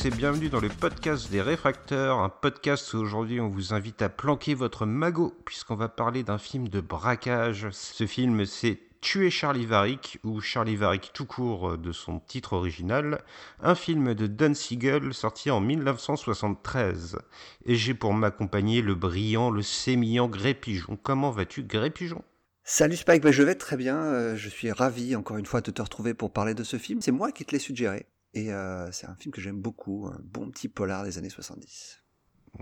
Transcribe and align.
Tous 0.00 0.06
et 0.06 0.10
bienvenue 0.10 0.48
dans 0.48 0.60
le 0.60 0.68
podcast 0.68 1.30
des 1.30 1.42
réfracteurs, 1.42 2.18
un 2.18 2.28
podcast 2.28 2.94
où 2.94 2.98
aujourd'hui 2.98 3.40
on 3.40 3.48
vous 3.48 3.74
invite 3.74 4.02
à 4.02 4.08
planquer 4.08 4.54
votre 4.54 4.86
magot 4.86 5.34
puisqu'on 5.44 5.74
va 5.74 5.88
parler 5.88 6.22
d'un 6.22 6.38
film 6.38 6.68
de 6.68 6.80
braquage. 6.80 7.68
Ce 7.72 8.06
film 8.06 8.46
c'est 8.46 8.78
Tuer 9.00 9.30
Charlie 9.30 9.66
Varick 9.66 10.18
ou 10.22 10.40
Charlie 10.40 10.76
Varick 10.76 11.10
tout 11.12 11.24
court 11.24 11.76
de 11.76 11.92
son 11.92 12.20
titre 12.20 12.52
original, 12.52 13.22
un 13.60 13.74
film 13.74 14.14
de 14.14 14.26
Don 14.26 14.54
Siegel 14.54 15.12
sorti 15.12 15.50
en 15.50 15.60
1973. 15.60 17.18
Et 17.66 17.74
j'ai 17.74 17.94
pour 17.94 18.14
m'accompagner 18.14 18.82
le 18.82 18.94
brillant, 18.94 19.50
le 19.50 19.62
sémillant 19.62 20.28
Gré 20.28 20.54
Pigeon. 20.54 20.98
Comment 21.02 21.30
vas-tu 21.30 21.62
Gré 21.62 21.90
Pigeon 21.90 22.22
Salut 22.64 22.96
Spike, 22.96 23.22
bah, 23.22 23.32
je 23.32 23.42
vais 23.42 23.54
très 23.54 23.76
bien. 23.76 23.96
euh, 23.96 24.36
je 24.36 24.48
suis 24.48 24.70
ravi 24.70 25.16
encore 25.16 25.36
une 25.38 25.46
fois 25.46 25.60
de 25.60 25.70
te 25.70 25.82
retrouver 25.82 26.14
pour 26.14 26.32
parler 26.32 26.54
de 26.54 26.62
ce 26.62 26.76
film. 26.76 27.00
C'est 27.00 27.12
moi 27.12 27.32
qui 27.32 27.44
te 27.44 27.52
l'ai 27.52 27.58
suggéré. 27.58 28.06
Et 28.34 28.52
euh, 28.52 28.90
c'est 28.92 29.06
un 29.06 29.14
film 29.16 29.32
que 29.32 29.40
j'aime 29.40 29.60
beaucoup, 29.60 30.06
un 30.06 30.20
bon 30.22 30.50
petit 30.50 30.68
polar 30.68 31.04
des 31.04 31.18
années 31.18 31.30
70. 31.30 32.00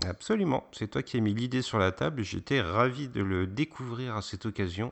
Absolument, 0.05 0.67
c'est 0.71 0.89
toi 0.89 1.03
qui 1.03 1.17
as 1.17 1.19
mis 1.19 1.33
l'idée 1.33 1.61
sur 1.61 1.79
la 1.79 1.91
table. 1.91 2.23
J'étais 2.23 2.61
ravi 2.61 3.07
de 3.07 3.21
le 3.21 3.47
découvrir 3.47 4.15
à 4.15 4.21
cette 4.21 4.45
occasion, 4.45 4.91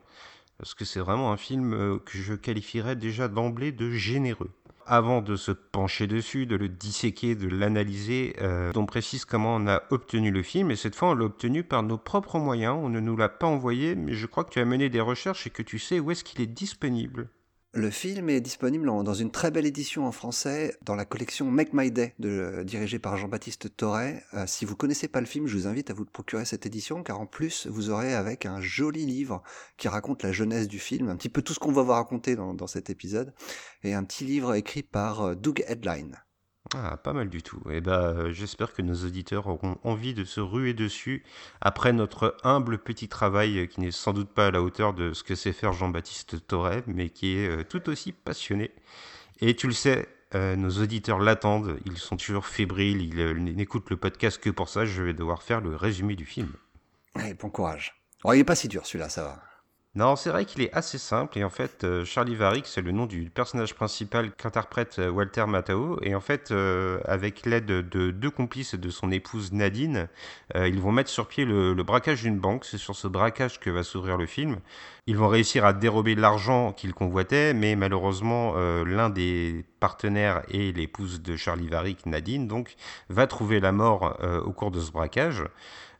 parce 0.58 0.73
que 0.73 0.86
c'est 0.86 1.00
vraiment 1.00 1.31
un 1.31 1.38
film 1.38 1.73
euh, 1.73 2.00
que 2.00 2.17
je 2.17 2.33
qualifierais 2.33 2.95
déjà 2.95 3.28
d'emblée 3.28 3.72
de 3.72 3.89
généreux. 3.92 4.52
Avant 4.86 5.22
de 5.22 5.36
se 5.36 5.52
pencher 5.52 6.08
dessus, 6.08 6.45
de 6.45 6.55
le 6.55 6.70
disséquer, 6.70 7.36
de 7.36 7.48
l'analyser, 7.48 8.36
euh, 8.42 8.72
on 8.75 8.86
précise 8.86 9.25
comment 9.25 9.55
on 9.55 9.67
a 9.67 9.83
obtenu 9.89 10.31
le 10.31 10.44
film, 10.44 10.72
et 10.72 10.75
cette 10.75 10.95
fois 10.95 11.09
on 11.09 11.14
l'a 11.14 11.25
obtenu 11.25 11.64
par 11.64 11.83
nos 11.83 11.98
propres 11.98 12.39
moyens, 12.39 12.78
on 12.80 12.89
ne 12.89 13.00
nous 13.00 13.17
l'a 13.17 13.30
pas 13.30 13.48
envoyé, 13.48 13.95
mais 13.95 14.14
je 14.14 14.25
crois 14.25 14.45
que 14.45 14.52
tu 14.52 14.59
as 14.59 14.66
mené 14.66 14.89
des 14.89 15.02
recherches 15.02 15.45
et 15.45 15.50
que 15.50 15.64
tu 15.64 15.78
sais 15.78 16.00
où 16.00 16.11
est-ce 16.11 16.23
qu'il 16.23 16.42
est 16.42 16.48
disponible. 16.48 17.30
Le 17.78 17.92
film 17.92 18.31
est 18.31 18.42
disponible 18.42 18.88
dans 18.88 19.14
une 19.14 19.30
très 19.30 19.52
belle 19.52 19.67
édition 19.67 20.08
en 20.08 20.11
français 20.11 20.75
dans 20.81 20.95
la 20.95 21.06
collection 21.06 21.45
Make 21.52 21.73
My 21.73 21.92
Day, 21.92 22.16
dirigée 22.17 22.97
par 22.97 23.17
Jean-Baptiste 23.17 23.78
Torret. 23.78 24.23
Euh, 24.33 24.45
si 24.47 24.66
vous 24.66 24.75
connaissez 24.75 25.08
pas 25.08 25.20
le 25.20 25.28
film, 25.28 25.45
je 25.45 25.56
vous 25.56 25.67
invite 25.67 25.92
à 25.92 25.94
vous 25.94 26.03
procurer 26.03 26.44
cette 26.44 26.66
édition, 26.66 27.03
car 27.03 27.22
en 27.22 27.28
plus, 27.28 27.67
vous 27.67 27.92
aurez 27.92 28.16
avec 28.16 28.48
un 28.48 28.61
joli 28.61 29.05
livre 29.05 29.44
qui 29.78 29.89
raconte 29.89 30.23
la 30.23 30.31
jeunesse 30.31 30.67
du 30.67 30.80
film, 30.80 31.08
un 31.09 31.16
petit 31.17 31.30
peu 31.30 31.44
tout 31.44 31.53
ce 31.53 31.59
qu'on 31.59 31.72
va 31.72 31.83
vous 31.83 31.92
raconter 31.92 32.36
dans, 32.36 32.55
dans 32.55 32.66
cet 32.66 32.89
épisode, 32.89 33.31
et 33.83 33.94
un 33.94 34.03
petit 34.03 34.25
livre 34.25 34.55
écrit 34.55 34.81
par 34.81 35.22
euh, 35.22 35.36
Doug 35.36 35.64
Headline. 35.67 36.17
Ah, 36.76 36.98
pas 36.98 37.14
mal 37.14 37.30
du 37.30 37.42
tout. 37.44 37.62
Et 37.70 37.80
ben, 37.80 37.92
euh, 37.92 38.34
j'espère 38.34 38.73
que 38.73 38.82
nos 38.82 39.06
auditeurs 39.06 39.48
auront 39.48 39.78
envie 39.84 40.14
de 40.14 40.26
se 40.26 40.42
ruer 40.42 40.73
dessus 40.73 41.23
après 41.62 41.94
notre 41.94 42.36
humble 42.44 42.78
petit 42.78 43.08
travail 43.08 43.60
euh, 43.60 43.66
qui 43.68 43.80
n'est 43.80 43.92
sans 43.92 44.14
doute 44.14 44.30
pas 44.30 44.48
à 44.48 44.52
la 44.52 44.62
hauteur 44.62 44.94
de 44.94 45.14
ce 45.14 45.23
que 45.23 45.36
sait 45.36 45.54
faire 45.54 45.72
Jean-Baptiste 45.73 46.45
Torret, 46.45 46.84
mais 46.88 47.10
qui 47.10 47.38
est 47.38 47.48
euh, 47.48 47.64
tout 47.64 47.90
aussi 47.90 48.12
passionné. 48.12 48.72
Et 49.40 49.56
tu 49.56 49.68
le 49.68 49.73
sais, 49.73 50.08
nos 50.34 50.70
auditeurs 50.82 51.20
l'attendent, 51.20 51.80
ils 51.86 51.98
sont 51.98 52.18
toujours 52.18 52.48
fébriles, 52.48 53.02
ils 53.02 53.56
n'écoutent 53.56 53.90
le 53.92 53.98
podcast 53.98 54.42
que 54.42 54.50
pour 54.50 54.68
ça, 54.68 54.84
je 54.84 55.04
vais 55.04 55.14
devoir 55.14 55.44
faire 55.44 55.62
le 55.62 55.76
résumé 55.76 56.16
du 56.16 56.26
film. 56.26 56.52
Bon 57.40 57.50
courage. 57.52 58.02
Oh, 58.23 58.34
il 58.34 58.40
est 58.40 58.44
pas 58.44 58.56
si 58.56 58.68
dur 58.68 58.86
celui-là, 58.86 59.10
ça 59.10 59.23
va. 59.23 59.44
Non, 59.95 60.16
c'est 60.16 60.30
vrai 60.30 60.45
qu'il 60.45 60.61
est 60.61 60.71
assez 60.73 60.99
simple 60.99 61.39
et 61.39 61.43
en 61.43 61.49
fait, 61.49 61.83
euh, 61.83 62.05
Charlie 62.05 62.36
Varick, 62.36 62.67
c'est 62.67 62.83
le 62.83 62.92
nom 62.92 63.08
du 63.08 63.31
personnage 63.31 63.73
principal 63.73 64.31
qu'interprète 64.31 64.99
euh, 64.99 65.09
Walter 65.09 65.45
Matthau 65.48 65.98
et 66.03 66.14
en 66.14 66.20
fait, 66.21 66.52
euh, 66.52 66.99
avec 67.05 67.48
l'aide 67.48 67.65
de 67.65 68.11
deux 68.11 68.30
complices 68.30 68.76
et 68.76 68.77
de 68.77 68.92
son 68.92 69.11
épouse 69.11 69.53
Nadine, 69.53 70.08
ils 70.55 70.80
vont 70.80 70.92
mettre 70.92 71.09
sur 71.09 71.27
pied 71.27 71.45
le, 71.45 71.73
le 71.73 71.83
braquage 71.83 72.21
d'une 72.21 72.37
banque. 72.37 72.65
C'est 72.65 72.77
sur 72.77 72.95
ce 72.95 73.08
braquage 73.08 73.59
que 73.59 73.71
va 73.71 73.81
s'ouvrir 73.81 74.17
le 74.17 74.27
film. 74.27 74.58
Ils 75.08 75.17
vont 75.17 75.30
réussir 75.30 75.65
à 75.65 75.73
dérober 75.73 76.14
l'argent 76.14 76.73
qu'ils 76.73 76.93
convoitaient, 76.93 77.53
mais 77.53 77.76
malheureusement, 77.76 78.55
l'un 78.83 79.09
des 79.09 79.65
partenaires 79.80 80.43
et 80.49 80.71
l'épouse 80.73 81.21
de 81.21 81.36
Charlie 81.36 81.67
Varick, 81.67 82.05
Nadine, 82.05 82.47
donc, 82.47 82.76
va 83.09 83.27
trouver 83.27 83.59
la 83.59 83.71
mort 83.71 84.17
au 84.45 84.52
cours 84.52 84.71
de 84.71 84.80
ce 84.80 84.92
braquage. 84.92 85.43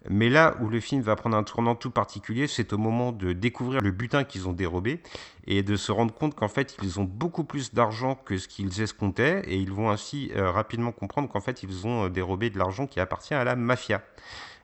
Mais 0.09 0.29
là 0.29 0.56
où 0.62 0.69
le 0.69 0.79
film 0.79 1.01
va 1.01 1.16
prendre 1.16 1.35
un 1.35 1.44
tournant 1.44 1.75
tout 1.75 1.91
particulier, 1.91 2.47
c'est 2.47 2.72
au 2.73 2.78
moment 2.78 3.12
de 3.12 3.34
découvrir 3.34 3.81
le 3.81 3.91
butin 3.91 4.23
qu'ils 4.23 4.47
ont 4.47 4.53
dérobé 4.53 5.01
et 5.45 5.63
de 5.63 5.75
se 5.75 5.91
rendre 5.91 6.13
compte 6.13 6.35
qu'en 6.35 6.47
fait 6.47 6.78
ils 6.81 7.00
ont 7.00 7.03
beaucoup 7.03 7.44
plus 7.44 7.73
d'argent 7.73 8.16
que 8.16 8.38
ce 8.38 8.47
qu'ils 8.47 8.81
escomptaient 8.81 9.41
et 9.47 9.57
ils 9.57 9.72
vont 9.72 9.90
ainsi 9.90 10.31
euh, 10.35 10.51
rapidement 10.51 10.91
comprendre 10.91 11.29
qu'en 11.29 11.41
fait 11.41 11.63
ils 11.63 11.88
ont 11.88 12.06
euh, 12.06 12.09
dérobé 12.09 12.50
de 12.50 12.57
l'argent 12.57 12.88
qui 12.88 13.00
appartient 13.00 13.34
à 13.34 13.44
la 13.44 13.56
mafia. 13.56 14.01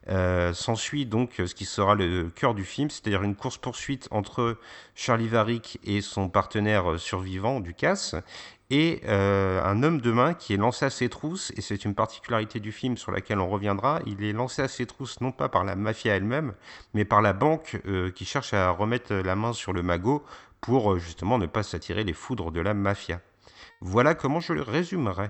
Euh, 0.09 0.54
S'ensuit 0.54 1.06
donc 1.06 1.36
ce 1.38 1.56
qui 1.56 1.64
sera 1.64 1.96
le 1.96 2.30
cœur 2.30 2.54
du 2.54 2.66
film, 2.66 2.90
c'est-à-dire 2.90 3.24
une 3.24 3.36
course-poursuite 3.36 4.10
entre 4.12 4.58
Charlie 4.96 5.30
Varick 5.30 5.80
et 5.86 6.02
son 6.02 6.28
partenaire 6.28 7.00
survivant, 7.00 7.62
Ducasse, 7.62 8.16
et 8.73 9.01
euh, 9.06 9.63
un 9.63 9.84
homme 9.84 10.01
de 10.01 10.11
main 10.11 10.34
qui 10.34 10.56
est 10.56 10.57
lancé 10.57 10.84
à 10.84 10.89
ses 10.89 11.07
trousses, 11.07 11.53
et 11.56 11.61
c'est 11.61 11.85
une 11.85 11.94
particularité 11.94 12.59
du 12.59 12.72
film 12.72 12.97
sur 12.97 13.11
laquelle 13.11 13.38
on 13.38 13.47
reviendra, 13.47 14.01
il 14.07 14.23
est 14.23 14.34
lancé 14.34 14.63
à 14.63 14.67
ses 14.67 14.88
trousses 14.88 15.22
non 15.22 15.31
pas 15.31 15.47
par 15.47 15.63
la 15.63 15.75
mafia 15.75 16.16
elle-même, 16.16 16.56
mais 16.95 17.06
par 17.06 17.22
la 17.22 17.33
banque 17.33 17.79
euh, 17.85 18.09
qui 18.09 18.25
cherche 18.25 18.51
à 18.56 18.72
remettre 18.72 19.13
la 19.13 19.35
main 19.35 19.53
sur 19.53 19.73
le 19.73 19.83
magot 19.83 20.23
pour 20.59 20.94
euh, 20.94 20.97
justement 20.97 21.38
ne 21.38 21.45
pas 21.45 21.62
s'attirer 21.62 22.03
les 22.03 22.13
foudres 22.13 22.51
de 22.51 22.62
la 22.62 22.73
mafia. 22.73 23.22
Voilà 23.79 24.16
comment 24.16 24.39
je 24.39 24.53
le 24.53 24.63
résumerai. 24.63 25.29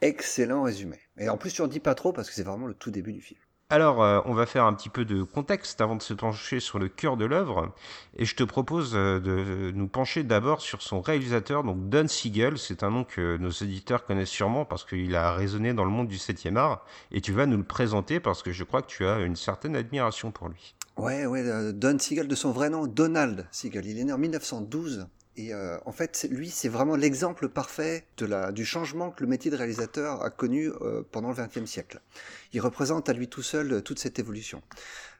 Excellent 0.00 0.64
résumé. 0.64 0.98
Et 1.16 1.28
en 1.28 1.36
plus, 1.36 1.52
tu 1.52 1.62
en 1.62 1.68
dis 1.68 1.78
pas 1.78 1.94
trop 1.94 2.12
parce 2.12 2.28
que 2.28 2.34
c'est 2.34 2.42
vraiment 2.42 2.66
le 2.66 2.74
tout 2.74 2.90
début 2.90 3.12
du 3.12 3.20
film. 3.20 3.38
Alors, 3.70 4.02
euh, 4.02 4.20
on 4.26 4.34
va 4.34 4.44
faire 4.44 4.66
un 4.66 4.74
petit 4.74 4.90
peu 4.90 5.06
de 5.06 5.22
contexte 5.22 5.80
avant 5.80 5.96
de 5.96 6.02
se 6.02 6.12
pencher 6.12 6.60
sur 6.60 6.78
le 6.78 6.88
cœur 6.88 7.16
de 7.16 7.24
l'œuvre. 7.24 7.72
Et 8.16 8.26
je 8.26 8.36
te 8.36 8.44
propose 8.44 8.92
euh, 8.94 9.20
de 9.20 9.70
nous 9.74 9.88
pencher 9.88 10.22
d'abord 10.22 10.60
sur 10.60 10.82
son 10.82 11.00
réalisateur, 11.00 11.64
donc 11.64 11.88
Don 11.88 12.06
Siegel. 12.06 12.58
C'est 12.58 12.82
un 12.82 12.90
nom 12.90 13.04
que 13.04 13.38
nos 13.38 13.50
éditeurs 13.50 14.04
connaissent 14.04 14.28
sûrement 14.28 14.66
parce 14.66 14.84
qu'il 14.84 15.16
a 15.16 15.32
résonné 15.32 15.72
dans 15.72 15.84
le 15.84 15.90
monde 15.90 16.08
du 16.08 16.18
7e 16.18 16.56
art. 16.56 16.84
Et 17.10 17.22
tu 17.22 17.32
vas 17.32 17.46
nous 17.46 17.56
le 17.56 17.64
présenter 17.64 18.20
parce 18.20 18.42
que 18.42 18.52
je 18.52 18.64
crois 18.64 18.82
que 18.82 18.88
tu 18.88 19.06
as 19.06 19.20
une 19.20 19.36
certaine 19.36 19.76
admiration 19.76 20.30
pour 20.30 20.50
lui. 20.50 20.74
Ouais, 20.98 21.24
ouais, 21.24 21.40
euh, 21.40 21.72
Don 21.72 21.98
Siegel 21.98 22.28
de 22.28 22.34
son 22.34 22.52
vrai 22.52 22.68
nom, 22.68 22.86
Donald 22.86 23.48
Siegel. 23.50 23.86
Il 23.86 23.98
est 23.98 24.04
né 24.04 24.12
en 24.12 24.18
1912. 24.18 25.06
Et 25.36 25.52
euh, 25.52 25.78
en 25.84 25.92
fait, 25.92 26.26
lui, 26.30 26.48
c'est 26.48 26.68
vraiment 26.68 26.94
l'exemple 26.94 27.48
parfait 27.48 28.04
de 28.18 28.26
la, 28.26 28.52
du 28.52 28.64
changement 28.64 29.10
que 29.10 29.22
le 29.22 29.28
métier 29.28 29.50
de 29.50 29.56
réalisateur 29.56 30.22
a 30.22 30.30
connu 30.30 30.70
euh, 30.80 31.02
pendant 31.10 31.30
le 31.30 31.34
XXe 31.34 31.68
siècle. 31.68 32.00
Il 32.52 32.60
représente 32.60 33.08
à 33.08 33.12
lui 33.12 33.28
tout 33.28 33.42
seul 33.42 33.72
euh, 33.72 33.80
toute 33.80 33.98
cette 33.98 34.18
évolution. 34.20 34.62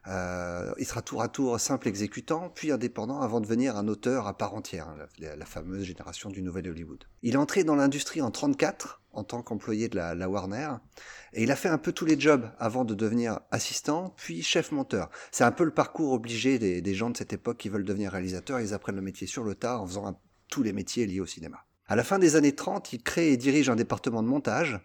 Euh, 0.06 0.72
il 0.78 0.84
sera 0.84 1.00
tour 1.00 1.22
à 1.22 1.28
tour 1.28 1.58
simple 1.58 1.88
exécutant, 1.88 2.50
puis 2.54 2.72
indépendant 2.72 3.20
avant 3.20 3.40
de 3.40 3.46
devenir 3.46 3.76
un 3.76 3.88
auteur 3.88 4.26
à 4.26 4.36
part 4.36 4.54
entière, 4.54 4.88
hein, 4.88 5.06
la, 5.18 5.46
fameuse 5.46 5.84
génération 5.84 6.28
du 6.28 6.42
Nouvel 6.42 6.68
Hollywood. 6.68 7.04
Il 7.22 7.34
est 7.34 7.38
entré 7.38 7.64
dans 7.64 7.74
l'industrie 7.74 8.20
en 8.20 8.30
34 8.30 9.00
en 9.12 9.24
tant 9.24 9.42
qu'employé 9.42 9.88
de 9.88 9.96
la, 9.96 10.28
Warner, 10.28 10.72
et 11.32 11.44
il 11.44 11.50
a 11.50 11.56
fait 11.56 11.68
un 11.68 11.78
peu 11.78 11.92
tous 11.92 12.04
les 12.04 12.18
jobs 12.18 12.50
avant 12.58 12.84
de 12.84 12.94
devenir 12.94 13.40
assistant, 13.50 14.12
puis 14.16 14.42
chef 14.42 14.72
monteur. 14.72 15.08
C'est 15.30 15.44
un 15.44 15.52
peu 15.52 15.64
le 15.64 15.70
parcours 15.70 16.12
obligé 16.12 16.58
des, 16.58 16.94
gens 16.94 17.10
de 17.10 17.16
cette 17.16 17.32
époque 17.32 17.58
qui 17.58 17.68
veulent 17.68 17.84
devenir 17.84 18.12
réalisateurs. 18.12 18.60
Ils 18.60 18.74
apprennent 18.74 18.96
le 18.96 19.02
métier 19.02 19.26
sur 19.26 19.44
le 19.44 19.54
tas 19.54 19.78
en 19.78 19.86
faisant 19.86 20.20
tous 20.50 20.62
les 20.62 20.72
métiers 20.72 21.06
liés 21.06 21.20
au 21.20 21.26
cinéma. 21.26 21.64
À 21.86 21.96
la 21.96 22.02
fin 22.02 22.18
des 22.18 22.34
années 22.36 22.54
30, 22.54 22.92
il 22.92 23.02
crée 23.02 23.32
et 23.32 23.36
dirige 23.36 23.70
un 23.70 23.76
département 23.76 24.22
de 24.22 24.28
montage. 24.28 24.80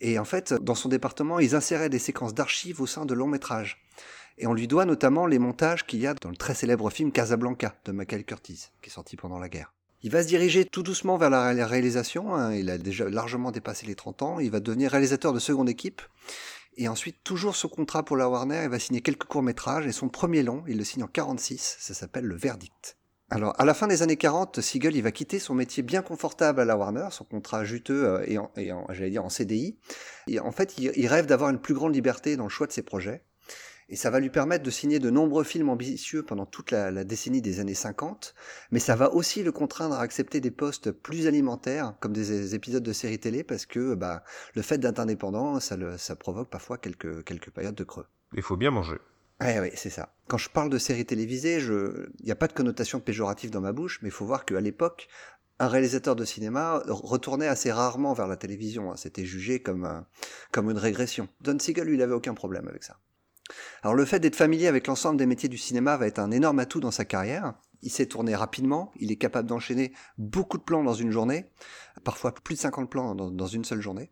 Et 0.00 0.18
en 0.18 0.24
fait, 0.24 0.54
dans 0.54 0.74
son 0.74 0.88
département, 0.88 1.38
ils 1.38 1.54
inséraient 1.54 1.88
des 1.88 1.98
séquences 1.98 2.34
d'archives 2.34 2.80
au 2.80 2.86
sein 2.86 3.04
de 3.04 3.14
longs 3.14 3.26
métrages. 3.26 3.84
Et 4.38 4.46
on 4.46 4.54
lui 4.54 4.68
doit 4.68 4.84
notamment 4.84 5.26
les 5.26 5.38
montages 5.38 5.86
qu'il 5.86 6.00
y 6.00 6.06
a 6.06 6.14
dans 6.14 6.30
le 6.30 6.36
très 6.36 6.54
célèbre 6.54 6.90
film 6.90 7.10
Casablanca 7.12 7.74
de 7.84 7.92
Michael 7.92 8.24
Curtis, 8.24 8.68
qui 8.82 8.90
est 8.90 8.92
sorti 8.92 9.16
pendant 9.16 9.38
la 9.38 9.48
guerre. 9.48 9.72
Il 10.02 10.12
va 10.12 10.22
se 10.22 10.28
diriger 10.28 10.64
tout 10.64 10.84
doucement 10.84 11.16
vers 11.16 11.28
la 11.30 11.48
ré- 11.48 11.64
réalisation. 11.64 12.34
hein. 12.36 12.54
Il 12.54 12.70
a 12.70 12.78
déjà 12.78 13.08
largement 13.08 13.50
dépassé 13.50 13.84
les 13.86 13.96
30 13.96 14.22
ans. 14.22 14.38
Il 14.38 14.50
va 14.52 14.60
devenir 14.60 14.92
réalisateur 14.92 15.32
de 15.32 15.40
seconde 15.40 15.68
équipe. 15.68 16.02
Et 16.76 16.86
ensuite, 16.86 17.16
toujours 17.24 17.56
sous 17.56 17.68
contrat 17.68 18.04
pour 18.04 18.16
la 18.16 18.28
Warner, 18.28 18.60
il 18.62 18.68
va 18.68 18.78
signer 18.78 19.00
quelques 19.00 19.24
courts-métrages. 19.24 19.86
Et 19.86 19.92
son 19.92 20.08
premier 20.08 20.44
long, 20.44 20.62
il 20.68 20.78
le 20.78 20.84
signe 20.84 21.02
en 21.02 21.08
46. 21.08 21.78
Ça 21.80 21.94
s'appelle 21.94 22.24
Le 22.26 22.36
Verdict. 22.36 22.96
Alors, 23.30 23.60
à 23.60 23.64
la 23.64 23.74
fin 23.74 23.88
des 23.88 24.02
années 24.02 24.16
40, 24.16 24.60
Siegel, 24.60 24.94
il 24.94 25.02
va 25.02 25.10
quitter 25.10 25.40
son 25.40 25.54
métier 25.54 25.82
bien 25.82 26.00
confortable 26.02 26.60
à 26.60 26.64
la 26.64 26.76
Warner, 26.76 27.08
son 27.10 27.24
contrat 27.24 27.64
juteux 27.64 28.04
euh, 28.06 28.24
et, 28.26 28.38
en, 28.38 28.86
j'allais 28.90 29.10
dire 29.10 29.24
en 29.24 29.28
CDI. 29.28 29.76
Et 30.28 30.38
en 30.38 30.52
fait, 30.52 30.78
il 30.78 31.06
rêve 31.08 31.26
d'avoir 31.26 31.50
une 31.50 31.58
plus 31.58 31.74
grande 31.74 31.92
liberté 31.94 32.36
dans 32.36 32.44
le 32.44 32.48
choix 32.50 32.68
de 32.68 32.72
ses 32.72 32.82
projets. 32.82 33.24
Et 33.88 33.96
ça 33.96 34.10
va 34.10 34.20
lui 34.20 34.28
permettre 34.30 34.64
de 34.64 34.70
signer 34.70 34.98
de 34.98 35.08
nombreux 35.08 35.44
films 35.44 35.70
ambitieux 35.70 36.22
pendant 36.22 36.44
toute 36.44 36.70
la, 36.70 36.90
la 36.90 37.04
décennie 37.04 37.40
des 37.40 37.60
années 37.60 37.74
50, 37.74 38.34
mais 38.70 38.80
ça 38.80 38.96
va 38.96 39.12
aussi 39.14 39.42
le 39.42 39.50
contraindre 39.50 39.94
à 39.94 40.00
accepter 40.00 40.40
des 40.40 40.50
postes 40.50 40.90
plus 40.90 41.26
alimentaires, 41.26 41.94
comme 42.00 42.12
des 42.12 42.54
épisodes 42.54 42.82
de 42.82 42.92
séries 42.92 43.18
télé, 43.18 43.44
parce 43.44 43.64
que 43.64 43.94
bah, 43.94 44.24
le 44.54 44.62
fait 44.62 44.78
d'être 44.78 44.98
indépendant, 44.98 45.58
ça, 45.60 45.76
le, 45.76 45.96
ça 45.96 46.16
provoque 46.16 46.50
parfois 46.50 46.76
quelques, 46.76 47.24
quelques 47.24 47.50
périodes 47.50 47.74
de 47.74 47.84
creux. 47.84 48.06
Il 48.34 48.42
faut 48.42 48.56
bien 48.56 48.70
manger. 48.70 48.98
Ouais, 49.40 49.60
ouais, 49.60 49.72
c'est 49.74 49.90
ça. 49.90 50.14
Quand 50.26 50.36
je 50.36 50.50
parle 50.50 50.68
de 50.68 50.78
séries 50.78 51.06
télévisées, 51.06 51.60
je... 51.60 52.08
il 52.18 52.26
n'y 52.26 52.32
a 52.32 52.36
pas 52.36 52.48
de 52.48 52.52
connotation 52.52 53.00
péjorative 53.00 53.50
dans 53.50 53.60
ma 53.60 53.72
bouche, 53.72 54.00
mais 54.02 54.08
il 54.08 54.12
faut 54.12 54.26
voir 54.26 54.44
qu'à 54.44 54.60
l'époque, 54.60 55.08
un 55.60 55.68
réalisateur 55.68 56.16
de 56.16 56.24
cinéma 56.24 56.82
retournait 56.88 57.46
assez 57.46 57.72
rarement 57.72 58.12
vers 58.12 58.26
la 58.26 58.36
télévision. 58.36 58.92
Hein. 58.92 58.96
C'était 58.96 59.24
jugé 59.24 59.62
comme, 59.62 60.04
comme 60.52 60.70
une 60.70 60.78
régression. 60.78 61.28
Don 61.40 61.58
Siegel, 61.58 61.86
lui, 61.86 61.94
il 61.94 62.02
avait 62.02 62.14
aucun 62.14 62.34
problème 62.34 62.68
avec 62.68 62.82
ça. 62.82 62.98
Alors 63.82 63.94
le 63.94 64.04
fait 64.04 64.20
d'être 64.20 64.36
familier 64.36 64.66
avec 64.66 64.86
l'ensemble 64.86 65.18
des 65.18 65.26
métiers 65.26 65.48
du 65.48 65.58
cinéma 65.58 65.96
va 65.96 66.06
être 66.06 66.18
un 66.18 66.30
énorme 66.30 66.58
atout 66.58 66.80
dans 66.80 66.90
sa 66.90 67.04
carrière. 67.04 67.54
Il 67.82 67.90
sait 67.90 68.06
tourner 68.06 68.34
rapidement, 68.34 68.92
il 68.96 69.12
est 69.12 69.16
capable 69.16 69.48
d'enchaîner 69.48 69.92
beaucoup 70.16 70.58
de 70.58 70.62
plans 70.64 70.82
dans 70.82 70.94
une 70.94 71.12
journée, 71.12 71.46
parfois 72.02 72.34
plus 72.34 72.56
de 72.56 72.60
50 72.60 72.90
plans 72.90 73.14
dans, 73.14 73.46
une 73.46 73.64
seule 73.64 73.80
journée. 73.80 74.10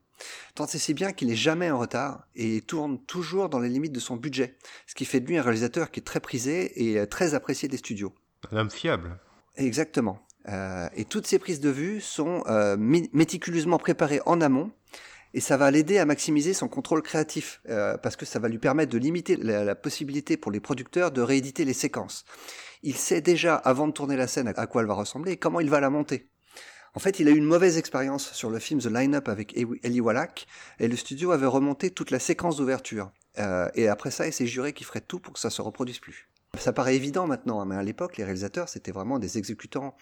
Tant 0.55 0.67
c'est 0.67 0.79
si 0.79 0.95
bien 0.95 1.13
qu'il 1.13 1.29
n'est 1.29 1.37
jamais 1.37 1.71
en 1.71 1.79
retard 1.79 2.27
et 2.37 2.61
tourne 2.61 3.05
toujours 3.05 3.49
dans 3.49 3.59
les 3.59 3.69
limites 3.69 3.93
de 3.93 4.01
son 4.01 4.17
budget, 4.17 4.57
ce 4.87 4.95
qui 4.95 5.05
fait 5.05 5.21
de 5.21 5.27
lui 5.27 5.37
un 5.37 5.43
réalisateur 5.43 5.91
qui 5.91 6.01
est 6.01 6.05
très 6.05 6.21
prisé 6.21 6.91
et 6.91 7.07
très 7.09 7.35
apprécié 7.35 7.69
des 7.69 7.77
studios. 7.77 8.15
Un 8.53 8.59
homme 8.59 8.71
fiable. 8.71 9.19
Exactement. 9.57 10.21
Euh, 10.49 10.89
et 10.95 11.05
toutes 11.05 11.27
ces 11.27 11.39
prises 11.39 11.61
de 11.61 11.71
vue 11.71 12.01
sont 12.01 12.45
euh, 12.47 12.77
méticuleusement 12.79 13.79
préparées 13.79 14.21
en 14.27 14.41
amont 14.41 14.71
et 15.37 15.41
ça 15.41 15.59
va 15.59 15.71
l'aider 15.71 15.99
à 15.99 16.07
maximiser 16.07 16.55
son 16.55 16.67
contrôle 16.67 17.03
créatif 17.03 17.61
euh, 17.69 17.99
parce 17.99 18.17
que 18.17 18.25
ça 18.25 18.39
va 18.39 18.49
lui 18.49 18.57
permettre 18.57 18.91
de 18.91 18.97
limiter 18.97 19.37
la, 19.37 19.75
possibilité 19.75 20.39
pour 20.39 20.51
les 20.51 20.61
producteurs 20.61 21.11
de 21.11 21.21
rééditer 21.21 21.67
les 21.67 21.75
séquences. 21.75 22.25
Il 22.83 22.97
sait 22.97 23.21
déjà 23.21 23.55
avant 23.55 23.87
de 23.87 23.93
tourner 23.93 24.17
la 24.17 24.29
scène 24.29 24.51
à 24.57 24.67
quoi 24.67 24.81
elle 24.81 24.89
va 24.89 24.95
ressembler 24.95 25.33
et 25.33 25.37
comment 25.37 25.61
il 25.61 25.69
va 25.69 25.79
la 25.79 25.91
monter. 25.91 26.31
En 26.95 27.01
fait, 27.01 27.21
il 27.21 27.29
a 27.29 27.33
eu 27.33 27.37
une 27.37 27.45
mauvaise 27.45 27.77
expérience 27.77 28.33
sur 28.33 28.49
le 28.49 28.59
film 28.59 28.81
The 28.81 28.87
Line-Up 28.87 29.29
avec 29.29 29.55
Eli 29.55 30.01
Wallach 30.01 30.47
et 30.79 30.89
le 30.89 30.97
studio 30.97 31.33
avait 31.33 31.45
remonté 31.45 31.91
toute 31.91 32.11
la 32.11 32.19
séquence 32.19 32.57
d'ouverture. 32.57 33.13
Euh, 33.39 33.69
et 33.75 33.89
après 33.89 34.11
ça, 34.11 34.27
il 34.27 34.33
s'est 34.33 34.47
juré 34.47 34.73
qu'il 34.73 34.87
ferait 34.87 35.03
tout 35.03 35.21
pour 35.21 35.35
que 35.35 35.39
ça 35.39 35.51
se 35.51 35.61
reproduise 35.61 35.99
plus. 35.99 36.31
Ça 36.59 36.73
paraît 36.73 36.97
évident 36.97 37.27
maintenant, 37.27 37.61
hein, 37.61 37.67
mais 37.67 37.77
à 37.77 37.83
l'époque, 37.83 38.17
les 38.17 38.25
réalisateurs, 38.25 38.71
c'était 38.71 38.93
vraiment 38.93 39.19
des 39.19 39.37
exécutants 39.37 39.95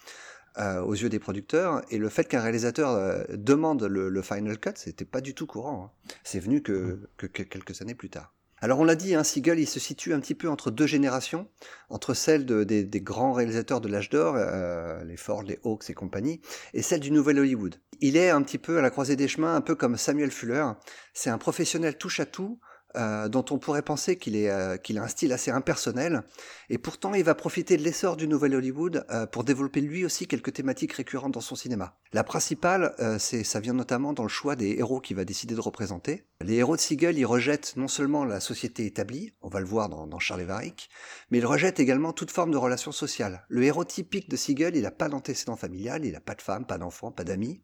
euh, 0.59 0.81
aux 0.83 0.95
yeux 0.95 1.09
des 1.09 1.19
producteurs. 1.19 1.83
Et 1.91 1.99
le 1.99 2.09
fait 2.09 2.25
qu'un 2.25 2.41
réalisateur 2.41 2.91
euh, 2.91 3.25
demande 3.31 3.83
le, 3.83 4.23
final 4.23 4.59
cut, 4.59 4.71
c'était 4.77 5.05
pas 5.05 5.21
du 5.21 5.35
tout 5.35 5.47
courant. 5.47 5.87
Hein. 5.87 6.11
C'est 6.23 6.39
venu 6.41 6.63
que, 6.63 7.09
que, 7.17 7.27
quelques 7.27 7.83
années 7.83 7.95
plus 7.95 8.11
tard. 8.11 8.35
Alors 8.61 8.79
on 8.79 8.85
l'a 8.85 8.95
dit, 8.95 9.15
hein, 9.15 9.25
Siegel, 9.25 9.59
il 9.59 9.67
se 9.67 9.79
situe 9.81 10.15
un 10.15 10.21
petit 10.21 10.35
peu 10.35 10.49
entre 10.49 10.71
deux 10.71 10.87
générations, 10.87 11.49
entre 11.91 12.15
celle 12.15 12.47
de, 12.47 12.65
des, 12.65 12.83
des, 12.83 13.01
grands 13.01 13.33
réalisateurs 13.33 13.81
de 13.81 13.89
l'âge 13.89 14.09
d'or, 14.09 14.37
euh, 14.39 15.05
les 15.05 15.17
Ford, 15.17 15.43
les 15.43 15.59
Hawks 15.65 15.91
et 15.91 15.95
compagnie, 15.95 16.41
et 16.73 16.81
celle 16.81 17.01
du 17.01 17.11
nouvel 17.11 17.39
Hollywood. 17.41 17.77
Il 18.01 18.17
est 18.17 18.31
un 18.31 18.41
petit 18.43 18.59
peu 18.59 18.79
à 18.79 18.81
la 18.81 18.91
croisée 18.91 19.17
des 19.17 19.29
chemins, 19.29 19.55
un 19.55 19.61
peu 19.61 19.75
comme 19.75 19.97
Samuel 19.97 20.31
Fuller. 20.31 20.65
C'est 21.13 21.31
un 21.31 21.37
professionnel 21.37 21.99
touche 21.99 22.21
à 22.21 22.27
tout, 22.27 22.59
euh, 22.97 23.29
dont 23.29 23.45
on 23.51 23.59
pourrait 23.59 23.83
penser 23.83 24.17
qu'il 24.17 24.37
euh, 24.37 24.77
a 24.77 25.01
un 25.01 25.09
style 25.09 25.33
assez 25.33 25.51
impersonnel, 25.51 26.23
et 26.71 26.79
pourtant 26.79 27.15
il 27.15 27.25
va 27.25 27.35
profiter 27.35 27.77
de 27.77 27.83
l'essor 27.83 28.17
du 28.17 28.29
nouvel 28.29 28.55
Hollywood 28.55 29.05
euh, 29.11 29.27
pour 29.27 29.45
développer 29.45 29.81
lui 29.81 30.05
aussi 30.05 30.27
quelques 30.27 30.53
thématiques 30.53 30.93
récurrentes 30.93 31.33
dans 31.33 31.41
son 31.41 31.57
cinéma. 31.57 31.97
La 32.13 32.23
principale, 32.23 32.95
c'est 33.19 33.43
ça 33.43 33.59
vient 33.59 33.73
notamment 33.73 34.13
dans 34.13 34.23
le 34.23 34.29
choix 34.29 34.55
des 34.55 34.77
héros 34.79 35.01
qu'il 35.01 35.17
va 35.17 35.25
décider 35.25 35.57
de 35.57 35.61
représenter. 35.61 36.25
Les 36.41 36.55
héros 36.55 36.77
de 36.77 36.81
Siegel, 36.81 37.19
ils 37.19 37.27
rejettent 37.27 37.75
non 37.77 37.89
seulement 37.89 38.25
la 38.25 38.39
société 38.39 38.87
établie, 38.87 39.35
on 39.43 39.49
va 39.49 39.59
le 39.59 39.67
voir 39.67 39.89
dans, 39.89 40.07
dans 40.07 40.21
Charles 40.21 40.43
Varick, 40.43 40.91
mais 41.31 41.39
ils 41.39 41.47
rejettent 41.47 41.81
également 41.81 42.13
toute 42.13 42.31
forme 42.31 42.53
de 42.53 42.57
relation 42.57 42.93
sociale. 42.93 43.45
Le 43.49 43.65
héros 43.65 43.85
typique 43.85 44.31
de 44.31 44.37
Siegel, 44.37 44.77
il 44.77 44.83
n'a 44.83 44.93
pas 44.93 45.09
d'antécédent 45.09 45.57
familial, 45.57 46.05
il 46.05 46.13
n'a 46.13 46.21
pas 46.21 46.37
de 46.37 46.43
femme, 46.43 46.67
pas 46.67 46.79
d'enfant, 46.79 47.11
pas 47.11 47.25
d'amis, 47.25 47.61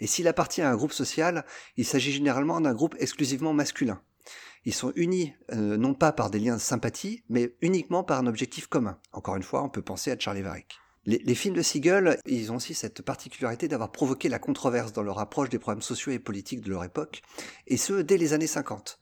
et 0.00 0.06
s'il 0.06 0.28
appartient 0.28 0.60
à 0.60 0.70
un 0.70 0.76
groupe 0.76 0.92
social, 0.92 1.46
il 1.78 1.86
s'agit 1.86 2.12
généralement 2.12 2.60
d'un 2.60 2.74
groupe 2.74 2.96
exclusivement 2.98 3.54
masculin. 3.54 4.02
Ils 4.64 4.74
sont 4.74 4.92
unis 4.96 5.34
euh, 5.52 5.76
non 5.76 5.94
pas 5.94 6.12
par 6.12 6.30
des 6.30 6.38
liens 6.38 6.56
de 6.56 6.60
sympathie, 6.60 7.22
mais 7.28 7.54
uniquement 7.60 8.04
par 8.04 8.18
un 8.18 8.26
objectif 8.26 8.66
commun. 8.66 8.98
Encore 9.12 9.36
une 9.36 9.42
fois, 9.42 9.62
on 9.62 9.68
peut 9.68 9.82
penser 9.82 10.10
à 10.10 10.18
Charlie 10.18 10.42
Varick. 10.42 10.80
Les, 11.06 11.34
films 11.34 11.54
de 11.54 11.60
Siegel, 11.60 12.18
ils 12.24 12.50
ont 12.50 12.56
aussi 12.56 12.72
cette 12.72 13.02
particularité 13.02 13.68
d'avoir 13.68 13.92
provoqué 13.92 14.30
la 14.30 14.38
controverse 14.38 14.94
dans 14.94 15.02
leur 15.02 15.18
approche 15.18 15.50
des 15.50 15.58
problèmes 15.58 15.82
sociaux 15.82 16.12
et 16.12 16.18
politiques 16.18 16.62
de 16.62 16.70
leur 16.70 16.82
époque, 16.82 17.20
et 17.66 17.76
ce, 17.76 18.00
dès 18.00 18.16
les 18.16 18.32
années 18.32 18.46
50. 18.46 18.98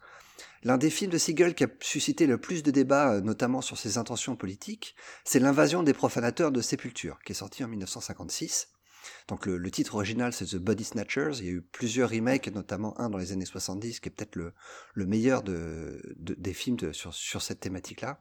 L'un 0.64 0.78
des 0.78 0.90
films 0.90 1.12
de 1.12 1.18
Siegel 1.18 1.54
qui 1.54 1.62
a 1.62 1.68
suscité 1.80 2.26
le 2.26 2.38
plus 2.38 2.64
de 2.64 2.72
débats, 2.72 3.12
euh, 3.12 3.20
notamment 3.20 3.60
sur 3.60 3.78
ses 3.78 3.98
intentions 3.98 4.34
politiques, 4.34 4.96
c'est 5.24 5.38
L'invasion 5.38 5.84
des 5.84 5.92
profanateurs 5.92 6.50
de 6.50 6.60
Sépulture, 6.60 7.20
qui 7.24 7.32
est 7.32 7.36
sorti 7.36 7.62
en 7.62 7.68
1956. 7.68 8.68
Donc 9.28 9.46
le, 9.46 9.70
titre 9.70 9.94
original 9.94 10.32
c'est 10.32 10.46
The 10.46 10.56
Body 10.56 10.84
Snatchers, 10.84 11.32
il 11.38 11.44
y 11.44 11.48
a 11.48 11.52
eu 11.52 11.62
plusieurs 11.62 12.10
remakes, 12.10 12.48
notamment 12.48 12.98
un 13.00 13.08
dans 13.08 13.18
les 13.18 13.32
années 13.32 13.44
70 13.44 14.00
qui 14.00 14.08
est 14.08 14.12
peut-être 14.12 14.36
le, 14.36 14.52
le 14.94 15.06
meilleur 15.06 15.42
de, 15.42 16.00
des 16.18 16.52
films 16.52 16.78
sur, 16.92 17.42
cette 17.42 17.60
thématique-là. 17.60 18.18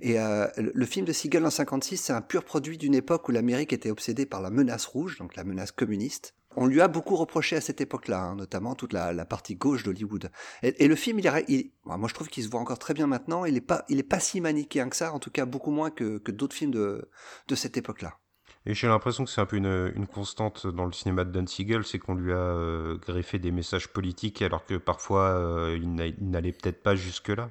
Et 0.00 0.18
euh, 0.18 0.46
le, 0.56 0.86
film 0.86 1.06
de 1.06 1.12
Siegel 1.12 1.44
en 1.44 1.50
56 1.50 1.96
c'est 1.96 2.12
un 2.12 2.20
pur 2.20 2.44
produit 2.44 2.78
d'une 2.78 2.94
époque 2.94 3.28
où 3.28 3.32
l'Amérique 3.32 3.72
était 3.72 3.90
obsédée 3.90 4.26
par 4.26 4.40
la 4.40 4.50
menace 4.50 4.86
rouge, 4.86 5.18
donc 5.18 5.36
la 5.36 5.44
menace 5.44 5.72
communiste. 5.72 6.34
On 6.56 6.66
lui 6.66 6.80
a 6.80 6.88
beaucoup 6.88 7.14
reproché 7.14 7.54
à 7.54 7.60
cette 7.60 7.80
époque-là, 7.80 8.20
hein, 8.22 8.34
notamment 8.34 8.74
toute 8.74 8.92
la, 8.92 9.24
partie 9.24 9.54
gauche 9.54 9.84
d'Hollywood. 9.84 10.30
Et, 10.62 10.88
le 10.88 10.96
film, 10.96 11.20
il, 11.20 11.44
il 11.48 11.70
moi 11.84 12.08
je 12.08 12.14
trouve 12.14 12.28
qu'il 12.28 12.42
se 12.42 12.48
voit 12.48 12.60
encore 12.60 12.80
très 12.80 12.92
bien 12.92 13.06
maintenant. 13.06 13.44
Il 13.44 13.56
est 13.56 13.60
pas, 13.60 13.86
pas 14.08 14.20
si 14.20 14.40
manichéen 14.40 14.88
que 14.88 14.96
ça, 14.96 15.12
en 15.12 15.20
tout 15.20 15.30
cas 15.30 15.46
beaucoup 15.46 15.70
moins 15.70 15.90
que, 15.90 16.18
d'autres 16.30 16.56
films 16.56 16.72
de 16.72 17.54
cette 17.54 17.76
époque-là. 17.76 18.19
Et 18.66 18.74
j'ai 18.74 18.86
l'impression 18.88 19.24
que 19.24 19.30
c'est 19.30 19.40
un 19.40 19.46
peu 19.46 19.56
une, 19.56 19.92
une, 19.96 20.06
constante 20.06 20.66
dans 20.66 20.84
le 20.84 20.92
cinéma 20.92 21.24
de 21.24 21.30
Dan 21.30 21.46
Siegel, 21.46 21.84
c'est 21.84 21.98
qu'on 21.98 22.14
lui 22.14 22.32
a 22.32 22.36
euh, 22.36 22.98
greffé 22.98 23.38
des 23.38 23.50
messages 23.50 23.88
politiques 23.88 24.42
alors 24.42 24.66
que 24.66 24.74
parfois 24.74 25.28
euh, 25.30 25.78
il 25.80 25.94
n'allait 25.94 26.52
peut-être 26.52 26.82
pas 26.82 26.94
jusque-là. 26.94 27.50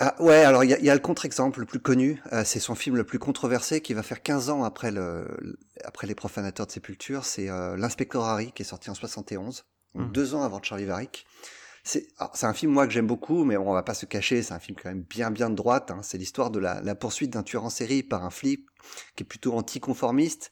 Ah, 0.00 0.20
ouais, 0.20 0.42
alors 0.42 0.64
il 0.64 0.70
y, 0.70 0.84
y 0.84 0.90
a, 0.90 0.94
le 0.94 1.00
contre-exemple 1.00 1.60
le 1.60 1.66
plus 1.66 1.78
connu, 1.78 2.20
euh, 2.32 2.42
c'est 2.44 2.58
son 2.58 2.74
film 2.74 2.96
le 2.96 3.04
plus 3.04 3.18
controversé 3.18 3.80
qui 3.80 3.94
va 3.94 4.02
faire 4.02 4.22
15 4.22 4.50
ans 4.50 4.64
après, 4.64 4.90
le, 4.90 5.28
après 5.84 6.06
Les 6.06 6.14
Profanateurs 6.14 6.66
de 6.66 6.72
Sépulture, 6.72 7.24
c'est 7.24 7.46
L'Inspecteur 7.46 8.24
Harry 8.24 8.50
qui 8.52 8.62
est 8.62 8.66
sorti 8.66 8.90
en 8.90 8.94
71, 8.94 9.66
mmh. 9.94 10.10
deux 10.10 10.34
ans 10.34 10.42
avant 10.42 10.60
Charlie 10.62 10.86
Varick. 10.86 11.26
C'est 11.82 12.06
un 12.42 12.52
film 12.52 12.72
moi 12.72 12.86
que 12.86 12.92
j'aime 12.92 13.06
beaucoup, 13.06 13.44
mais 13.44 13.56
on 13.56 13.72
va 13.72 13.82
pas 13.82 13.94
se 13.94 14.06
cacher, 14.06 14.42
c'est 14.42 14.52
un 14.52 14.58
film 14.58 14.76
quand 14.80 14.90
même 14.90 15.02
bien 15.02 15.30
bien 15.30 15.48
de 15.50 15.54
droite. 15.54 15.90
Hein. 15.90 16.00
C'est 16.02 16.18
l'histoire 16.18 16.50
de 16.50 16.58
la, 16.58 16.94
poursuite 16.94 17.30
d'un 17.30 17.42
tueur 17.42 17.64
en 17.64 17.70
série 17.70 18.02
par 18.02 18.24
un 18.24 18.30
flic 18.30 18.66
qui 19.16 19.22
est 19.22 19.26
plutôt 19.26 19.54
anticonformiste 19.54 20.50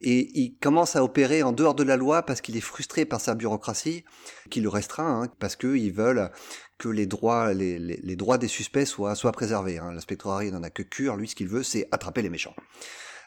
et 0.00 0.38
il 0.38 0.56
commence 0.58 0.96
à 0.96 1.02
opérer 1.02 1.42
en 1.42 1.52
dehors 1.52 1.74
de 1.74 1.82
la 1.82 1.96
loi 1.96 2.22
parce 2.22 2.40
qu'il 2.40 2.56
est 2.56 2.60
frustré 2.60 3.04
par 3.04 3.20
sa 3.20 3.34
bureaucratie, 3.34 4.04
qui 4.50 4.60
le 4.60 4.68
restreint, 4.68 5.22
hein, 5.22 5.28
parce 5.38 5.56
qu'ils 5.56 5.92
veulent 5.92 6.30
que 6.78 6.88
les 6.88 7.06
droits, 7.06 7.54
les, 7.54 7.78
les, 7.78 8.16
droits 8.16 8.36
des 8.36 8.48
suspects 8.48 8.84
soient, 8.84 9.14
soient 9.14 9.32
préservés. 9.32 9.78
Hein. 9.78 9.92
L'inspecteur 9.92 10.32
Harry 10.32 10.52
n'en 10.52 10.62
a 10.62 10.70
que 10.70 10.82
cure, 10.82 11.16
lui 11.16 11.28
ce 11.28 11.34
qu'il 11.34 11.48
veut 11.48 11.62
c'est 11.62 11.88
attraper 11.92 12.20
les 12.20 12.30
méchants. 12.30 12.54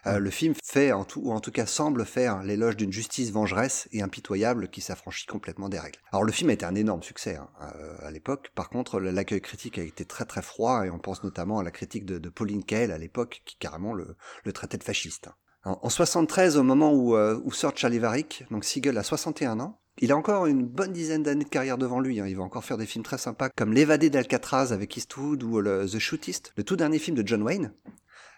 Euh, 0.06 0.20
le 0.20 0.30
film 0.30 0.54
fait, 0.64 0.92
en 0.92 1.04
tout, 1.04 1.22
ou 1.24 1.32
en 1.32 1.40
tout 1.40 1.52
cas 1.52 1.66
semble 1.66 2.06
faire, 2.06 2.44
l'éloge 2.44 2.78
d'une 2.78 2.92
justice 2.92 3.32
vengeresse 3.32 3.88
et 3.92 4.02
impitoyable 4.02 4.70
qui 4.70 4.82
s'affranchit 4.82 5.26
complètement 5.26 5.70
des 5.70 5.80
règles. 5.80 6.00
Alors 6.12 6.24
le 6.24 6.32
film 6.32 6.50
a 6.50 6.54
été 6.54 6.66
un 6.66 6.76
énorme 6.76 7.04
succès 7.04 7.36
hein, 7.36 7.50
euh, 7.62 7.96
à 8.02 8.12
l'époque. 8.12 8.52
Par 8.56 8.70
contre, 8.70 9.00
l'accueil 9.00 9.42
critique 9.42 9.78
a 9.78 9.84
été 9.84 10.06
très 10.06 10.26
très 10.26 10.42
froid 10.42 10.86
et 10.86 10.90
on 10.90 11.00
pense 11.00 11.24
notamment 11.24 11.60
à 11.60 11.64
la 11.64 11.72
critique 11.72 12.06
de, 12.06 12.30
Pauline 12.30 12.64
Kael 12.64 12.92
à 12.92 12.98
l'époque 12.98 13.42
qui 13.44 13.58
carrément 13.58 13.94
le, 13.94 14.16
le 14.44 14.54
traitait 14.54 14.78
de 14.78 14.84
fasciste. 14.84 15.30
En, 15.66 15.80
en 15.82 15.90
73, 15.90 16.58
au 16.58 16.64
moment 16.64 16.94
où, 16.94 17.16
euh, 17.16 17.42
où 17.44 17.52
sort 17.52 17.74
Charlie 17.76 18.00
Varick, 18.00 18.46
donc 18.52 18.64
Siegel 18.64 18.98
a 18.98 19.04
61 19.04 19.60
ans, 19.60 19.80
il 20.02 20.14
a 20.14 20.18
encore 20.18 20.46
une 20.46 20.66
bonne 20.66 20.94
dizaine 20.94 21.24
d'années 21.24 21.44
de 21.44 21.50
carrière 21.50 21.78
devant 21.78 22.00
lui. 22.00 22.22
Hein. 22.22 22.28
Il 22.28 22.38
va 22.38 22.44
encore 22.44 22.64
faire 22.64 22.78
des 22.78 22.86
films 22.86 23.04
très 23.04 23.18
sympas 23.18 23.50
comme 23.50 23.74
L'évadé 23.74 24.10
d'Alcatraz 24.10 24.72
avec 24.72 24.96
Eastwood 24.96 25.44
ou 25.44 25.60
le, 25.60 25.86
The 25.90 26.00
Shootist, 26.00 26.54
le 26.56 26.64
tout 26.64 26.78
dernier 26.78 27.00
film 27.00 27.18
de 27.18 27.28
John 27.28 27.44
Wayne. 27.44 27.74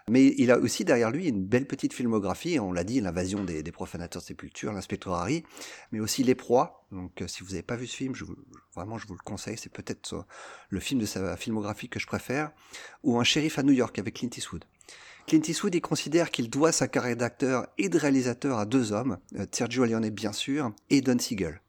Mais 0.08 0.34
il 0.38 0.50
a 0.50 0.58
aussi 0.58 0.84
derrière 0.84 1.10
lui 1.10 1.28
une 1.28 1.44
belle 1.44 1.66
petite 1.66 1.92
filmographie, 1.92 2.58
on 2.58 2.72
l'a 2.72 2.84
dit, 2.84 3.00
l'invasion 3.00 3.44
des, 3.44 3.62
profanateurs 3.72 4.22
de 4.22 4.26
sépulture, 4.26 4.72
l'inspecteur 4.72 5.14
Harry, 5.14 5.44
mais 5.92 6.00
aussi 6.00 6.24
Les 6.24 6.34
Proies. 6.34 6.84
Donc 6.90 7.22
euh, 7.22 7.28
si 7.28 7.42
vous 7.42 7.50
n'avez 7.50 7.62
pas 7.62 7.76
vu 7.76 7.86
ce 7.86 7.96
film, 7.96 8.14
je 8.14 8.24
vraiment 8.74 8.98
je 8.98 9.06
vous 9.06 9.14
le 9.14 9.22
conseille, 9.24 9.56
c'est 9.56 9.72
peut-être 9.72 10.14
euh, 10.14 10.22
le 10.68 10.80
film 10.80 11.00
de 11.00 11.06
sa 11.06 11.36
filmographie 11.36 11.88
que 11.88 12.00
je 12.00 12.06
préfère, 12.06 12.50
ou 13.02 13.18
Un 13.18 13.24
shérif 13.24 13.58
à 13.58 13.62
New 13.62 13.72
York 13.72 13.98
avec 13.98 14.14
Clint 14.14 14.30
Eastwood. 14.36 14.64
Clint 15.26 15.42
Eastwood, 15.46 15.74
il 15.74 15.80
considère 15.80 16.30
qu'il 16.30 16.50
doit 16.50 16.72
sa 16.72 16.88
carrière 16.88 17.16
d'acteur 17.16 17.68
et 17.78 17.88
de 17.88 17.96
réalisateur 17.96 18.58
à 18.58 18.66
deux 18.66 18.92
hommes, 18.92 19.18
euh, 19.36 19.46
Sergio 19.52 19.84
Leone 19.84 20.10
bien 20.10 20.32
sûr, 20.32 20.72
et 20.90 21.00
Don 21.00 21.18
Siegel. 21.18 21.60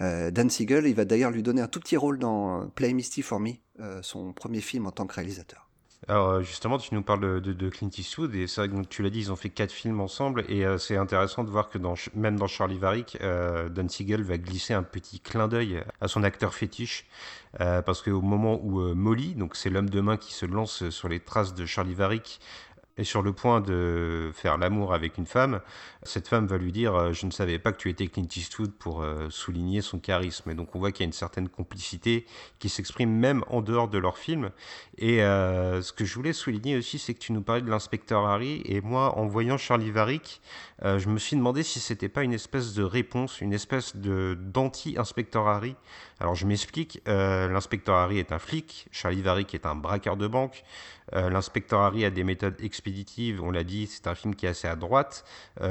Dan 0.00 0.50
Siegel, 0.50 0.88
il 0.88 0.96
va 0.96 1.04
d'ailleurs 1.04 1.30
lui 1.30 1.44
donner 1.44 1.62
un 1.62 1.68
tout 1.68 1.78
petit 1.78 1.96
rôle 1.96 2.18
dans 2.18 2.68
Play 2.70 2.92
Misty 2.92 3.22
for 3.22 3.38
Me, 3.38 3.52
son 4.00 4.32
premier 4.32 4.60
film 4.60 4.88
en 4.88 4.90
tant 4.90 5.06
que 5.06 5.14
réalisateur. 5.14 5.68
Alors 6.08 6.30
euh, 6.30 6.42
justement, 6.42 6.78
tu 6.78 6.94
nous 6.94 7.02
parles 7.02 7.40
de, 7.40 7.68
Clint 7.68 7.90
Eastwood 7.96 8.34
et 8.34 8.48
ça, 8.48 8.64
tu 8.90 9.02
l'as 9.02 9.10
dit, 9.10 9.20
ils 9.20 9.32
ont 9.32 9.36
fait 9.36 9.50
quatre 9.50 9.70
films 9.70 10.00
ensemble 10.00 10.44
et 10.48 10.66
euh, 10.66 10.76
c'est 10.76 10.96
intéressant 10.96 11.44
de 11.44 11.50
voir 11.50 11.68
que 11.68 11.78
même 12.14 12.36
dans 12.36 12.48
Charlie 12.48 12.78
Varick, 12.78 13.18
euh, 13.20 13.68
Don 13.68 13.88
Siegel 13.88 14.22
va 14.22 14.36
glisser 14.36 14.74
un 14.74 14.82
petit 14.82 15.20
clin 15.20 15.46
d'œil 15.46 15.82
à 16.00 16.08
son 16.08 16.24
acteur 16.24 16.54
fétiche 16.54 17.06
euh, 17.60 17.82
parce 17.82 18.02
qu'au 18.02 18.20
moment 18.20 18.58
où 18.64 18.80
Molly, 18.94 19.34
donc 19.34 19.54
c'est 19.54 19.70
l'homme 19.70 19.90
de 19.90 20.00
main 20.00 20.16
qui 20.16 20.32
se 20.32 20.44
lance 20.44 20.88
sur 20.90 21.08
les 21.08 21.20
traces 21.20 21.54
de 21.54 21.66
Charlie 21.66 21.94
Varick, 21.94 22.40
est 22.98 23.04
sur 23.04 23.22
le 23.22 23.32
point 23.32 23.60
de 23.60 24.30
faire 24.34 24.58
l'amour 24.58 24.92
avec 24.92 25.18
une 25.18 25.26
femme, 25.26 25.60
cette 26.04 26.28
femme 26.28 26.46
va 26.46 26.58
lui 26.58 26.72
dire 26.72 26.94
euh, 26.94 27.12
Je 27.12 27.26
ne 27.26 27.30
savais 27.30 27.58
pas 27.58 27.72
que 27.72 27.78
tu 27.78 27.88
étais 27.88 28.06
Clint 28.08 28.26
Eastwood 28.34 28.72
pour 28.72 29.02
euh, 29.02 29.28
souligner 29.30 29.80
son 29.80 29.98
charisme. 29.98 30.50
Et 30.50 30.54
donc 30.54 30.74
on 30.74 30.78
voit 30.78 30.90
qu'il 30.92 31.00
y 31.00 31.04
a 31.04 31.06
une 31.06 31.12
certaine 31.12 31.48
complicité 31.48 32.26
qui 32.58 32.68
s'exprime 32.68 33.10
même 33.10 33.44
en 33.48 33.62
dehors 33.62 33.88
de 33.88 33.98
leur 33.98 34.18
film. 34.18 34.50
Et 34.98 35.22
euh, 35.22 35.80
ce 35.80 35.92
que 35.92 36.04
je 36.04 36.14
voulais 36.14 36.32
souligner 36.32 36.76
aussi, 36.76 36.98
c'est 36.98 37.14
que 37.14 37.20
tu 37.20 37.32
nous 37.32 37.42
parlais 37.42 37.62
de 37.62 37.70
l'inspecteur 37.70 38.26
Harry. 38.26 38.62
Et 38.64 38.80
moi, 38.80 39.16
en 39.16 39.26
voyant 39.26 39.56
Charlie 39.56 39.90
Varick, 39.90 40.40
je 40.84 41.08
me 41.08 41.18
suis 41.18 41.36
demandé 41.36 41.62
si 41.62 41.78
c'était 41.78 42.08
pas 42.08 42.24
une 42.24 42.32
espèce 42.32 42.74
de 42.74 42.82
réponse, 42.82 43.40
une 43.40 43.52
espèce 43.52 43.94
de 43.94 44.36
d'anti-inspecteur 44.40 45.46
Harry. 45.46 45.76
Alors 46.22 46.36
je 46.36 46.46
m'explique 46.46 47.02
l'inspecteur 47.06 47.96
Harry 47.96 48.20
est 48.20 48.30
un 48.30 48.38
flic, 48.38 48.86
Charlie 48.92 49.22
Varick 49.22 49.56
est 49.56 49.66
un 49.66 49.74
braqueur 49.74 50.16
de 50.16 50.28
banque. 50.28 50.62
l'inspecteur 51.12 51.80
Harry 51.80 52.04
a 52.04 52.10
des 52.10 52.22
méthodes 52.22 52.54
expéditives, 52.60 53.42
on 53.42 53.50
l'a 53.50 53.64
dit, 53.64 53.88
c'est 53.88 54.06
un 54.06 54.14
film 54.14 54.36
qui 54.36 54.46
est 54.46 54.50
assez 54.50 54.68
à 54.68 54.76
droite. 54.76 55.24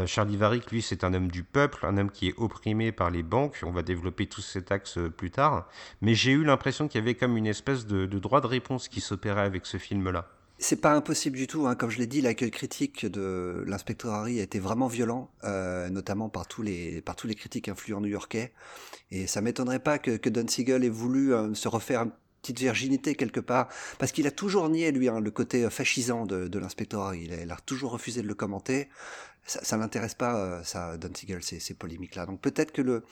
Charlie 0.05 0.35
Varick, 0.35 0.69
lui, 0.69 0.81
c'est 0.81 1.05
un 1.05 1.13
homme 1.13 1.31
du 1.31 1.43
peuple, 1.43 1.85
un 1.85 1.97
homme 1.97 2.11
qui 2.11 2.27
est 2.27 2.33
opprimé 2.37 2.91
par 2.91 3.11
les 3.11 3.23
banques. 3.23 3.61
On 3.63 3.71
va 3.71 3.81
développer 3.81 4.27
tous 4.27 4.41
cet 4.41 4.71
axe 4.71 4.97
euh, 4.97 5.09
plus 5.09 5.31
tard. 5.31 5.67
Mais 6.01 6.15
j'ai 6.15 6.31
eu 6.31 6.43
l'impression 6.43 6.87
qu'il 6.87 6.99
y 6.99 7.03
avait 7.03 7.15
comme 7.15 7.37
une 7.37 7.47
espèce 7.47 7.85
de, 7.85 8.05
droit 8.05 8.41
de 8.41 8.47
réponse 8.47 8.87
qui 8.89 9.01
s'opérait 9.01 9.41
avec 9.41 9.65
ce 9.65 9.77
film-là. 9.77 10.27
C'est 10.63 10.75
pas 10.75 10.93
impossible 10.93 11.37
du 11.37 11.47
tout. 11.47 11.65
Hein. 11.65 11.73
Comme 11.73 11.89
je 11.89 11.97
l'ai 11.97 12.05
dit, 12.05 12.21
l'accueil 12.21 12.51
critique 12.51 13.07
de 13.07 13.63
l'inspecteur 13.65 14.13
Harry 14.13 14.39
a 14.39 14.43
été 14.43 14.59
vraiment 14.59 14.87
violent, 14.87 15.31
euh, 15.43 15.89
notamment 15.89 16.29
par 16.29 16.47
tous 16.47 16.61
les 16.61 17.01
par 17.01 17.15
tous 17.15 17.25
les 17.25 17.33
critiques 17.33 17.67
influents 17.67 17.99
new-yorkais. 17.99 18.53
Et 19.09 19.25
ça 19.25 19.41
m'étonnerait 19.41 19.79
pas 19.79 19.97
que, 19.97 20.17
que 20.17 20.29
Don 20.29 20.47
Siegel 20.47 20.83
ait 20.83 20.89
voulu 20.89 21.33
euh, 21.33 21.55
se 21.55 21.67
refaire 21.67 22.03
une 22.03 22.11
petite 22.43 22.59
virginité 22.59 23.15
quelque 23.15 23.39
part, 23.39 23.69
parce 23.97 24.11
qu'il 24.11 24.27
a 24.27 24.31
toujours 24.31 24.69
nié 24.69 24.91
lui 24.91 25.09
hein, 25.09 25.19
le 25.19 25.31
côté 25.31 25.67
fascisant 25.71 26.27
de, 26.27 26.47
de 26.47 26.59
l'inspecteur 26.59 27.01
Harry. 27.01 27.23
Il 27.23 27.33
a, 27.33 27.41
il 27.41 27.51
a, 27.51 27.57
toujours 27.65 27.91
refusé 27.91 28.21
de 28.21 28.27
le 28.27 28.35
commenter 28.35 28.87
ça, 29.45 29.63
ça 29.63 29.77
n'intéresse 29.77 30.13
pas, 30.13 30.35
euh, 30.37 30.63
ça, 30.63 30.97
Don 30.97 31.11
Siegel, 31.13 31.43
ces, 31.43 31.59
ces 31.59 31.73
polémiques-là. 31.73 32.25
Donc 32.27 32.39
peut-être 32.39 32.71
que 32.71 32.83
le, 32.83 33.03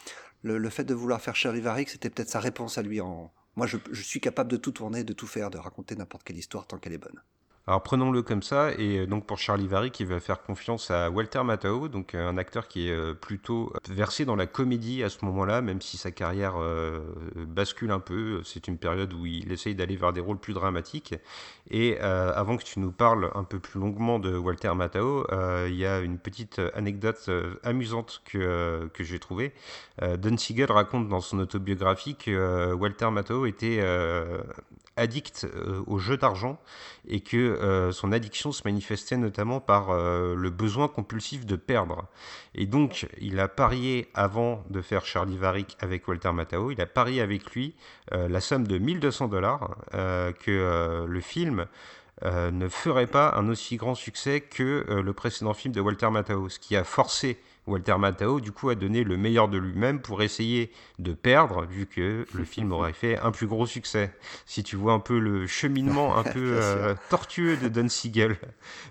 le, 0.43 0.59
le, 0.59 0.69
fait 0.69 0.83
de 0.83 0.93
vouloir 0.93 1.21
faire 1.21 1.35
Shirley 1.35 1.61
Varick, 1.61 1.89
c'était 1.89 2.09
peut-être 2.09 2.29
sa 2.29 2.39
réponse 2.39 2.77
à 2.77 2.83
lui 2.83 3.01
en... 3.01 3.31
Moi, 3.55 3.67
je, 3.67 3.77
je 3.91 4.01
suis 4.03 4.21
capable 4.21 4.51
de 4.51 4.57
tout 4.57 4.71
tourner, 4.71 5.03
de 5.03 5.13
tout 5.13 5.27
faire, 5.27 5.49
de 5.49 5.57
raconter 5.57 5.95
n'importe 5.95 6.23
quelle 6.23 6.37
histoire 6.37 6.67
tant 6.67 6.77
qu'elle 6.77 6.93
est 6.93 6.99
bonne. 6.99 7.19
Alors 7.67 7.83
prenons-le 7.83 8.23
comme 8.23 8.41
ça, 8.41 8.71
et 8.79 8.97
euh, 8.97 9.05
donc 9.05 9.27
pour 9.27 9.37
Charlie 9.37 9.67
Varick, 9.67 9.93
qui 9.93 10.03
va 10.03 10.19
faire 10.19 10.41
confiance 10.41 10.89
à 10.89 11.11
Walter 11.11 11.43
Matthau, 11.43 11.87
donc 11.87 12.15
euh, 12.15 12.27
un 12.27 12.37
acteur 12.39 12.67
qui 12.67 12.89
est 12.89 12.91
euh, 12.91 13.13
plutôt 13.13 13.71
versé 13.87 14.25
dans 14.25 14.35
la 14.35 14.47
comédie 14.47 15.03
à 15.03 15.09
ce 15.09 15.23
moment-là, 15.25 15.61
même 15.61 15.79
si 15.79 15.97
sa 15.97 16.09
carrière 16.09 16.55
bascule 17.35 17.91
un 17.91 17.99
peu. 17.99 18.41
C'est 18.43 18.67
une 18.67 18.77
période 18.77 19.13
où 19.13 19.25
il 19.25 19.51
essaye 19.51 19.75
d'aller 19.75 19.95
vers 19.95 20.13
des 20.13 20.21
rôles 20.21 20.39
plus 20.39 20.53
dramatiques. 20.53 21.13
Et 21.69 21.99
avant 21.99 22.57
que 22.57 22.63
tu 22.63 22.79
nous 22.79 22.91
parles 22.91 23.29
un 23.35 23.43
peu 23.43 23.59
plus 23.59 23.79
longuement 23.79 24.19
de 24.19 24.35
Walter 24.35 24.73
Matthau, 24.75 25.25
il 25.67 25.75
y 25.75 25.85
a 25.85 25.99
une 25.99 26.17
petite 26.17 26.61
anecdote 26.73 27.29
amusante 27.63 28.21
que, 28.25 28.89
que 28.93 29.03
j'ai 29.03 29.19
trouvée. 29.19 29.53
Don 30.01 30.37
Siegel 30.37 30.71
raconte 30.71 31.07
dans 31.07 31.21
son 31.21 31.39
autobiographie 31.39 32.15
que 32.15 32.73
Walter 32.73 33.11
Matthau 33.11 33.45
était 33.45 33.81
addict 34.99 35.47
au 35.87 35.97
jeu 35.97 36.17
d'argent 36.17 36.59
et 37.07 37.21
que 37.21 37.37
euh, 37.37 37.91
son 37.91 38.11
addiction 38.11 38.51
se 38.51 38.61
manifestait 38.65 39.17
notamment 39.17 39.59
par 39.59 39.89
euh, 39.89 40.35
le 40.35 40.49
besoin 40.49 40.87
compulsif 40.87 41.45
de 41.45 41.55
perdre. 41.55 42.05
Et 42.55 42.65
donc, 42.65 43.07
il 43.19 43.39
a 43.39 43.47
parié 43.47 44.09
avant 44.13 44.63
de 44.69 44.81
faire 44.81 45.05
Charlie 45.05 45.37
Varick 45.37 45.75
avec 45.79 46.07
Walter 46.07 46.31
Matthau, 46.31 46.71
il 46.71 46.81
a 46.81 46.85
parié 46.85 47.21
avec 47.21 47.51
lui 47.51 47.75
euh, 48.13 48.27
la 48.27 48.41
somme 48.41 48.67
de 48.67 48.77
1200 48.77 49.27
dollars 49.27 49.75
que 49.91 51.05
le 51.07 51.21
film 51.21 51.65
ne 52.23 52.67
ferait 52.67 53.07
pas 53.07 53.33
un 53.35 53.49
aussi 53.49 53.77
grand 53.77 53.95
succès 53.95 54.41
que 54.41 54.85
le 54.89 55.13
précédent 55.13 55.53
film 55.53 55.73
de 55.73 55.81
Walter 55.81 56.09
Matthau, 56.09 56.49
ce 56.49 56.59
qui 56.59 56.75
a 56.75 56.83
forcé 56.83 57.39
Walter 57.69 57.97
Matthau, 57.97 58.39
du 58.39 58.51
coup, 58.51 58.69
a 58.69 58.75
donné 58.75 59.03
le 59.03 59.17
meilleur 59.17 59.47
de 59.47 59.57
lui-même 59.57 60.01
pour 60.01 60.21
essayer 60.21 60.71
de 60.97 61.13
perdre, 61.13 61.65
vu 61.65 61.85
que 61.85 62.25
le 62.33 62.43
film 62.45 62.71
aurait 62.71 62.93
fait 62.93 63.17
un 63.19 63.31
plus 63.31 63.47
gros 63.47 63.65
succès. 63.65 64.11
Si 64.45 64.63
tu 64.63 64.75
vois 64.75 64.93
un 64.93 64.99
peu 64.99 65.19
le 65.19 65.47
cheminement 65.47 66.17
un 66.17 66.23
peu 66.33 66.59
euh, 66.61 66.95
tortueux 67.09 67.57
de 67.57 67.67
Don 67.69 67.87
Siegel. 67.87 68.37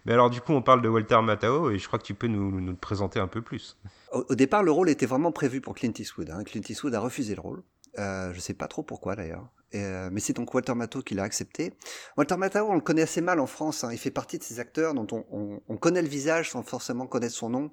Mais 0.06 0.12
alors, 0.12 0.30
du 0.30 0.40
coup, 0.40 0.52
on 0.52 0.62
parle 0.62 0.82
de 0.82 0.88
Walter 0.88 1.20
Matthau 1.23 1.70
et 1.70 1.78
je 1.78 1.87
crois 1.87 1.99
que 1.99 2.04
tu 2.04 2.14
peux 2.14 2.28
nous, 2.28 2.50
nous 2.50 2.70
le 2.70 2.76
présenter 2.76 3.20
un 3.20 3.28
peu 3.28 3.42
plus. 3.42 3.76
Au, 4.12 4.35
départ, 4.35 4.62
le 4.62 4.70
rôle 4.70 4.88
était 4.88 5.06
vraiment 5.06 5.32
prévu 5.32 5.61
pour 5.61 5.75
Clint 5.75 5.92
Eastwood. 5.99 6.30
Hein. 6.30 6.44
Clint 6.44 6.62
Eastwood 6.66 6.94
a 6.94 7.00
refusé 7.00 7.35
le 7.35 7.40
rôle. 7.40 7.62
Euh, 7.99 8.32
je 8.32 8.40
sais 8.40 8.54
pas 8.54 8.68
trop 8.68 8.82
pourquoi 8.82 9.16
d'ailleurs. 9.16 9.49
Euh, 9.75 10.08
mais 10.11 10.20
c'est 10.20 10.32
donc 10.32 10.54
Walter 10.54 10.75
Matthau 10.75 11.02
qui 11.02 11.14
l'a 11.14 11.25
accepté. 11.25 11.75
Walter 12.16 12.37
Matthau, 12.37 12.66
on 12.68 12.75
le 12.75 12.80
connaît 12.80 13.02
assez 13.02 13.20
mal 13.20 13.38
en 13.38 13.47
France. 13.47 13.85
Hein. 13.85 13.90
Il 13.92 13.99
fait 13.99 14.11
partie 14.11 14.38
de 14.38 14.42
ces 14.42 14.61
acteurs 14.61 14.94
dont 14.94 15.06
on, 15.12 15.25
on, 15.30 15.61
on, 15.68 15.76
connaît 15.76 16.00
le 16.00 16.08
visage 16.08 16.50
sans 16.50 16.62
forcément 16.62 17.06
connaître 17.06 17.35
son 17.35 17.50
nom. 17.50 17.70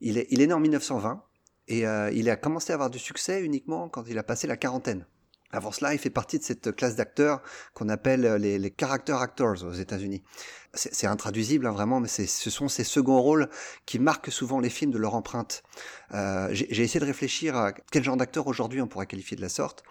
Il 0.00 0.18
est, 0.18 0.26
il 0.30 0.40
est 0.40 0.46
né 0.46 0.52
en 0.52 0.60
1920 0.60 1.22
et 1.68 1.86
euh, 1.86 2.10
il 2.12 2.30
a 2.30 2.36
commencé 2.36 2.72
à 2.72 2.74
avoir 2.74 2.90
du 2.90 2.98
succès 2.98 3.42
uniquement 3.42 3.88
quand 3.88 4.04
il 4.08 4.18
a 4.18 4.22
passé 4.22 4.46
la 4.46 4.56
quarantaine. 4.56 5.06
Avant 5.50 5.72
cela, 5.72 5.94
il 5.94 5.98
fait 5.98 6.10
partie 6.10 6.38
de 6.38 6.44
cette 6.44 6.76
classe 6.76 6.94
d'acteurs 6.94 7.40
qu'on 7.72 7.88
appelle 7.88 8.34
les, 8.34 8.58
les 8.58 8.74
character 8.78 9.14
actors 9.14 9.64
aux 9.64 9.72
États-Unis. 9.72 10.22
C'est 10.74 11.06
intraduisible 11.06 11.66
hein, 11.66 11.72
vraiment, 11.72 12.00
mais 12.00 12.08
ce 12.08 12.50
sont 12.50 12.68
ces 12.68 12.84
seconds 12.84 13.22
rôles 13.22 13.48
qui 13.86 13.98
marquent 13.98 14.30
souvent 14.30 14.60
les 14.60 14.68
films 14.68 14.90
de 14.90 14.98
leur 14.98 15.14
empreinte. 15.14 15.62
Euh, 16.12 16.48
J'ai 16.52 16.82
essayé 16.82 17.00
de 17.00 17.06
réfléchir 17.06 17.56
à 17.56 17.72
quel 17.72 18.04
genre 18.04 18.18
d'acteur 18.18 18.46
aujourd'hui 18.46 18.82
on 18.82 18.88
pourrait 18.88 19.06
qualifier 19.06 19.38
de 19.38 19.40
la 19.40 19.48
sorte, 19.48 19.84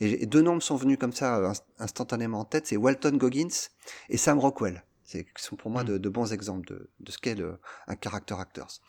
et 0.00 0.26
deux 0.26 0.42
noms 0.42 0.58
sont 0.58 0.74
venus 0.74 0.98
comme 0.98 1.12
ça 1.12 1.52
instantanément 1.78 2.40
en 2.40 2.44
tête, 2.44 2.66
c'est 2.66 2.76
Walton 2.76 3.16
Goggins 3.16 3.68
et 4.08 4.16
Sam 4.16 4.40
Rockwell 4.40 4.82
qui 5.04 5.24
sont 5.36 5.56
pour 5.56 5.70
moi 5.70 5.84
mm. 5.84 5.98
de, 5.98 6.08
bons 6.08 6.32
exemples 6.32 6.66
de, 6.66 6.90
de 7.00 7.12
ce 7.12 7.18
qu'est 7.18 7.36
un 7.40 7.96
character 8.02 8.34
actors. 8.38 8.80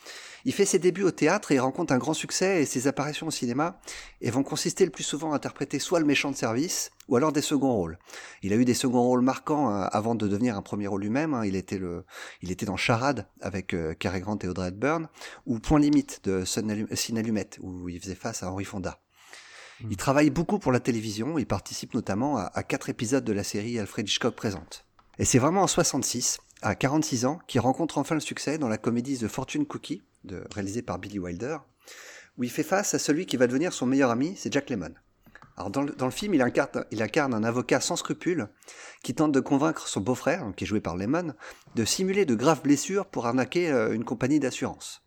Il 0.45 0.53
fait 0.53 0.65
ses 0.65 0.79
débuts 0.79 1.03
au 1.03 1.11
théâtre 1.11 1.51
et 1.51 1.55
il 1.55 1.59
rencontre 1.59 1.93
un 1.93 1.97
grand 1.97 2.13
succès 2.13 2.61
et 2.61 2.65
ses 2.65 2.87
apparitions 2.87 3.27
au 3.27 3.31
cinéma 3.31 3.79
et 4.21 4.31
vont 4.31 4.43
consister 4.43 4.85
le 4.85 4.91
plus 4.91 5.03
souvent 5.03 5.33
à 5.33 5.35
interpréter 5.35 5.79
soit 5.79 5.99
le 5.99 6.05
méchant 6.05 6.31
de 6.31 6.35
service 6.35 6.91
ou 7.07 7.15
alors 7.15 7.31
des 7.31 7.41
seconds 7.41 7.73
rôles. 7.73 7.99
Il 8.41 8.53
a 8.53 8.55
eu 8.55 8.65
des 8.65 8.73
seconds 8.73 9.03
rôles 9.03 9.21
marquants 9.21 9.69
hein, 9.69 9.89
avant 9.91 10.15
de 10.15 10.27
devenir 10.27 10.55
un 10.55 10.61
premier 10.61 10.87
rôle 10.87 11.01
lui-même. 11.01 11.33
Hein. 11.33 11.45
Il 11.45 11.55
était 11.55 11.77
le, 11.77 12.05
il 12.41 12.51
était 12.51 12.65
dans 12.65 12.77
Charade 12.77 13.27
avec 13.41 13.73
euh, 13.73 13.93
Cary 13.93 14.21
Grant 14.21 14.39
et 14.41 14.47
Audrey 14.47 14.69
Hepburn 14.69 15.07
ou 15.45 15.59
Point 15.59 15.79
limite 15.79 16.21
de 16.23 16.45
Sin 16.45 16.69
Allumette 16.69 17.59
où 17.61 17.89
il 17.89 17.99
faisait 17.99 18.15
face 18.15 18.43
à 18.43 18.51
Henri 18.51 18.65
Fonda. 18.65 19.01
Mm. 19.81 19.87
Il 19.91 19.97
travaille 19.97 20.29
beaucoup 20.29 20.59
pour 20.59 20.71
la 20.71 20.79
télévision. 20.79 21.37
Il 21.37 21.45
participe 21.45 21.93
notamment 21.93 22.37
à, 22.37 22.51
à 22.53 22.63
quatre 22.63 22.89
épisodes 22.89 23.23
de 23.23 23.33
la 23.33 23.43
série 23.43 23.79
Alfred 23.79 24.07
Hitchcock 24.07 24.35
présente. 24.35 24.84
Et 25.17 25.25
c'est 25.25 25.39
vraiment 25.39 25.61
en 25.61 25.67
66, 25.67 26.39
à 26.61 26.75
46 26.75 27.25
ans, 27.25 27.39
qu'il 27.47 27.61
rencontre 27.61 27.97
enfin 27.97 28.15
le 28.15 28.21
succès 28.21 28.57
dans 28.57 28.67
la 28.67 28.77
comédie 28.77 29.17
The 29.17 29.27
Fortune 29.27 29.65
Cookie, 29.65 30.03
réalisée 30.51 30.81
par 30.81 30.99
Billy 30.99 31.19
Wilder, 31.19 31.57
où 32.37 32.43
il 32.43 32.51
fait 32.51 32.63
face 32.63 32.93
à 32.93 32.99
celui 32.99 33.25
qui 33.25 33.37
va 33.37 33.47
devenir 33.47 33.71
son 33.71 33.85
meilleur 33.85 34.09
ami, 34.09 34.35
c'est 34.35 34.51
Jack 34.51 34.69
Lemmon. 34.69 34.93
Alors 35.57 35.69
dans 35.69 35.83
le, 35.83 35.93
dans 35.93 36.05
le 36.05 36.11
film, 36.11 36.33
il 36.33 36.41
incarne, 36.41 36.85
il 36.91 37.01
incarne, 37.01 37.33
un 37.33 37.45
avocat 37.45 37.79
sans 37.79 37.95
scrupules 37.95 38.49
qui 39.03 39.15
tente 39.15 39.31
de 39.31 39.39
convaincre 39.39 39.87
son 39.87 40.01
beau-frère, 40.01 40.51
qui 40.57 40.65
est 40.65 40.67
joué 40.67 40.81
par 40.81 40.97
Lemmon, 40.97 41.33
de 41.75 41.85
simuler 41.85 42.25
de 42.25 42.35
graves 42.35 42.61
blessures 42.61 43.05
pour 43.05 43.25
arnaquer 43.25 43.71
euh, 43.71 43.93
une 43.93 44.03
compagnie 44.03 44.41
d'assurance. 44.41 45.04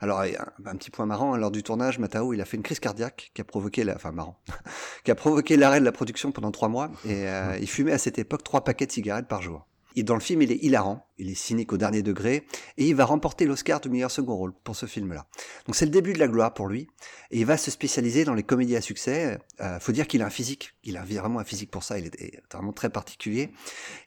Alors, 0.00 0.22
un, 0.22 0.76
petit 0.76 0.90
point 0.90 1.04
marrant, 1.04 1.34
hein, 1.34 1.36
lors 1.36 1.50
du 1.50 1.62
tournage, 1.62 1.98
Matao, 1.98 2.32
il 2.32 2.40
a 2.40 2.46
fait 2.46 2.56
une 2.56 2.62
crise 2.62 2.80
cardiaque 2.80 3.30
qui 3.34 3.42
a 3.42 3.44
provoqué 3.44 3.84
la, 3.84 3.96
enfin 3.96 4.12
marrant, 4.12 4.40
qui 5.04 5.10
a 5.10 5.14
provoqué 5.14 5.58
l'arrêt 5.58 5.78
de 5.78 5.84
la 5.84 5.92
production 5.92 6.32
pendant 6.32 6.50
trois 6.50 6.68
mois 6.68 6.90
et 7.04 7.28
euh, 7.28 7.58
il 7.60 7.68
fumait 7.68 7.92
à 7.92 7.98
cette 7.98 8.18
époque 8.18 8.42
trois 8.42 8.64
paquets 8.64 8.86
de 8.86 8.92
cigarettes 8.92 9.28
par 9.28 9.42
jour. 9.42 9.66
Et 9.96 10.02
dans 10.02 10.14
le 10.14 10.20
film, 10.20 10.40
il 10.40 10.52
est 10.52 10.62
hilarant, 10.62 11.06
il 11.20 11.30
est 11.30 11.34
cynique 11.34 11.72
au 11.72 11.76
dernier 11.76 12.02
degré, 12.02 12.46
et 12.78 12.88
il 12.88 12.94
va 12.94 13.04
remporter 13.04 13.46
l'Oscar 13.46 13.80
du 13.80 13.88
meilleur 13.88 14.10
second 14.10 14.36
rôle 14.36 14.52
pour 14.64 14.76
ce 14.76 14.86
film-là. 14.86 15.26
Donc 15.66 15.76
c'est 15.76 15.84
le 15.84 15.90
début 15.90 16.12
de 16.12 16.18
la 16.18 16.28
gloire 16.28 16.54
pour 16.54 16.68
lui, 16.68 16.88
et 17.30 17.40
il 17.40 17.46
va 17.46 17.56
se 17.56 17.70
spécialiser 17.70 18.24
dans 18.24 18.34
les 18.34 18.42
comédies 18.42 18.76
à 18.76 18.80
succès. 18.80 19.38
Euh, 19.60 19.78
faut 19.78 19.92
dire 19.92 20.06
qu'il 20.06 20.22
a 20.22 20.26
un 20.26 20.30
physique, 20.30 20.74
il 20.84 20.96
a 20.96 21.04
vraiment 21.04 21.38
un 21.38 21.44
physique 21.44 21.70
pour 21.70 21.84
ça, 21.84 21.98
il 21.98 22.06
est 22.06 22.40
vraiment 22.52 22.72
très 22.72 22.90
particulier. 22.90 23.50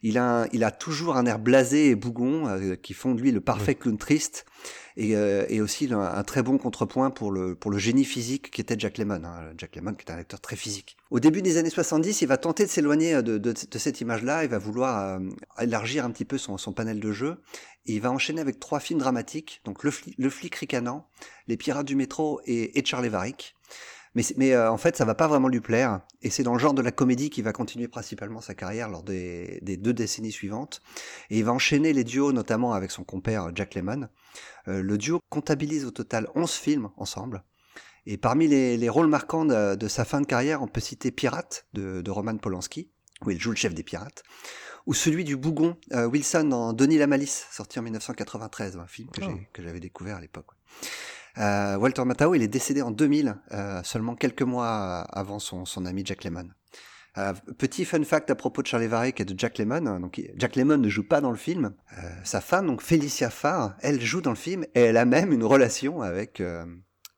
Il 0.01 0.17
a, 0.17 0.47
il 0.51 0.63
a 0.63 0.71
toujours 0.71 1.15
un 1.15 1.25
air 1.25 1.39
blasé 1.39 1.89
et 1.89 1.95
bougon 1.95 2.47
euh, 2.47 2.75
qui 2.75 2.93
font 2.93 3.13
de 3.13 3.21
lui 3.21 3.31
le 3.31 3.41
parfait 3.41 3.75
clown 3.75 3.97
triste 3.97 4.45
et, 4.97 5.15
euh, 5.15 5.45
et 5.49 5.61
aussi 5.61 5.91
un, 5.91 5.99
un, 5.99 6.23
très 6.23 6.43
bon 6.43 6.57
contrepoint 6.57 7.09
pour 7.09 7.31
le, 7.31 7.55
pour 7.55 7.71
le 7.71 7.77
génie 7.77 8.05
physique 8.05 8.51
qui 8.51 8.61
était 8.61 8.75
Jack 8.77 8.97
Lemmon. 8.97 9.23
Hein. 9.23 9.53
Jack 9.57 9.75
Lemmon 9.75 9.93
qui 9.93 10.05
est 10.05 10.11
un 10.11 10.17
acteur 10.17 10.39
très 10.39 10.55
physique. 10.55 10.97
Au 11.09 11.19
début 11.19 11.41
des 11.41 11.57
années 11.57 11.69
70, 11.69 12.21
il 12.21 12.27
va 12.27 12.37
tenter 12.37 12.65
de 12.65 12.69
s'éloigner 12.69 13.15
de, 13.21 13.37
de, 13.37 13.53
de, 13.53 13.77
cette 13.77 14.01
image-là, 14.01 14.43
il 14.43 14.49
va 14.49 14.57
vouloir 14.57 14.99
euh, 14.99 15.19
élargir 15.61 16.05
un 16.05 16.11
petit 16.11 16.25
peu 16.25 16.37
son, 16.37 16.57
son 16.57 16.73
panel 16.73 16.99
de 17.03 17.11
jeu, 17.11 17.41
et 17.85 17.93
il 17.93 18.01
va 18.01 18.11
enchaîner 18.11 18.41
avec 18.41 18.59
trois 18.59 18.79
films 18.79 18.99
dramatiques, 18.99 19.61
donc 19.65 19.83
Le, 19.83 19.91
flic, 19.91 20.15
le 20.17 20.29
flic 20.29 20.55
ricanant, 20.55 21.07
Les 21.47 21.57
pirates 21.57 21.85
du 21.85 21.95
métro 21.95 22.41
et, 22.45 22.79
et 22.79 22.85
Charlie 22.85 23.09
Varick. 23.09 23.55
Mais, 24.15 24.23
mais 24.37 24.53
euh, 24.53 24.71
en 24.71 24.77
fait, 24.77 24.95
ça 24.95 25.05
va 25.05 25.15
pas 25.15 25.27
vraiment 25.27 25.47
lui 25.47 25.59
plaire. 25.59 26.01
Et 26.21 26.29
c'est 26.29 26.43
dans 26.43 26.53
le 26.53 26.59
genre 26.59 26.73
de 26.73 26.81
la 26.81 26.91
comédie 26.91 27.29
qu'il 27.29 27.43
va 27.43 27.51
continuer 27.51 27.87
principalement 27.87 28.41
sa 28.41 28.53
carrière 28.53 28.89
lors 28.89 29.03
des, 29.03 29.59
des, 29.63 29.75
deux 29.75 29.93
décennies 29.93 30.31
suivantes. 30.31 30.81
Et 31.29 31.39
il 31.39 31.45
va 31.45 31.51
enchaîner 31.51 31.93
les 31.93 32.03
duos, 32.03 32.31
notamment 32.31 32.73
avec 32.73 32.91
son 32.91 33.03
compère 33.03 33.49
Jack 33.55 33.75
Lemmon. 33.75 34.07
Euh, 34.67 34.81
le 34.81 34.97
duo 34.97 35.19
comptabilise 35.29 35.85
au 35.85 35.91
total 35.91 36.27
11 36.35 36.51
films 36.51 36.89
ensemble. 36.97 37.43
Et 38.05 38.17
parmi 38.17 38.47
les, 38.47 38.77
les 38.77 38.89
rôles 38.89 39.07
marquants 39.07 39.45
de, 39.45 39.75
de, 39.75 39.87
sa 39.87 40.05
fin 40.05 40.21
de 40.21 40.27
carrière, 40.27 40.61
on 40.61 40.67
peut 40.67 40.81
citer 40.81 41.11
Pirate 41.11 41.65
de, 41.73 42.01
de 42.01 42.11
Roman 42.11 42.37
Polanski, 42.37 42.91
où 43.25 43.31
il 43.31 43.39
joue 43.39 43.51
le 43.51 43.55
chef 43.55 43.73
des 43.73 43.83
pirates. 43.83 44.23
Ou 44.85 44.93
celui 44.93 45.23
du 45.23 45.37
Bougon, 45.37 45.77
euh, 45.93 46.05
Wilson 46.07 46.43
dans 46.45 46.73
Denis 46.73 46.97
la 46.97 47.07
Malice, 47.07 47.47
sorti 47.51 47.79
en 47.79 47.83
1993, 47.83 48.77
un 48.77 48.87
film 48.87 49.09
que 49.09 49.21
Oh. 49.23 49.29
j'ai- 49.29 49.47
que 49.53 49.63
j'avais 49.63 49.79
découvert 49.79 50.17
à 50.17 50.21
l'époque. 50.21 50.47
Euh, 51.37 51.77
Walter 51.77 52.05
Matthau, 52.05 52.35
il 52.35 52.41
est 52.43 52.47
décédé 52.47 52.81
en 52.81 52.91
2000, 52.91 53.35
euh, 53.51 53.81
seulement 53.83 54.15
quelques 54.15 54.43
mois 54.43 54.99
avant 55.01 55.39
son, 55.39 55.65
son 55.65 55.85
ami 55.85 56.03
Jack 56.05 56.23
Lemmon. 56.23 56.49
Euh, 57.17 57.33
petit 57.57 57.85
fun 57.85 58.03
fact 58.03 58.29
à 58.31 58.35
propos 58.35 58.61
de 58.63 58.67
Charlie 58.67 58.87
Varick 58.87 59.19
et 59.21 59.25
de 59.25 59.37
Jack 59.37 59.57
Lemmon. 59.59 59.85
hein, 59.87 59.99
Donc, 59.99 60.19
Jack 60.35 60.55
Lemmon 60.55 60.77
ne 60.77 60.89
joue 60.89 61.07
pas 61.07 61.21
dans 61.21 61.31
le 61.31 61.37
film. 61.37 61.73
Euh, 61.97 62.09
sa 62.23 62.41
femme, 62.41 62.67
donc 62.67 62.81
Felicia 62.81 63.29
Farr, 63.29 63.75
elle 63.81 64.01
joue 64.01 64.21
dans 64.21 64.31
le 64.31 64.35
film 64.35 64.63
et 64.75 64.81
elle 64.81 64.97
a 64.97 65.05
même 65.05 65.31
une 65.31 65.43
relation 65.43 66.01
avec 66.01 66.39
euh, 66.41 66.65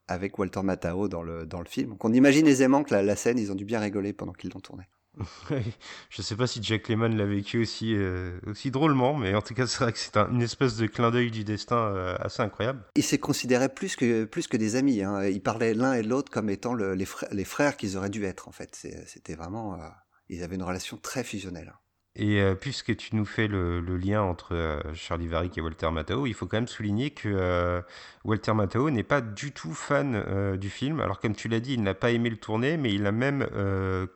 avec 0.08 0.38
Walter 0.38 0.62
Matthau 0.64 1.08
dans 1.08 1.24
le 1.24 1.46
dans 1.46 1.60
le 1.60 1.66
film. 1.66 1.90
Donc, 1.92 2.06
on 2.06 2.14
imagine 2.14 2.46
aisément 2.48 2.84
que 2.84 2.94
la, 2.94 3.04
la 3.04 3.16
scène, 3.16 3.38
ils 3.40 3.52
ont 3.52 3.56
dû 3.56 3.66
bien 3.66 3.80
rigoler 3.80 4.14
pendant 4.14 4.34
qu'ils 4.34 4.52
l'ont 4.54 4.60
tournée. 4.60 4.84
Je 6.10 6.22
sais 6.22 6.36
pas 6.36 6.48
si 6.48 6.62
Jack 6.64 6.90
Lemmon 6.90 7.10
l'a 7.10 7.26
vécu 7.26 7.62
aussi, 7.62 7.94
euh, 7.96 8.40
aussi 8.48 8.72
drôlement, 8.72 9.16
mais 9.16 9.34
en 9.36 9.42
tout 9.42 9.54
cas, 9.54 9.68
c'est 9.68 9.84
vrai 9.84 9.92
que 9.94 9.98
c'est 10.00 10.18
un- 10.18 10.30
une 10.32 10.42
espèce 10.42 10.76
de 10.78 10.88
clin 10.88 11.12
d'œil 11.12 11.32
du 11.32 11.44
destin 11.44 11.78
euh, 11.78 12.16
assez 12.20 12.42
incroyable. 12.42 12.84
Ils 12.96 13.04
se 13.04 13.16
considéraient 13.16 13.74
plus 13.74 13.96
que 13.96 14.26
plus 14.26 14.48
que 14.48 14.58
des 14.58 14.76
amis. 14.76 15.02
Hein. 15.04 15.26
Ils 15.28 15.42
parlaient 15.42 15.74
l'un 15.74 15.94
et 15.94 16.04
l'autre 16.04 16.32
comme 16.32 16.50
étant 16.50 16.74
le- 16.74 16.94
les 16.96 17.46
frères 17.46 17.78
qu'ils 17.78 17.98
auraient 17.98 18.10
dû 18.10 18.24
être 18.26 18.48
en 18.48 18.52
fait. 18.52 18.76
C'était 19.06 19.36
vraiment 19.36 19.76
euh, 19.76 19.88
ils 20.30 20.44
avaient 20.44 20.56
une 20.56 20.64
relation 20.64 20.98
très 20.98 21.24
fusionnelle. 21.24 21.74
Et 22.18 22.40
euh, 22.40 22.56
puisque 22.56 22.96
tu 22.96 23.16
nous 23.16 23.26
fais 23.26 23.48
le, 23.48 23.82
lien 23.98 24.22
entre 24.22 24.56
euh, 24.56 24.80
Charlie 24.94 25.28
Varick 25.28 25.58
et 25.58 25.62
Walter 25.62 25.92
Matthau, 25.92 26.26
il 26.26 26.34
faut 26.34 26.46
quand 26.46 26.56
même 26.58 26.68
souligner 26.68 27.10
que 27.10 27.28
euh, 27.28 27.82
Walter 28.24 28.54
Matthau 28.54 28.90
n'est 28.90 29.04
pas 29.04 29.20
du 29.20 29.52
tout 29.52 29.74
fan 29.74 30.56
du 30.58 30.70
film. 30.70 31.02
Alors 31.02 31.20
comme 31.20 31.36
tu 31.36 31.50
l'as 31.50 31.60
dit, 31.60 31.74
il 31.74 31.84
n'a 31.84 31.94
pas 31.94 32.12
aimé 32.12 32.30
le 32.30 32.38
tourner, 32.38 32.78
mais 32.78 32.94
il 32.94 33.06
a 33.06 33.12
même 33.12 33.48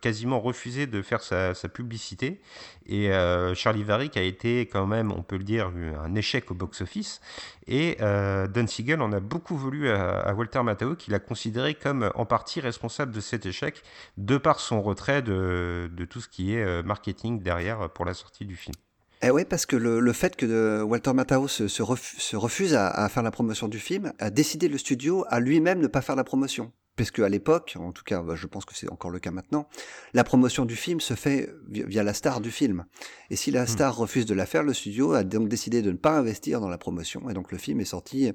quasiment 0.02 0.40
refusé 0.40 0.88
de 0.88 1.02
faire 1.02 1.22
sa, 1.22 1.54
publicité. 1.72 2.42
Et 2.88 3.12
Charlie 3.54 3.84
Varick 3.84 4.18
a 4.18 4.24
été 4.24 4.62
quand 4.62 4.88
même, 4.88 5.12
on 5.12 5.22
peut 5.22 5.38
le 5.38 5.44
dire, 5.44 5.72
un 6.04 6.16
échec 6.16 6.50
au 6.50 6.56
box-office. 6.56 7.22
Et 7.68 7.98
Don 8.00 8.66
Siegel 8.66 9.00
en 9.04 9.12
a 9.12 9.20
beaucoup 9.20 9.56
voulu 9.56 9.90
à, 9.92 10.34
Walter 10.34 10.64
Matthau, 10.64 10.96
qu'il 10.96 11.14
a 11.14 11.20
considéré 11.20 11.76
comme 11.76 12.12
en 12.16 12.26
partie 12.26 12.62
responsable 12.62 13.12
de 13.12 13.20
cet 13.20 13.46
échec, 13.46 13.84
de 14.18 14.38
par 14.38 14.60
son 14.60 14.82
retrait 14.82 15.22
de, 15.22 15.88
tout 16.10 16.22
ce 16.22 16.30
qui 16.30 16.56
est 16.56 16.84
marketing 16.84 17.44
derrière 17.44 17.89
pour 17.90 18.06
la 18.06 18.14
sortie 18.14 18.46
du 18.46 18.56
film. 18.56 18.76
Eh 19.22 19.32
oui, 19.32 19.44
parce 19.44 19.66
que 19.66 19.76
le, 19.76 20.00
le 20.00 20.14
fait 20.14 20.36
que 20.38 20.46
de- 20.46 20.82
Walter 20.82 21.12
Matthau 21.14 21.48
se, 21.50 21.68
se, 21.68 21.84
refu- 21.84 22.20
se 22.20 22.38
refuse 22.38 22.74
à, 22.74 22.88
à 22.90 23.10
faire 23.10 23.22
la 23.24 23.32
promotion 23.32 23.68
du 23.68 23.78
film 23.80 24.14
a 24.18 24.30
décidé 24.30 24.70
le 24.70 24.78
studio 24.78 25.26
à 25.28 25.40
lui-même 25.42 25.80
ne 25.80 25.88
pas 25.88 26.02
faire 26.02 26.16
la 26.16 26.24
promotion. 26.24 26.72
Parce 26.96 27.12
qu'à 27.12 27.30
l'époque, 27.30 27.76
en 27.80 27.92
tout 27.94 28.04
cas, 28.04 28.22
bah, 28.22 28.36
je 28.36 28.46
pense 28.48 28.66
que 28.66 28.76
c'est 28.76 28.90
encore 28.92 29.10
le 29.12 29.20
cas 29.20 29.32
maintenant, 29.32 29.68
la 30.14 30.24
promotion 30.26 30.66
du 30.66 30.76
film 30.76 31.00
se 31.02 31.14
fait 31.14 31.50
via, 31.70 32.04
la 32.04 32.14
star 32.14 32.40
du 32.42 32.52
film. 32.52 32.86
Et 33.30 33.36
si 33.38 33.52
la 33.52 33.66
star 33.68 33.96
refuse 33.96 34.26
de 34.26 34.34
la 34.34 34.46
faire, 34.46 34.64
le 34.64 34.74
studio 34.74 35.14
a 35.14 35.24
donc 35.24 35.48
décidé 35.50 35.82
de 35.82 35.92
ne 35.92 35.98
pas 35.98 36.18
investir 36.18 36.60
dans 36.62 36.68
la 36.70 36.78
promotion. 36.78 37.30
Et 37.30 37.34
donc 37.34 37.52
le 37.54 37.58
film 37.58 37.80
est 37.82 37.86
sorti 37.86 38.32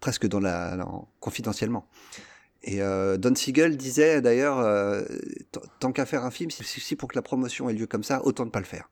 presque 0.00 0.26
dans 0.28 0.38
la, 0.40 0.76
dans- 0.76 1.08
confidentiellement. 1.20 1.88
Et 2.62 2.82
euh, 2.82 3.16
Don 3.18 3.34
Siegel 3.34 3.76
disait 3.76 4.20
d'ailleurs, 4.22 4.58
euh, 4.60 5.02
tant 5.80 5.92
qu'à 5.92 6.06
faire 6.06 6.24
un 6.24 6.30
film, 6.30 6.50
si, 6.50 6.64
si 6.64 6.96
pour 6.96 7.08
que 7.08 7.16
la 7.16 7.22
promotion 7.22 7.68
ait 7.68 7.72
lieu 7.74 7.86
comme 7.86 8.04
ça, 8.04 8.24
autant 8.24 8.44
ne 8.44 8.50
pas 8.50 8.60
le 8.60 8.64
faire. 8.64 8.90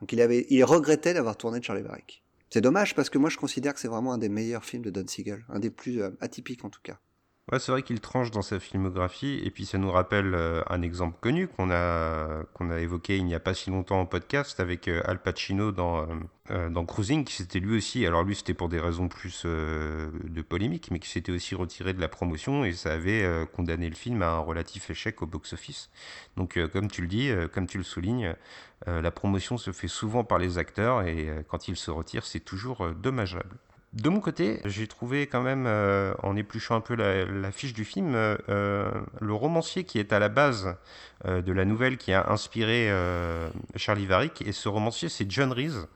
Donc 0.00 0.12
il 0.12 0.20
avait, 0.20 0.46
il 0.50 0.62
regrettait 0.64 1.14
d'avoir 1.14 1.36
tourné 1.36 1.62
Charlie 1.62 1.82
Varick. 1.82 2.22
C'est 2.50 2.60
dommage 2.60 2.94
parce 2.94 3.10
que 3.10 3.18
moi 3.18 3.30
je 3.30 3.36
considère 3.36 3.74
que 3.74 3.80
c'est 3.80 3.88
vraiment 3.88 4.12
un 4.12 4.18
des 4.18 4.28
meilleurs 4.28 4.64
films 4.64 4.82
de 4.82 4.90
Don 4.90 5.06
Siegel, 5.06 5.44
un 5.48 5.58
des 5.58 5.70
plus 5.70 6.00
euh, 6.00 6.10
atypiques 6.20 6.64
en 6.64 6.70
tout 6.70 6.80
cas. 6.82 6.98
Ouais, 7.50 7.58
c'est 7.58 7.72
vrai 7.72 7.82
qu'il 7.82 7.98
tranche 8.00 8.30
dans 8.30 8.42
sa 8.42 8.60
filmographie, 8.60 9.40
et 9.42 9.50
puis 9.50 9.64
ça 9.64 9.78
nous 9.78 9.90
rappelle 9.90 10.34
euh, 10.34 10.62
un 10.68 10.82
exemple 10.82 11.16
connu 11.18 11.48
qu'on 11.48 11.70
a, 11.70 12.44
qu'on 12.52 12.70
a 12.70 12.78
évoqué 12.78 13.16
il 13.16 13.24
n'y 13.24 13.34
a 13.34 13.40
pas 13.40 13.54
si 13.54 13.70
longtemps 13.70 14.00
en 14.00 14.04
podcast 14.04 14.60
avec 14.60 14.86
euh, 14.86 15.00
Al 15.06 15.22
Pacino 15.22 15.72
dans, 15.72 16.06
euh, 16.50 16.68
dans 16.68 16.84
Cruising, 16.84 17.24
qui 17.24 17.32
s'était 17.32 17.58
lui 17.58 17.78
aussi, 17.78 18.04
alors 18.04 18.22
lui 18.22 18.34
c'était 18.34 18.52
pour 18.52 18.68
des 18.68 18.78
raisons 18.78 19.08
plus 19.08 19.46
de 19.46 20.42
polémique, 20.42 20.90
mais 20.90 20.98
qui 20.98 21.08
s'était 21.08 21.32
aussi 21.32 21.54
retiré 21.54 21.94
de 21.94 22.02
la 22.02 22.08
promotion, 22.08 22.66
et 22.66 22.74
ça 22.74 22.92
avait 22.92 23.26
condamné 23.54 23.88
le 23.88 23.96
film 23.96 24.20
à 24.20 24.32
un 24.32 24.40
relatif 24.40 24.90
échec 24.90 25.22
au 25.22 25.26
box-office. 25.26 25.88
Donc 26.36 26.58
comme 26.72 26.90
tu 26.90 27.00
le 27.00 27.08
dis, 27.08 27.30
comme 27.54 27.66
tu 27.66 27.78
le 27.78 27.84
soulignes, 27.84 28.34
la 28.86 29.10
promotion 29.10 29.56
se 29.56 29.72
fait 29.72 29.88
souvent 29.88 30.22
par 30.22 30.38
les 30.38 30.58
acteurs, 30.58 31.02
et 31.02 31.28
quand 31.48 31.68
ils 31.68 31.76
se 31.76 31.90
retirent, 31.90 32.26
c'est 32.26 32.40
toujours 32.40 32.90
dommageable. 32.90 33.56
De 33.94 34.10
mon 34.10 34.20
côté, 34.20 34.60
j'ai 34.66 34.86
trouvé 34.86 35.26
quand 35.26 35.40
même, 35.40 35.64
euh, 35.66 36.12
en 36.22 36.36
épluchant 36.36 36.76
un 36.76 36.80
peu 36.82 36.94
la, 36.94 37.50
fiche 37.50 37.72
du 37.72 37.86
film, 37.86 38.14
euh, 38.14 38.36
euh, 38.50 38.90
le 39.20 39.32
romancier 39.32 39.84
qui 39.84 39.98
est 39.98 40.12
à 40.12 40.18
la 40.18 40.28
base 40.28 40.76
de 41.24 41.52
la 41.52 41.64
nouvelle 41.64 41.96
qui 41.96 42.12
a 42.12 42.30
inspiré 42.30 42.92
Charlie 43.74 44.06
Varick. 44.06 44.42
Et 44.42 44.52
ce 44.52 44.68
romancier, 44.68 45.08
c'est 45.08 45.28
John 45.28 45.52
Reese. 45.52 45.88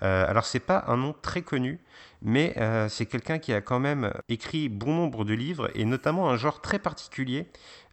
Alors, 0.00 0.44
c'est 0.44 0.60
pas 0.60 0.84
un 0.86 0.96
nom 0.96 1.12
très 1.22 1.42
connu, 1.42 1.80
mais 2.22 2.54
c'est 2.88 3.06
quelqu'un 3.06 3.40
qui 3.40 3.52
a 3.52 3.60
quand 3.60 3.80
même 3.80 4.12
écrit 4.28 4.68
bon 4.68 4.94
nombre 4.94 5.24
de 5.24 5.34
livres, 5.34 5.70
et 5.74 5.84
notamment 5.84 6.30
un 6.30 6.36
genre 6.36 6.60
très 6.60 6.78
particulier, 6.78 7.48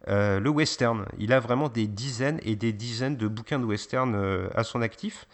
le 0.06 0.48
western. 0.48 1.06
Il 1.18 1.32
a 1.32 1.40
vraiment 1.40 1.68
des 1.68 1.88
dizaines 1.88 2.38
et 2.44 2.54
des 2.54 2.72
dizaines 2.72 3.16
de 3.16 3.26
bouquins 3.26 3.58
de 3.58 3.64
western 3.64 4.48
à 4.54 4.62
son 4.62 4.80
actif. 4.80 5.26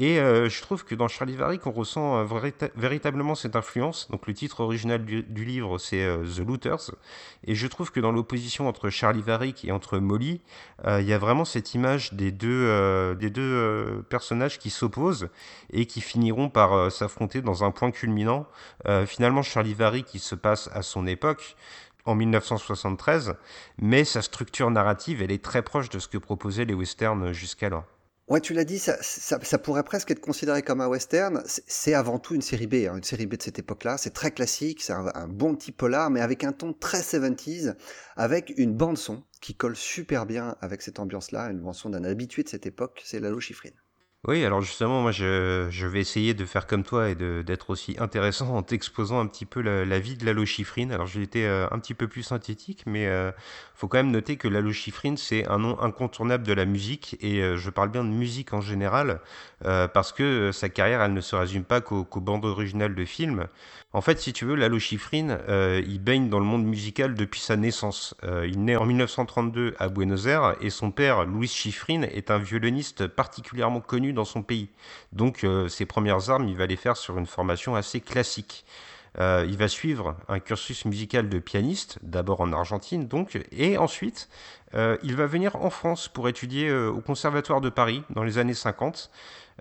Et 0.00 0.20
euh, 0.20 0.48
je 0.48 0.62
trouve 0.62 0.84
que 0.84 0.94
dans 0.94 1.08
Charlie 1.08 1.34
Varick, 1.34 1.66
on 1.66 1.72
ressent 1.72 2.18
euh, 2.18 2.24
vérita- 2.24 2.70
véritablement 2.76 3.34
cette 3.34 3.56
influence. 3.56 4.08
Donc 4.12 4.28
le 4.28 4.32
titre 4.32 4.60
original 4.60 5.04
du, 5.04 5.44
livre, 5.44 5.78
c'est 5.78 6.04
euh, 6.04 6.22
The 6.24 6.38
Looters. 6.38 6.92
Et 7.44 7.56
je 7.56 7.66
trouve 7.66 7.90
que 7.90 7.98
dans 7.98 8.12
l'opposition 8.12 8.68
entre 8.68 8.90
Charlie 8.90 9.22
Varick 9.22 9.64
et 9.64 9.72
entre 9.72 9.98
Molly, 9.98 10.40
il 10.86 11.04
y 11.04 11.12
a 11.12 11.18
vraiment 11.18 11.44
cette 11.44 11.74
image 11.74 12.12
des 12.12 12.30
deux, 12.30 13.14
des 13.16 13.30
deux 13.30 14.04
personnages 14.08 14.58
qui 14.58 14.70
s'opposent 14.70 15.28
et 15.72 15.86
qui 15.86 16.00
finiront 16.00 16.48
par 16.48 16.92
s'affronter 16.92 17.40
dans 17.40 17.64
un 17.64 17.70
point 17.70 17.90
culminant. 17.90 18.46
Finalement, 19.06 19.42
Charlie 19.42 19.74
Varick, 19.74 20.14
il 20.14 20.20
se 20.20 20.34
passe 20.34 20.68
à 20.72 20.82
son 20.82 21.06
époque 21.06 21.56
en 22.04 22.14
1973, 22.14 23.34
mais 23.78 24.04
sa 24.04 24.22
structure 24.22 24.70
narrative, 24.70 25.22
elle 25.22 25.32
est 25.32 25.42
très 25.42 25.62
proche 25.62 25.88
de 25.90 25.98
ce 25.98 26.08
que 26.08 26.18
proposaient 26.18 26.64
les 26.64 26.74
westerns 26.74 27.32
jusqu'alors. 27.32 27.84
Ouais, 28.28 28.42
tu 28.42 28.52
l'as 28.52 28.64
dit, 28.64 28.78
ça, 28.78 29.58
pourrait 29.58 29.84
presque 29.84 30.10
être 30.10 30.20
considéré 30.20 30.62
comme 30.62 30.82
un 30.82 30.86
western. 30.86 31.42
C'est- 31.46 31.94
avant 31.94 32.18
tout 32.18 32.34
une 32.34 32.42
série 32.42 32.66
B, 32.66 32.74
hein, 32.86 32.96
une 32.96 33.02
série 33.02 33.24
B 33.26 33.36
de 33.36 33.42
cette 33.42 33.58
époque-là. 33.58 33.96
C'est 33.96 34.10
très 34.10 34.30
classique, 34.32 34.82
c'est 34.82 34.92
un, 34.92 35.28
bon 35.28 35.54
petit 35.54 35.72
polar, 35.72 36.10
mais 36.10 36.20
avec 36.20 36.44
un 36.44 36.52
ton 36.52 36.74
très 36.74 37.00
70s, 37.00 37.74
avec 38.16 38.52
une 38.58 38.74
bande 38.74 38.98
son 38.98 39.24
qui 39.40 39.54
colle 39.54 39.76
super 39.76 40.26
bien 40.26 40.56
avec 40.60 40.82
cette 40.82 40.98
ambiance-là, 40.98 41.50
une 41.50 41.60
bande 41.60 41.74
son 41.74 41.88
d'un 41.88 42.04
habitué 42.04 42.42
de 42.42 42.50
cette 42.50 42.66
époque, 42.66 43.00
c'est 43.04 43.18
Lalo 43.18 43.40
Schifrin. 43.40 43.70
Oui, 44.26 44.44
alors 44.44 44.60
justement, 44.60 45.00
moi, 45.00 45.12
je, 45.12 45.68
je 45.70 45.86
vais 45.86 46.00
essayer 46.00 46.34
de 46.34 46.44
faire 46.44 46.66
comme 46.66 46.82
toi 46.82 47.08
et 47.08 47.14
de- 47.14 47.42
d'être 47.46 47.70
aussi 47.70 47.94
intéressant 48.00 48.48
en 48.56 48.62
t'exposant 48.64 49.20
un 49.20 49.26
petit 49.28 49.46
peu 49.46 49.60
la, 49.62 49.84
la 49.84 49.98
vie 50.00 50.16
de 50.16 50.26
Lalo 50.26 50.44
Schifrin. 50.44 50.90
Alors, 50.90 51.06
j'ai 51.06 51.22
été 51.22 51.46
euh, 51.46 51.68
un 51.70 51.78
petit 51.78 51.94
peu 51.94 52.08
plus 52.08 52.24
synthétique, 52.24 52.82
mais 52.84 53.06
euh, 53.06 53.30
faut 53.76 53.86
quand 53.86 53.98
même 53.98 54.10
noter 54.10 54.36
que 54.36 54.48
Lalo 54.48 54.72
Schifrin, 54.72 55.14
c'est 55.16 55.46
un 55.46 55.58
nom 55.58 55.80
incontournable 55.80 56.42
de 56.44 56.52
la 56.52 56.64
musique, 56.64 57.16
et 57.20 57.40
euh, 57.42 57.56
je 57.56 57.70
parle 57.70 57.90
bien 57.90 58.02
de 58.02 58.08
musique 58.10 58.52
en 58.52 58.60
général, 58.60 59.20
euh, 59.64 59.86
parce 59.86 60.12
que 60.12 60.22
euh, 60.48 60.52
sa 60.52 60.68
carrière, 60.68 61.00
elle 61.00 61.14
ne 61.14 61.20
se 61.20 61.36
résume 61.36 61.64
pas 61.64 61.80
qu'aux 61.80 62.04
qu'aux 62.04 62.20
bandes 62.20 62.44
originales 62.44 62.96
de 62.96 63.04
films. 63.04 63.46
En 63.98 64.00
fait, 64.00 64.20
si 64.20 64.32
tu 64.32 64.44
veux, 64.44 64.54
Lalo 64.54 64.78
Schifrin, 64.78 65.40
euh, 65.48 65.82
il 65.84 66.00
baigne 66.00 66.28
dans 66.28 66.38
le 66.38 66.44
monde 66.44 66.64
musical 66.64 67.14
depuis 67.14 67.40
sa 67.40 67.56
naissance. 67.56 68.14
Euh, 68.22 68.46
il 68.46 68.64
naît 68.64 68.76
en 68.76 68.86
1932 68.86 69.74
à 69.76 69.88
Buenos 69.88 70.26
Aires 70.26 70.54
et 70.60 70.70
son 70.70 70.92
père, 70.92 71.24
Louis 71.24 71.48
Schifrin, 71.48 72.02
est 72.02 72.30
un 72.30 72.38
violoniste 72.38 73.08
particulièrement 73.08 73.80
connu 73.80 74.12
dans 74.12 74.24
son 74.24 74.44
pays. 74.44 74.68
Donc, 75.12 75.42
euh, 75.42 75.66
ses 75.66 75.84
premières 75.84 76.30
armes, 76.30 76.46
il 76.46 76.56
va 76.56 76.66
les 76.66 76.76
faire 76.76 76.96
sur 76.96 77.18
une 77.18 77.26
formation 77.26 77.74
assez 77.74 78.00
classique. 78.00 78.64
Il 79.20 79.56
va 79.56 79.66
suivre 79.66 80.14
un 80.28 80.38
cursus 80.38 80.84
musical 80.84 81.28
de 81.28 81.40
pianiste, 81.40 81.98
d'abord 82.02 82.40
en 82.40 82.52
Argentine 82.52 83.08
donc, 83.08 83.36
et 83.50 83.76
ensuite 83.76 84.28
il 84.74 85.16
va 85.16 85.26
venir 85.26 85.56
en 85.56 85.70
France 85.70 86.06
pour 86.06 86.28
étudier 86.28 86.72
au 86.72 87.00
Conservatoire 87.00 87.60
de 87.60 87.68
Paris 87.68 88.04
dans 88.10 88.22
les 88.22 88.38
années 88.38 88.54
50. 88.54 89.10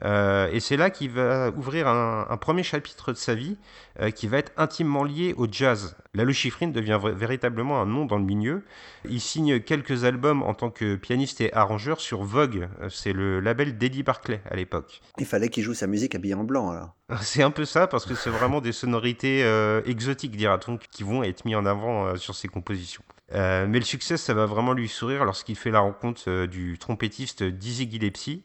Euh, 0.04 0.50
et 0.52 0.60
c'est 0.60 0.78
là 0.78 0.90
qu'il 0.90 1.10
va 1.12 1.50
ouvrir 1.56 1.88
un, 1.88 2.28
un 2.30 2.38
premier 2.38 2.64
chapitre 2.64 3.12
de 3.12 3.18
sa 3.18 3.34
vie 3.36 3.58
euh, 4.00 4.12
qui 4.12 4.28
va 4.28 4.38
être 4.38 4.52
intimement 4.58 5.04
lié 5.04 5.34
au 5.38 5.48
jazz. 5.52 5.96
Lalo 6.14 6.32
Schifrin 6.34 6.68
devient 6.68 7.00
véritablement 7.02 7.82
un 7.82 7.86
nom 7.86 8.06
dans 8.06 8.18
le 8.18 8.24
milieu. 8.24 8.64
Il 9.10 9.20
signe 9.20 9.60
quelques 9.60 10.04
albums 10.04 10.44
en 10.44 10.54
tant 10.54 10.70
que 10.70 10.96
pianiste 10.96 11.42
et 11.42 11.54
arrangeur 11.54 12.00
sur 12.00 12.24
Vogue. 12.24 12.70
Euh, 12.82 12.90
C'est 12.90 13.14
le 13.14 13.40
label 13.40 13.78
d'Eddie 13.78 14.04
Barclay 14.04 14.42
à 14.50 14.56
l'époque. 14.56 15.02
Il 15.18 15.26
fallait 15.26 15.50
qu'il 15.50 15.64
joue 15.64 15.74
sa 15.74 15.88
musique 15.88 16.14
habillé 16.14 16.36
en 16.36 16.44
blanc, 16.44 16.70
alors. 16.70 16.94
C'est 17.22 17.42
un 17.42 17.52
peu 17.52 17.66
ça 17.66 17.88
parce 17.88 18.06
que 18.06 18.16
c'est 18.16 18.30
vraiment 18.30 18.60
des 18.60 18.74
sonorités 18.74 19.44
euh, 19.44 19.82
exotiques, 19.86 20.36
dira-t-on, 20.36 20.78
qui 20.78 21.04
vont 21.04 21.24
être 21.24 21.46
mis 21.46 21.56
en 21.56 21.66
avant 21.66 22.18
sur 22.18 22.36
ses 22.36 22.50
compositions. 22.50 23.04
Euh, 23.34 23.68
mais 23.68 23.80
le 23.80 23.86
succès, 23.86 24.16
ça 24.16 24.34
va 24.34 24.46
vraiment 24.46 24.72
lui 24.72 24.88
sourire 24.88 25.26
lorsqu'il 25.26 25.58
fait 25.58 25.70
la 25.72 25.82
rencontre 25.82 26.24
euh, 26.28 26.48
du 26.48 26.78
trompettiste 26.78 27.44
Dizzy 27.44 27.90
Gillespie. 27.92 28.44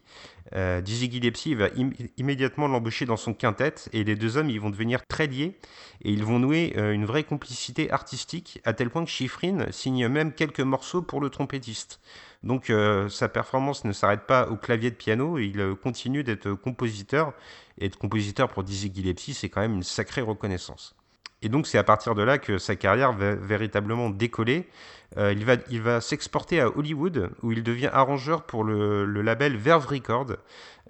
Euh, 0.55 0.81
Dizzy 0.81 1.11
Gillespie 1.11 1.55
va 1.55 1.67
im- 1.79 1.93
immédiatement 2.17 2.67
l'embaucher 2.67 3.07
dans 3.07 3.17
son 3.17 3.33
quintet 3.33 3.75
et 3.93 4.03
les 4.03 4.17
deux 4.17 4.37
hommes 4.37 4.51
ils 4.51 4.61
vont 4.61 4.71
devenir 4.71 5.07
très 5.07 5.29
liés 5.29 5.57
et 6.03 6.11
ils 6.11 6.25
vont 6.25 6.41
nouer 6.41 6.75
une 6.77 7.07
vraie 7.07 7.23
complicité 7.23 7.91
artistique 7.93 8.61
à 8.65 8.73
tel 8.75 8.91
point 8.91 9.05
que 9.05 9.11
Schifrin 9.11 9.71
signe 9.71 10.09
même 10.09 10.33
quelques 10.33 10.61
morceaux 10.61 11.01
pour 11.01 11.21
le 11.21 11.31
trompettiste. 11.31 12.01
Donc 12.43 12.71
sa 13.09 13.29
performance 13.29 13.85
ne 13.85 13.93
s'arrête 13.93 14.27
pas 14.27 14.49
au 14.51 14.57
clavier 14.57 14.91
de 14.91 14.97
piano, 14.97 15.39
il 15.39 15.75
continue 15.83 16.25
d'être 16.25 16.53
compositeur 16.53 17.33
et 17.79 17.87
être 17.87 17.97
compositeur 17.97 18.49
pour 18.49 18.65
Dizzy 18.65 18.93
Gillespie 18.95 19.33
c'est 19.33 19.49
quand 19.49 19.61
même 19.63 19.75
une 19.75 19.83
sacrée 19.85 20.23
reconnaissance. 20.23 20.97
Et 21.43 21.49
donc 21.49 21.67
c'est 21.67 21.79
à 21.79 21.85
partir 21.85 22.15
de 22.15 22.23
là 22.23 22.39
que 22.39 22.59
sa 22.59 22.77
carrière 22.77 23.13
va 23.13 23.35
véritablement 23.35 24.11
décoller. 24.11 24.69
Euh, 25.19 25.33
il 25.33 25.45
va, 25.45 25.57
il 25.71 25.83
va 25.83 26.01
s'exporter 26.01 26.61
à 26.61 26.69
Hollywood 26.69 27.31
où 27.43 27.53
il 27.53 27.63
devient 27.63 27.91
arrangeur 27.93 28.45
pour 28.45 28.65
le, 28.65 29.05
label 29.23 29.57
Verve 29.57 29.87
Records. 29.87 30.37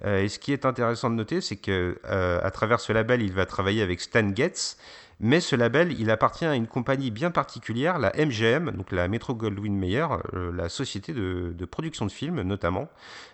Euh, 0.05 0.23
et 0.23 0.29
ce 0.29 0.39
qui 0.39 0.53
est 0.53 0.65
intéressant 0.65 1.09
de 1.09 1.15
noter, 1.15 1.41
c'est 1.41 1.55
que 1.55 1.97
euh, 2.05 2.39
à 2.43 2.51
travers 2.51 2.79
ce 2.79 2.93
label, 2.93 3.21
il 3.21 3.33
va 3.33 3.45
travailler 3.45 3.81
avec 3.81 3.99
Stan 3.99 4.33
Getz. 4.33 4.77
Mais 5.25 5.39
ce 5.39 5.55
label, 5.55 5.95
il 5.97 6.11
appartient 6.11 6.43
à 6.43 6.53
une 6.53 6.67
compagnie 6.67 7.09
bien 7.09 7.31
particulière, 7.31 7.97
la 7.97 8.11
MGM, 8.13 8.71
donc 8.71 8.91
la 8.91 9.07
Metro 9.07 9.33
Goldwyn 9.33 9.71
Mayer, 9.71 10.05
euh, 10.33 10.51
la 10.51 10.67
société 10.67 11.13
de, 11.13 11.65
production 11.65 12.05
de 12.05 12.11
films 12.11 12.41
notamment, 12.41 12.89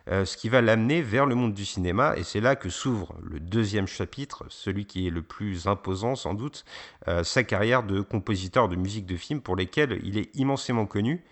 euh, 0.08 0.24
ce 0.24 0.38
qui 0.38 0.50
va 0.50 0.62
l'amener 0.62 1.02
vers 1.02 1.26
le 1.26 1.34
monde 1.34 1.56
du 1.56 1.66
cinéma. 1.66 2.14
Et 2.16 2.22
c'est 2.22 2.42
là 2.42 2.56
que 2.56 2.70
s'ouvre 2.70 3.16
le 3.24 3.40
deuxième 3.40 3.88
chapitre, 3.88 4.46
celui 4.50 4.86
qui 4.86 5.08
est 5.08 5.10
le 5.10 5.24
plus 5.24 5.66
imposant 5.66 6.14
sans 6.14 6.36
doute, 6.36 6.64
euh, 7.08 7.24
sa 7.24 7.44
carrière 7.44 7.82
de 7.82 8.02
compositeur 8.02 8.70
de 8.70 8.76
musique 8.76 9.08
de 9.08 9.18
film 9.18 9.42
pour 9.42 9.56
lesquels 9.56 10.00
il 10.04 10.20
est 10.20 10.30
immensément 10.36 10.86
connu. 10.86 11.24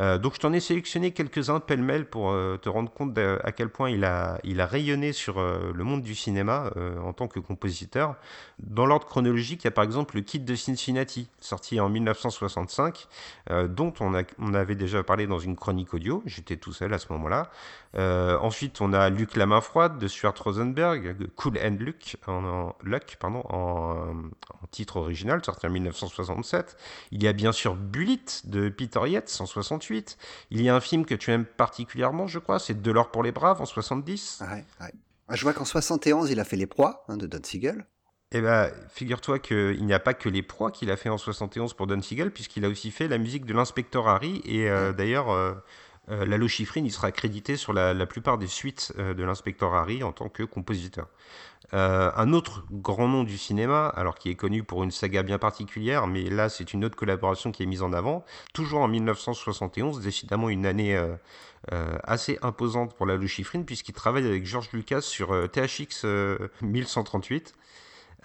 Euh, 0.00 0.18
donc 0.18 0.34
je 0.34 0.40
t'en 0.40 0.52
ai 0.52 0.60
sélectionné 0.60 1.12
quelques-uns 1.12 1.60
pêle-mêle 1.60 2.06
pour 2.06 2.30
euh, 2.30 2.56
te 2.56 2.68
rendre 2.68 2.90
compte 2.90 3.16
à 3.18 3.52
quel 3.52 3.68
point 3.68 3.90
il 3.90 4.04
a, 4.04 4.40
rayonné 4.66 5.12
sur 5.12 5.38
euh, 5.38 5.72
le 5.74 5.84
monde 5.84 6.02
du 6.02 6.14
cinéma 6.14 6.70
en 7.02 7.12
tant 7.12 7.28
que 7.28 7.38
compositeur. 7.38 8.16
Dans 8.60 8.86
l'ordre 8.86 9.06
chronologique, 9.06 9.64
il 9.64 9.66
y 9.66 9.68
a 9.68 9.72
par 9.72 9.84
exemple 9.84 10.16
le 10.16 10.22
Kid 10.22 10.44
de 10.44 10.54
Cincinnati, 10.54 11.28
sorti 11.40 11.80
en 11.80 11.88
1965, 11.88 13.08
euh, 13.50 13.68
dont 13.68 13.92
on 14.00 14.54
avait 14.54 14.74
déjà 14.74 15.02
parlé 15.02 15.26
dans 15.26 15.38
une 15.38 15.56
chronique 15.56 15.92
audio, 15.92 16.22
j'étais 16.24 16.56
tout 16.56 16.72
seul 16.72 16.94
à 16.94 16.98
ce 16.98 17.12
moment-là. 17.12 17.50
Euh, 17.96 18.36
ensuite, 18.40 18.80
on 18.80 18.92
a 18.92 19.08
Luc 19.08 19.36
la 19.36 19.46
main 19.46 19.60
froide 19.60 19.98
de 19.98 20.08
Stuart 20.08 20.34
Rosenberg, 20.42 21.16
Cool 21.36 21.58
and 21.58 21.76
Luke, 21.78 22.16
en, 22.26 22.44
en- 22.44 22.74
Luck, 22.82 23.16
pardon, 23.20 23.42
en, 23.48 24.14
en 24.62 24.66
titre 24.72 24.96
original, 24.96 25.44
sorti 25.44 25.66
en 25.66 25.70
1967. 25.70 26.76
Il 27.12 27.22
y 27.22 27.28
a 27.28 27.32
bien 27.32 27.52
sûr 27.52 27.76
Bullitt 27.76 28.42
de 28.50 28.68
Peter 28.68 29.00
Yates 29.06 29.36
en 29.40 29.46
68. 29.46 30.18
Il 30.50 30.60
y 30.62 30.68
a 30.68 30.74
un 30.74 30.80
film 30.80 31.04
que 31.04 31.14
tu 31.14 31.30
aimes 31.30 31.44
particulièrement, 31.44 32.26
je 32.26 32.38
crois, 32.40 32.58
c'est 32.58 32.82
De 32.82 32.90
l'or 32.90 33.10
pour 33.10 33.22
les 33.22 33.32
braves 33.32 33.60
en 33.62 33.66
70. 33.66 34.42
Ouais, 34.42 34.64
ouais. 34.80 34.92
Ah, 35.28 35.36
Je 35.36 35.42
vois 35.42 35.52
qu'en 35.52 35.64
71, 35.64 36.30
il 36.30 36.40
a 36.40 36.44
fait 36.44 36.56
Les 36.56 36.66
Proies 36.66 37.04
hein, 37.08 37.16
de 37.16 37.26
Don 37.26 37.40
Siegel. 37.42 37.86
Eh 38.32 38.40
ben, 38.40 38.68
figure-toi 38.88 39.38
qu'il 39.38 39.86
n'y 39.86 39.94
a 39.94 40.00
pas 40.00 40.12
que 40.12 40.28
les 40.28 40.42
proies 40.42 40.72
qu'il 40.72 40.90
a 40.90 40.96
fait 40.96 41.08
en 41.08 41.18
71 41.18 41.74
pour 41.74 41.86
Don 41.86 42.02
Siegel, 42.02 42.32
puisqu'il 42.32 42.64
a 42.64 42.68
aussi 42.68 42.90
fait 42.90 43.06
la 43.06 43.18
musique 43.18 43.44
de 43.46 43.54
l'inspecteur 43.54 44.08
Harry. 44.08 44.42
Et 44.44 44.68
euh, 44.68 44.92
d'ailleurs, 44.92 45.30
euh, 45.30 45.52
euh, 46.10 46.24
Lalo 46.26 46.48
Schifrin, 46.48 46.82
il 46.84 46.92
sera 46.92 47.12
crédité 47.12 47.56
sur 47.56 47.72
la, 47.72 48.06
plupart 48.06 48.38
des 48.38 48.46
suites 48.46 48.92
euh, 48.98 49.14
de 49.14 49.22
l'inspecteur 49.22 49.74
Harry 49.74 50.02
en 50.02 50.12
tant 50.12 50.28
que 50.28 50.42
compositeur. 50.42 51.08
Euh, 51.72 52.10
un 52.14 52.32
autre 52.32 52.64
grand 52.70 53.08
nom 53.08 53.24
du 53.24 53.38
cinéma, 53.38 53.88
alors 53.88 54.16
qui 54.16 54.28
est 54.28 54.34
connu 54.34 54.62
pour 54.62 54.84
une 54.84 54.90
saga 54.90 55.22
bien 55.22 55.38
particulière, 55.38 56.06
mais 56.06 56.24
là 56.24 56.48
c'est 56.48 56.74
une 56.74 56.84
autre 56.84 56.94
collaboration 56.94 57.52
qui 57.52 57.62
est 57.62 57.66
mise 57.66 57.82
en 57.82 57.92
avant, 57.92 58.24
toujours 58.52 58.80
en 58.80 58.88
1971, 58.88 60.00
décidément 60.00 60.50
une 60.50 60.66
année 60.66 60.94
euh, 61.72 61.96
assez 62.04 62.38
imposante 62.42 62.94
pour 62.94 63.06
Lalo 63.06 63.26
Schifrin, 63.26 63.62
puisqu'il 63.62 63.94
travaille 63.94 64.26
avec 64.26 64.44
George 64.44 64.68
Lucas 64.74 65.00
sur 65.00 65.30
THX 65.50 66.04
euh, 66.04 66.36
1138. 66.60 67.54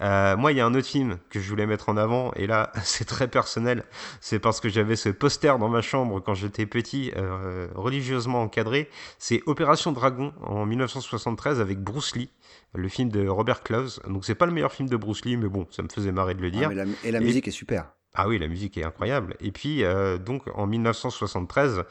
Euh, 0.02 0.38
moi, 0.38 0.52
il 0.52 0.58
y 0.58 0.62
a 0.62 0.66
un 0.66 0.74
autre 0.74 0.88
film 0.88 1.18
que 1.30 1.40
je 1.40 1.50
voulais 1.50 1.66
mettre 1.66 1.90
en 1.90 1.98
avant, 1.98 2.32
et 2.36 2.48
là, 2.48 2.72
c'est 2.84 3.06
très 3.06 3.28
personnel. 3.28 3.84
C'est 4.22 4.40
parce 4.40 4.60
que 4.60 4.70
j'avais 4.70 4.96
ce 4.96 5.10
poster 5.10 5.58
dans 5.60 5.70
ma 5.70 5.82
chambre 5.82 6.20
quand 6.22 6.34
j'étais 6.34 6.66
petit, 6.66 7.12
euh, 7.18 7.68
religieusement 7.76 8.42
encadré. 8.42 8.90
C'est 9.18 9.42
Opération 9.46 9.92
Dragon 9.92 10.34
en 10.42 10.66
1973 10.66 11.60
avec 11.62 11.80
Bruce 11.80 12.16
Lee, 12.16 12.30
le 12.74 12.88
film 12.88 13.10
de 13.10 13.28
Robert 13.28 13.64
Clouse. 13.64 14.02
Donc, 14.08 14.26
c'est 14.26 14.36
pas 14.36 14.46
le 14.46 14.52
meilleur 14.54 14.72
film 14.72 14.88
de 14.90 14.96
Bruce 14.98 15.26
Lee, 15.26 15.38
mais 15.38 15.50
bon, 15.50 15.68
ça 15.72 15.84
me 15.84 15.90
faisait 15.90 16.12
marrer 16.12 16.34
de 16.36 16.42
le 16.42 16.48
Ah, 16.48 16.52
dire. 16.52 16.70
la- 16.72 16.86
et 17.04 17.12
la 17.12 17.20
Et- 17.20 17.24
musique 17.24 17.48
est 17.48 17.52
super. 17.52 17.92
Ah 18.16 18.28
oui, 18.28 18.40
la 18.40 18.48
musique 18.48 18.76
est 18.78 18.84
incroyable. 18.84 19.36
Et 19.40 19.52
puis, 19.52 19.84
euh, 19.84 20.18
donc, 20.18 20.44
en 20.56 20.66
1973, 20.66 21.84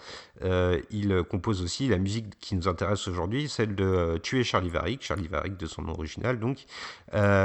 euh, 0.43 0.81
il 0.91 1.23
compose 1.23 1.63
aussi 1.63 1.89
la 1.89 1.99
musique 1.99 2.39
qui 2.41 2.57
nous 2.57 2.67
intéresse 2.67 3.07
aujourd'hui, 3.07 3.49
celle 3.49 3.77
de 3.77 3.85
euh, 3.85 4.19
Tuer 4.19 4.43
Charlie 4.43 4.69
Varick, 4.69 5.03
Charlie 5.05 5.29
Varick 5.29 5.57
de 5.57 5.67
son 5.67 5.83
nom 5.83 5.93
original, 5.93 6.41
donc, 6.41 6.65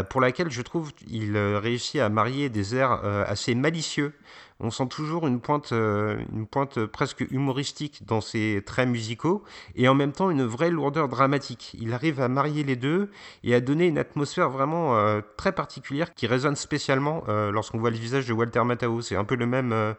pour 0.10 0.22
laquelle 0.22 0.50
je 0.50 0.62
trouve 0.62 0.92
il 1.08 1.38
réussit 1.38 2.02
à 2.02 2.10
marier 2.10 2.50
des 2.50 2.76
airs 2.76 2.92
assez 3.28 3.56
malicieux. 3.56 4.14
On 4.63 4.71
sent 4.71 4.88
toujours 4.88 5.28
une 5.28 5.41
pointe, 5.41 5.73
euh, 5.73 6.23
une 6.32 6.47
pointe 6.47 6.86
presque 6.86 7.19
humoristique 7.30 8.06
dans 8.06 8.21
ses 8.21 8.63
traits 8.65 8.88
musicaux 8.88 9.43
et 9.76 9.89
en 9.89 9.93
même 9.93 10.13
temps 10.13 10.30
une 10.30 10.45
vraie 10.45 10.71
lourdeur 10.71 11.10
dramatique. 11.10 11.76
Il 11.78 11.93
arrive 11.93 12.21
à 12.21 12.30
marier 12.30 12.63
les 12.63 12.78
deux 12.78 13.12
et 13.43 13.54
à 13.54 13.60
donner 13.60 13.88
une 13.88 13.97
atmosphère 13.97 14.49
vraiment 14.49 14.95
euh, 14.95 15.19
très 15.36 15.52
particulière 15.52 16.13
qui 16.13 16.28
résonne 16.28 16.56
spécialement 16.56 17.26
euh, 17.28 17.52
lorsqu'on 17.52 17.78
voit 17.78 17.89
le 17.89 17.97
visage 17.97 18.26
de 18.26 18.32
Walter 18.32 18.63
Matthau. 18.63 19.02
C'est 19.02 19.17
un 19.17 19.26
peu 19.26 19.36
le 19.36 19.45
même, 19.45 19.95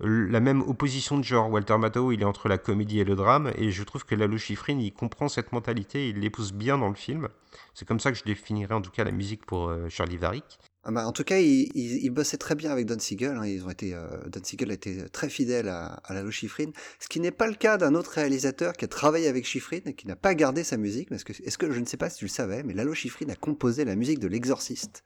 la 0.00 0.40
même 0.40 0.62
opposition 0.62 1.18
de 1.18 1.24
genre. 1.24 1.50
Walter 1.50 1.76
Matthau, 1.76 2.10
il 2.10 2.22
est 2.22 2.24
entre 2.24 2.48
la 2.48 2.56
comédie 2.56 3.00
et 3.00 3.04
le 3.04 3.14
drame 3.14 3.52
et 3.58 3.70
je 3.70 3.82
trouve 3.82 4.06
que 4.06 4.14
Lalo 4.14 4.38
Schifrin, 4.38 4.78
il 4.78 4.94
comprend 4.94 5.28
cette 5.28 5.52
mentalité, 5.52 6.08
il 6.08 6.20
l'épouse 6.20 6.54
bien 6.54 6.78
dans 6.78 6.88
le 6.88 6.94
film. 6.94 7.28
C'est 7.74 7.86
comme 7.86 8.00
ça 8.00 8.10
que 8.10 8.16
je 8.16 8.24
définirais 8.24 8.74
en 8.74 8.80
tout 8.80 8.90
cas 8.90 9.04
la 9.04 9.12
musique 9.12 9.44
pour 9.44 9.70
Charlie 9.90 10.16
Varick. 10.16 10.58
Ah 10.84 10.90
bah, 10.92 11.06
en 11.06 11.12
tout 11.12 11.24
cas, 11.24 11.38
il, 11.38 11.70
il, 11.74 12.04
il 12.04 12.10
bossait 12.10 12.38
très 12.38 12.54
bien 12.54 12.70
avec 12.70 12.86
Don 12.86 12.98
Siegel. 12.98 13.36
hein. 13.36 13.44
Ils 13.46 13.64
ont 13.64 13.70
été, 13.70 13.94
euh, 13.94 14.06
Don 14.28 14.40
Siegel 14.42 14.70
a 14.70 14.74
été 14.74 15.08
très 15.10 15.28
fidèle 15.28 15.68
à, 15.68 16.00
Lalo 16.08 16.30
Schifrin, 16.30 16.70
ce 17.00 17.08
qui 17.08 17.20
n'est 17.20 17.32
pas 17.32 17.46
le 17.46 17.54
cas 17.54 17.76
d'un 17.76 17.94
autre 17.94 18.12
réalisateur 18.12 18.72
qui 18.74 18.84
a 18.84 18.88
travaillé 18.88 19.26
avec 19.28 19.44
Schifrin 19.44 19.80
et 19.84 19.94
qui 19.94 20.06
n'a 20.06 20.16
pas 20.16 20.34
gardé 20.34 20.64
sa 20.64 20.76
musique. 20.76 21.08
Que, 21.10 21.32
est-ce 21.44 21.58
que 21.58 21.70
je 21.72 21.80
ne 21.80 21.84
sais 21.84 21.96
pas 21.96 22.08
si 22.08 22.18
tu 22.18 22.24
le 22.24 22.30
savais, 22.30 22.62
mais 22.62 22.74
Lalo 22.74 22.94
Schifrin 22.94 23.28
a 23.28 23.34
composé 23.34 23.84
la 23.84 23.96
musique 23.96 24.20
de 24.20 24.28
L'Exorciste. 24.28 25.02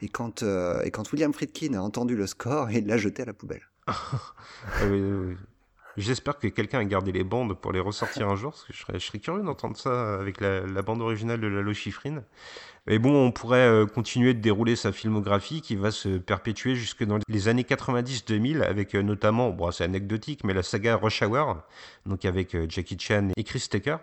Et 0.00 0.08
quand, 0.08 0.42
euh, 0.42 0.82
William 1.12 1.32
Friedkin 1.32 1.74
a 1.74 1.80
entendu 1.80 2.16
le 2.16 2.26
score, 2.26 2.70
il 2.70 2.86
l'a 2.86 2.96
jeté 2.96 3.22
à 3.22 3.26
la 3.26 3.34
poubelle. 3.34 3.62
Euh, 4.82 5.34
J'espère 5.96 6.38
que 6.38 6.48
quelqu'un 6.48 6.80
a 6.80 6.84
gardé 6.84 7.12
les 7.12 7.24
bandes 7.24 7.54
pour 7.54 7.72
les 7.72 7.80
ressortir 7.80 8.28
un 8.28 8.36
jour, 8.36 8.52
parce 8.52 8.64
que 8.64 8.72
je 8.98 9.04
serais, 9.04 9.18
curieux 9.18 9.42
d'entendre 9.42 9.76
ça 9.76 10.14
avec 10.14 10.40
la, 10.40 10.82
bande 10.82 11.00
originale 11.00 11.40
de 11.40 11.46
Lalo 11.46 11.72
Schifrin. 11.72 12.22
Mais 12.86 12.98
bon, 12.98 13.26
on 13.26 13.32
pourrait 13.32 13.66
euh, 13.66 13.86
continuer 13.86 14.34
de 14.34 14.40
dérouler 14.40 14.76
sa 14.76 14.92
filmographie 14.92 15.62
qui 15.62 15.76
va 15.76 15.90
se 15.90 16.18
perpétuer 16.18 16.74
jusque 16.74 17.04
dans 17.04 17.18
les 17.28 17.48
années 17.48 17.62
90-2000 17.62 18.62
avec 18.62 18.94
euh, 18.94 19.02
notamment, 19.02 19.50
bon 19.50 19.70
c'est 19.70 19.84
anecdotique, 19.84 20.44
mais 20.44 20.52
la 20.52 20.62
saga 20.62 20.96
Rush 20.96 21.22
Hour, 21.22 21.62
donc 22.04 22.24
avec 22.26 22.54
euh, 22.54 22.66
Jackie 22.68 22.98
Chan 22.98 23.28
et 23.36 23.44
Chris 23.44 23.66
Tucker. 23.70 23.96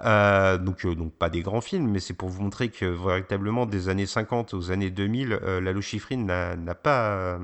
Donc, 0.00 0.86
donc 0.86 1.12
pas 1.12 1.28
des 1.28 1.42
grands 1.42 1.60
films, 1.60 1.90
mais 1.90 2.00
c'est 2.00 2.14
pour 2.14 2.28
vous 2.28 2.42
montrer 2.42 2.70
que 2.70 2.86
véritablement 2.86 3.66
des 3.66 3.88
années 3.88 4.06
50 4.06 4.54
aux 4.54 4.70
années 4.70 4.90
2000, 4.90 5.32
euh, 5.32 5.60
Lalo 5.60 5.80
Schifrin 5.80 6.24
n'a 6.56 6.74
pas, 6.74 7.38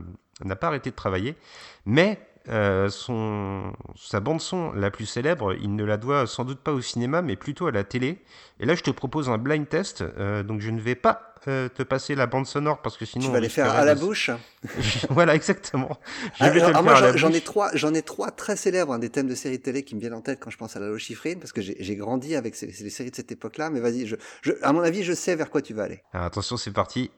n'a 0.44 0.57
pas 0.57 0.68
arrêté 0.68 0.90
de 0.90 0.96
travailler. 0.96 1.37
Mais 1.85 2.18
euh, 2.48 2.88
son, 2.88 3.72
sa 3.96 4.20
bande 4.20 4.40
son 4.40 4.72
la 4.72 4.90
plus 4.90 5.06
célèbre, 5.06 5.54
il 5.54 5.74
ne 5.74 5.85
la 5.85 5.96
doit 5.96 6.26
sans 6.26 6.44
doute 6.44 6.61
pas 6.61 6.72
au 6.72 6.80
cinéma, 6.80 7.22
mais 7.22 7.37
plutôt 7.37 7.66
à 7.66 7.72
la 7.72 7.85
télé. 7.85 8.18
Et 8.61 8.66
là, 8.66 8.74
je 8.74 8.82
te 8.82 8.90
propose 8.90 9.28
un 9.28 9.38
blind 9.38 9.68
test. 9.68 10.02
euh, 10.02 10.42
donc, 10.42 10.61
je 10.61 10.70
ne 10.70 10.80
vais 10.80 10.94
pas 10.94 11.35
euh, 11.48 11.68
te 11.68 11.82
passer 11.82 12.14
la 12.14 12.26
bande 12.26 12.46
sonore 12.46 12.82
parce 12.82 12.96
que 12.96 13.04
sinon. 13.04 13.26
tu 13.26 13.30
vas 13.32 13.40
les 13.40 13.48
faire 13.48 13.70
à 13.74 13.85
la 13.85 13.94
bouche. 13.94 14.30
voilà, 15.11 15.35
exactement. 15.35 15.98
Ah, 16.40 16.50
la 16.50 17.16
j'en- 17.16 17.32
ai 17.32 17.40
trois, 17.40 17.70
j'en 17.74 17.94
ai 17.94 18.02
trois 18.02 18.30
très 18.30 18.56
célèbres, 18.56 18.92
hein, 18.92 18.98
des 18.98 19.11
thèmes 19.11 19.28
de 19.28 19.35
séries 19.35 19.59
de 19.59 19.62
télé 19.62 19.82
qui 19.82 19.94
me 19.94 20.00
viennent 20.00 20.14
en 20.14 20.22
tête 20.22 20.40
quand 20.40 20.50
je 20.50 20.56
pense 20.56 20.76
à 20.76 20.80
Lalo 20.80 20.98
Schifrin, 20.98 21.35
parce 21.38 21.52
que 21.52 21.61
j'ai 21.61 21.76
j'ai 21.78 21.96
grandi 21.96 22.35
avec 22.37 22.54
ces, 22.56 22.66
les 22.66 22.90
séries 22.90 23.11
de 23.11 23.16
cette 23.16 23.30
époque-là. 23.32 23.70
Mais 23.70 23.80
vas-y, 23.80 24.06
je, 24.06 24.16
je, 24.42 24.52
à 24.62 24.72
mon 24.72 24.80
avis, 24.80 25.02
je 25.04 25.12
sais 25.12 25.37
vers 25.37 25.50
quoi 25.50 25.62
tu 25.62 25.74
vas 25.74 25.85
aller. 25.85 26.00
Alors, 26.12 26.26
attention, 26.26 26.56
c'est 26.56 26.72
parti. 26.72 27.11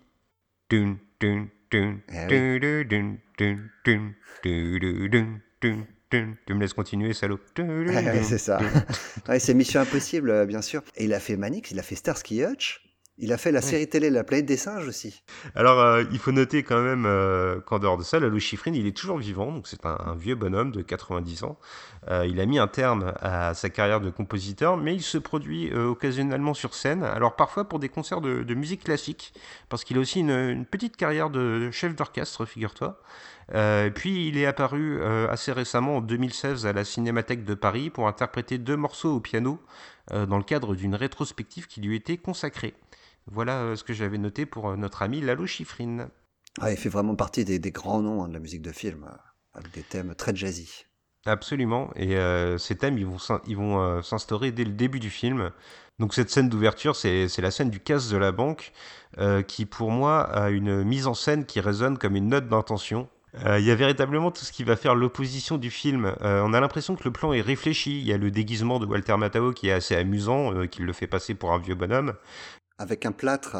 Dun, 0.70 0.96
dun, 1.20 1.46
tu 6.10 6.54
me 6.54 6.60
laisses 6.60 6.72
continuer, 6.72 7.12
salaud. 7.12 7.40
c'est 8.22 8.38
ça. 8.38 8.60
c'est 9.38 9.54
Mission 9.54 9.80
Impossible, 9.80 10.30
euh, 10.30 10.46
bien 10.46 10.62
sûr. 10.62 10.82
Et 10.96 11.04
il 11.04 11.12
a 11.12 11.20
fait 11.20 11.36
Manix, 11.36 11.70
il 11.70 11.78
a 11.78 11.82
fait 11.82 11.96
Starsky 11.96 12.42
Hutch. 12.42 12.82
Il 13.20 13.32
a 13.32 13.36
fait 13.36 13.50
la 13.50 13.62
série 13.62 13.88
télé 13.88 14.10
La 14.10 14.22
planète 14.22 14.46
des 14.46 14.56
singes 14.56 14.86
aussi. 14.86 15.24
Alors, 15.56 15.80
euh, 15.80 16.04
il 16.12 16.20
faut 16.20 16.30
noter 16.30 16.62
quand 16.62 16.80
même 16.80 17.04
euh, 17.04 17.60
qu'en 17.60 17.80
dehors 17.80 17.98
de 17.98 18.04
ça, 18.04 18.20
Lalo 18.20 18.38
Schifrin, 18.38 18.72
il 18.72 18.86
est 18.86 18.96
toujours 18.96 19.18
vivant, 19.18 19.50
donc 19.50 19.66
c'est 19.66 19.84
un, 19.84 20.14
vieux 20.16 20.36
bonhomme 20.36 20.70
de 20.70 20.82
90 20.82 21.42
ans. 21.42 21.58
Euh, 22.08 22.26
il 22.28 22.40
a 22.40 22.46
mis 22.46 22.60
un 22.60 22.68
terme 22.68 23.12
à 23.20 23.54
sa 23.54 23.70
carrière 23.70 24.00
de 24.00 24.10
compositeur, 24.10 24.76
mais 24.76 24.94
il 24.94 25.02
se 25.02 25.18
produit 25.18 25.74
occasionnellement 25.74 26.54
sur 26.54 26.74
scène, 26.74 27.02
alors 27.02 27.34
parfois 27.34 27.68
pour 27.68 27.80
des 27.80 27.88
concerts 27.88 28.20
de, 28.20 28.54
musique 28.54 28.84
classique, 28.84 29.32
parce 29.68 29.82
qu'il 29.82 29.96
a 29.96 30.00
aussi 30.00 30.20
une, 30.20 30.64
petite 30.64 30.96
carrière 30.96 31.28
de 31.30 31.70
chef 31.72 31.96
d'orchestre, 31.96 32.44
figure-toi. 32.46 33.00
puis 33.94 34.28
il 34.28 34.38
est 34.38 34.46
apparu 34.46 35.02
assez 35.28 35.50
récemment, 35.50 35.96
en 35.96 36.00
2016, 36.00 36.66
à 36.66 36.72
la 36.72 36.84
Cinémathèque 36.84 37.44
de 37.44 37.54
Paris, 37.54 37.90
pour 37.90 38.06
interpréter 38.06 38.58
deux 38.58 38.76
morceaux 38.76 39.16
au 39.16 39.20
piano, 39.20 39.58
dans 40.12 40.38
le 40.38 40.44
cadre 40.44 40.74
d'une 40.74 40.94
rétrospective 40.94 41.66
qui 41.66 41.80
lui 41.80 41.96
était 41.96 42.16
consacrée. 42.16 42.74
Voilà 43.30 43.60
euh, 43.60 43.76
ce 43.76 43.84
que 43.84 43.92
j'avais 43.92 44.18
noté 44.18 44.46
pour 44.46 44.70
euh, 44.70 44.76
notre 44.76 45.02
ami 45.02 45.20
Lalo 45.20 45.46
Schifrin. 45.46 46.08
Ah, 46.60 46.72
il 46.72 46.76
fait 46.76 46.88
vraiment 46.88 47.14
partie 47.14 47.44
des, 47.44 47.60
grands 47.70 48.00
noms 48.00 48.24
hein, 48.24 48.28
de 48.28 48.34
la 48.34 48.40
musique 48.40 48.62
de 48.62 48.72
film, 48.72 49.04
euh, 49.04 49.16
avec 49.54 49.72
des 49.72 49.82
thèmes 49.82 50.14
très 50.14 50.34
jazzy. 50.34 50.86
Absolument, 51.26 51.90
et 51.94 52.16
ces 52.58 52.76
thèmes, 52.76 52.96
ils 52.96 53.04
vont, 53.04 53.18
ils 53.46 53.56
vont 53.56 54.00
s'instaurer 54.02 54.50
dès 54.50 54.64
le 54.64 54.70
début 54.70 55.00
du 55.00 55.10
film. 55.10 55.50
Donc 55.98 56.14
cette 56.14 56.30
scène 56.30 56.48
d'ouverture, 56.48 56.96
c'est 56.96 57.28
la 57.38 57.50
scène 57.50 57.68
du 57.68 57.80
casse 57.80 58.08
de 58.08 58.16
la 58.16 58.32
banque, 58.32 58.72
qui 59.46 59.66
pour 59.66 59.90
moi 59.90 60.22
a 60.22 60.48
une 60.48 60.84
mise 60.84 61.06
en 61.06 61.12
scène 61.12 61.44
qui 61.44 61.60
résonne 61.60 61.98
comme 61.98 62.16
une 62.16 62.28
note 62.28 62.48
d'intention. 62.48 63.10
Il 63.44 63.64
y 63.64 63.70
a 63.70 63.74
véritablement 63.74 64.30
tout 64.30 64.44
ce 64.44 64.52
qui 64.52 64.64
va 64.64 64.76
faire 64.76 64.94
l'opposition 64.94 65.58
du 65.58 65.70
film. 65.70 66.14
on 66.22 66.54
a 66.54 66.60
l'impression 66.60 66.96
que 66.96 67.04
le 67.04 67.10
plan 67.10 67.34
est 67.34 67.42
réfléchi. 67.42 68.00
Il 68.00 68.06
y 68.06 68.12
a 68.12 68.16
le 68.16 68.30
déguisement 68.30 68.78
de 68.78 68.86
Walter 68.86 69.16
Matthau 69.18 69.52
qui 69.52 69.68
est 69.68 69.72
assez 69.72 69.96
amusant, 69.96 70.66
qui 70.68 70.80
le 70.80 70.92
fait 70.94 71.08
passer 71.08 71.34
pour 71.34 71.52
un 71.52 71.58
vieux 71.58 71.74
bonhomme 71.74 72.14
avec 72.78 73.04
un 73.06 73.12
plâtre. 73.12 73.56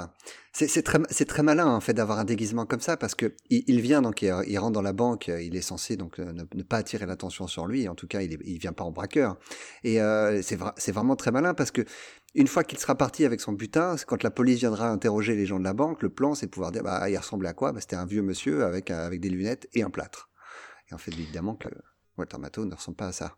C'est 0.52 0.83
très, 0.83 0.98
très 0.98 1.42
malin 1.42 1.66
en 1.66 1.81
fait 1.81 1.92
d'avoir 1.92 2.18
un 2.18 2.24
déguisement 2.24 2.66
comme 2.66 2.81
ça 2.81 2.96
parce 2.96 3.14
que 3.14 3.35
il, 3.48 3.81
vient 3.81 4.02
donc 4.02 4.22
il, 4.22 4.59
rentre 4.59 4.72
dans 4.72 4.83
la 4.83 4.92
banque, 4.92 5.28
il 5.28 5.54
est 5.54 5.62
censé 5.62 5.96
donc 5.96 6.18
euh, 6.18 6.33
ne, 6.33 6.62
pas 6.62 6.78
attirer 6.78 7.07
l'attention 7.07 7.46
sur 7.46 7.66
lui. 7.66 7.88
En 7.88 7.94
tout 7.94 8.09
cas, 8.09 8.22
il, 8.22 8.31
ne 8.31 8.59
vient 8.59 8.72
pas 8.72 8.85
en 8.85 8.90
braqueur. 8.90 9.37
Et 9.85 10.00
euh, 10.00 10.40
c'est 10.42 10.92
vraiment 10.92 11.16
très 11.16 11.31
malin 11.31 11.54
parce 11.54 11.70
que 11.70 11.85
une 12.35 12.46
fois 12.46 12.64
qu'il 12.64 12.78
sera 12.78 12.96
parti 12.96 13.24
avec 13.24 13.40
son 13.40 13.52
butin, 13.52 13.96
quand 14.07 14.22
la 14.22 14.31
police 14.31 14.59
viendra 14.59 14.90
interroger 14.90 15.37
les 15.37 15.46
gens 15.46 15.59
de 15.59 15.64
la 15.64 15.74
banque, 15.74 16.02
le 16.02 16.11
plan 16.11 16.35
c'est 16.35 16.48
pouvoir 16.48 16.72
dire 16.72 16.83
bah 16.83 17.09
il 17.09 17.16
ressemblait 17.16 17.48
à 17.48 17.54
quoi? 17.54 17.72
Bah, 17.72 17.81
C'était 17.81 17.96
un 17.96 18.07
vieux 18.07 18.22
monsieur 18.22 18.64
avec 18.64 18.90
avec 18.90 19.20
des 19.20 19.31
lunettes 19.31 19.68
et 19.74 19.83
un 19.83 19.90
plâtre. 19.90 20.31
Et 20.90 20.94
en 20.94 20.98
fait 20.98 21.12
évidemment 21.12 21.54
que 21.54 21.68
Walter 22.16 22.38
Matthau 22.38 22.64
ne 22.64 22.74
ressemble 22.74 22.96
pas 22.96 23.09
à 23.09 23.12
ça. 23.12 23.37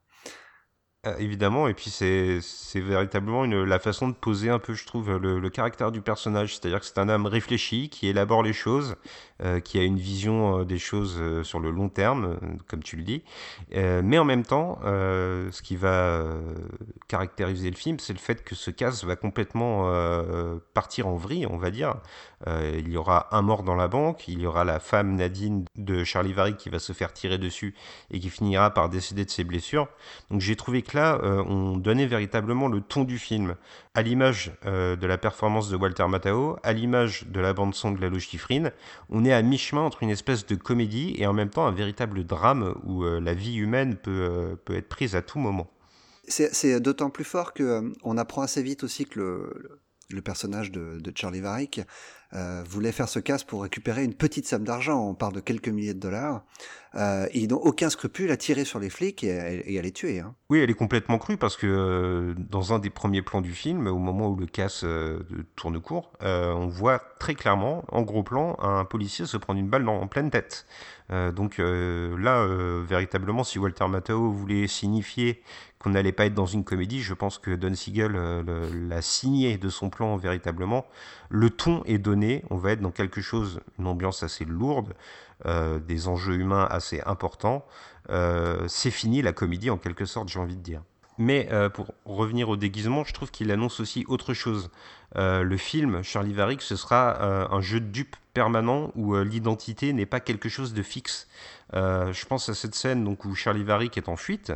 Euh, 1.06 1.16
évidemment, 1.16 1.66
et 1.66 1.72
puis 1.72 1.88
c'est 1.88 2.40
véritablement 2.74 3.44
la 3.46 3.78
façon 3.78 4.08
de 4.08 4.14
poser 4.14 4.50
un 4.50 4.58
peu, 4.58 4.74
je 4.74 4.84
trouve, 4.84 5.16
le, 5.16 5.48
caractère 5.48 5.92
du 5.92 6.02
personnage. 6.02 6.54
C'est-à-dire 6.56 6.80
que 6.80 6.84
c'est 6.84 6.98
un 6.98 7.08
homme 7.08 7.24
réfléchi, 7.24 7.88
qui 7.88 8.08
élabore 8.08 8.42
les 8.42 8.52
choses, 8.52 8.96
qui 9.64 9.78
a 9.78 9.82
une 9.82 9.98
vision 9.98 10.60
euh, 10.60 10.64
des 10.64 10.78
choses 10.78 11.20
sur 11.42 11.60
le 11.60 11.70
long 11.70 11.88
terme, 11.88 12.38
comme 12.66 12.82
tu 12.82 12.96
le 12.96 13.02
dis. 13.02 13.22
mais 13.72 14.18
en 14.18 14.24
même 14.24 14.44
temps, 14.44 14.78
ce 14.82 15.62
qui 15.62 15.76
va 15.76 16.24
caractériser 17.08 17.70
le 17.70 17.76
film, 17.76 17.98
c'est 17.98 18.12
le 18.12 18.18
fait 18.18 18.44
que 18.44 18.54
ce 18.54 18.70
casse 18.70 19.04
va 19.04 19.16
complètement 19.16 19.90
partir 20.74 21.06
en 21.06 21.16
vrille, 21.16 21.46
on 21.46 21.56
va 21.56 21.70
dire. 21.70 21.96
il 22.46 22.88
y 22.88 22.96
aura 22.96 23.28
un 23.34 23.42
mort 23.42 23.62
dans 23.62 23.74
la 23.74 23.88
banque, 23.88 24.28
il 24.28 24.40
y 24.40 24.46
aura 24.46 24.64
la 24.64 24.80
femme 24.80 25.16
Nadine 25.16 25.64
de 25.76 26.04
Charlie 26.04 26.32
Varick 26.32 26.56
qui 26.56 26.70
va 26.70 26.78
se 26.78 26.92
faire 26.92 27.12
tirer 27.12 27.38
dessus 27.38 27.74
et 28.10 28.20
qui 28.20 28.30
finira 28.30 28.70
par 28.70 28.88
décéder 28.88 29.24
de 29.24 29.30
ses 29.30 29.44
blessures. 29.44 29.88
Donc 30.30 30.40
j'ai 30.40 30.56
trouvé 30.56 30.82
que 30.82 30.96
là 30.96 31.18
euh, 31.22 31.42
on 31.46 31.76
donnait 31.76 32.06
véritablement 32.06 32.68
le 32.68 32.80
ton 32.80 33.04
du 33.04 33.18
film, 33.18 33.56
à 33.94 34.02
l'image 34.02 34.52
euh, 34.66 34.96
de 34.96 35.06
la 35.06 35.18
performance 35.18 35.68
de 35.68 35.76
Walter 35.76 36.06
Matthau, 36.06 36.56
à 36.62 36.72
l'image 36.72 37.26
de 37.26 37.40
la 37.40 37.52
bande-son 37.52 37.92
de 37.92 38.00
Lalo 38.00 38.18
Schifrin. 38.18 38.70
On 39.08 39.24
est 39.24 39.32
à 39.32 39.42
mi-chemin 39.42 39.82
entre 39.82 40.02
une 40.02 40.10
espèce 40.10 40.46
de 40.46 40.54
comédie 40.54 41.14
et 41.18 41.26
en 41.26 41.32
même 41.32 41.50
temps 41.50 41.66
un 41.66 41.72
véritable 41.72 42.24
drame 42.24 42.74
où 42.84 43.04
euh, 43.04 43.20
la 43.20 43.34
vie 43.34 43.56
humaine 43.56 43.96
peut, 43.96 44.56
peut 44.64 44.76
être 44.76 44.88
prise 44.88 45.16
à 45.16 45.22
tout 45.22 45.38
moment. 45.38 45.70
C'est 46.28 46.80
d'autant 46.80 47.10
plus 47.10 47.24
fort 47.24 47.52
qu'on 47.54 48.16
apprend 48.16 48.42
assez 48.42 48.62
vite 48.62 48.84
aussi 48.84 49.04
que 49.04 49.18
le, 49.18 49.80
le 50.10 50.22
personnage 50.22 50.70
de 50.70 51.12
Charlie 51.16 51.40
Varick 51.40 51.80
euh, 52.32 52.62
voulait 52.68 52.92
faire 52.92 53.08
ce 53.08 53.18
casse 53.18 53.42
pour 53.42 53.62
récupérer 53.62 54.04
une 54.04 54.14
petite 54.14 54.46
somme 54.46 54.62
d'argent, 54.62 55.04
on 55.04 55.14
parle 55.14 55.32
de 55.32 55.40
quelques 55.40 55.68
milliers 55.68 55.94
de 55.94 55.98
dollars. 55.98 56.44
Euh, 56.94 57.26
ils 57.34 57.48
n'ont 57.48 57.56
aucun 57.56 57.90
scrupule 57.90 58.30
à 58.30 58.36
tirer 58.36 58.64
sur 58.64 58.78
les 58.78 58.90
flics 58.90 59.24
et, 59.24 59.78
à 59.78 59.82
les 59.82 59.92
tuer. 59.92 60.20
Hein. 60.20 60.34
Oui, 60.48 60.60
elle 60.60 60.70
est 60.70 60.74
complètement 60.74 61.18
crue 61.18 61.36
parce 61.36 61.56
que 61.56 61.66
euh, 61.66 62.34
dans 62.36 62.72
un 62.72 62.78
des 62.78 62.90
premiers 62.90 63.22
plans 63.22 63.40
du 63.40 63.52
film, 63.52 63.86
au 63.86 63.98
moment 63.98 64.28
où 64.28 64.36
le 64.36 64.46
casse 64.46 64.84
tourne 65.56 65.80
court, 65.80 66.12
on 66.20 66.68
voit 66.68 67.00
très 67.18 67.34
clairement, 67.34 67.84
en 67.88 68.02
gros 68.02 68.22
plan, 68.22 68.56
un 68.60 68.84
policier 68.84 69.26
se 69.26 69.36
prendre 69.36 69.58
une 69.58 69.68
balle 69.68 69.84
dans, 69.84 70.00
en 70.00 70.06
pleine 70.06 70.30
tête. 70.30 70.66
Donc 71.10 71.58
là, 71.58 72.46
véritablement, 72.86 73.42
si 73.44 73.58
Walter 73.58 73.88
Matthau 73.88 74.30
voulait 74.30 74.66
signifier 74.66 75.42
qu'on 75.78 75.90
n'allait 75.90 76.12
pas 76.12 76.26
être 76.26 76.34
dans 76.34 76.46
une 76.46 76.62
comédie, 76.62 77.00
je 77.00 77.14
pense 77.14 77.38
que 77.38 77.50
Don 77.50 77.74
Siegel 77.74 78.12
l'a 78.88 79.02
signé 79.02 79.58
de 79.58 79.68
son 79.68 79.90
plan 79.90 80.16
véritablement. 80.16 80.86
Le 81.28 81.50
ton 81.50 81.82
est 81.84 81.98
donné 81.98 82.44
on 82.50 82.56
va 82.56 82.72
être 82.72 82.80
dans 82.80 82.90
quelque 82.90 83.20
chose, 83.20 83.60
une 83.78 83.86
ambiance 83.86 84.22
assez 84.22 84.44
lourde, 84.44 84.94
euh, 85.46 85.78
des 85.78 86.08
enjeux 86.08 86.34
humains 86.34 86.66
assez 86.70 87.00
importants. 87.06 87.64
Euh, 88.10 88.68
c'est 88.68 88.90
fini 88.90 89.22
la 89.22 89.32
comédie 89.32 89.70
en 89.70 89.78
quelque 89.78 90.04
sorte, 90.04 90.28
j'ai 90.28 90.38
envie 90.38 90.56
de 90.56 90.62
dire. 90.62 90.82
Mais 91.20 91.48
euh, 91.52 91.68
pour 91.68 91.92
revenir 92.06 92.48
au 92.48 92.56
déguisement, 92.56 93.04
je 93.04 93.12
trouve 93.12 93.30
qu'il 93.30 93.50
annonce 93.50 93.78
aussi 93.78 94.06
autre 94.08 94.32
chose. 94.32 94.70
le 95.14 95.56
film 95.56 96.02
Charlie 96.02 96.32
Varick, 96.32 96.62
ce 96.62 96.76
sera 96.76 97.22
un 97.52 97.60
jeu 97.60 97.78
de 97.80 97.86
dupes 97.86 98.16
permanent 98.32 98.90
où 98.94 99.14
l'identité 99.16 99.92
n'est 99.92 100.06
pas 100.06 100.20
quelque 100.20 100.48
chose 100.48 100.72
de 100.72 100.82
fixe. 100.82 101.28
Je 101.72 102.26
pense 102.26 102.48
à 102.48 102.54
cette 102.54 102.74
scène 102.74 103.04
donc, 103.04 103.24
où 103.24 103.34
Charlie 103.34 103.64
Varick 103.64 103.96
est 103.96 104.08
en 104.08 104.16
fuite 104.16 104.52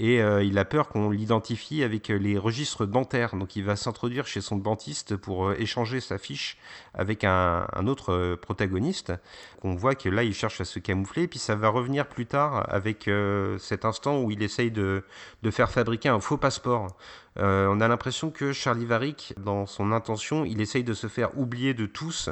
et 0.00 0.22
euh, 0.22 0.42
il 0.42 0.58
a 0.58 0.64
peur 0.64 0.88
qu'on 0.88 1.10
l'identifie 1.10 1.82
avec 1.82 2.10
euh, 2.10 2.16
les 2.16 2.38
registres 2.38 2.86
dentaires. 2.86 3.36
Donc 3.36 3.54
il 3.54 3.64
va 3.64 3.76
s'introduire 3.76 4.26
chez 4.26 4.40
son 4.40 4.56
dentiste 4.56 5.14
pour 5.14 5.48
euh, 5.48 5.56
échanger 5.58 6.00
sa 6.00 6.16
fiche 6.16 6.56
avec 6.94 7.22
un, 7.22 7.66
autre 7.86 8.36
protagoniste. 8.36 9.12
On 9.62 9.74
voit 9.74 9.94
que 9.94 10.08
là 10.08 10.24
il 10.24 10.34
cherche 10.34 10.60
à 10.60 10.64
se 10.64 10.78
camoufler, 10.78 11.28
puis 11.28 11.38
ça 11.38 11.54
va 11.54 11.68
revenir 11.68 12.08
plus 12.08 12.26
tard 12.26 12.64
avec 12.68 13.08
cet 13.58 13.84
instant 13.84 14.20
où 14.20 14.30
il 14.30 14.42
essaye 14.42 14.70
de, 14.70 15.04
faire 15.50 15.70
fabriquer 15.70 16.08
un 16.08 16.20
faux 16.20 16.36
passeport. 16.36 16.96
On 17.40 17.80
a 17.80 17.88
l'impression 17.88 18.30
que 18.30 18.52
Charlie 18.52 18.84
Varick, 18.84 19.34
dans 19.42 19.66
son 19.66 19.92
intention, 19.92 20.44
il 20.44 20.60
essaye 20.60 20.84
de 20.84 20.94
se 20.94 21.06
faire 21.06 21.36
oublier 21.38 21.74
de 21.74 21.86
tous. 21.86 22.30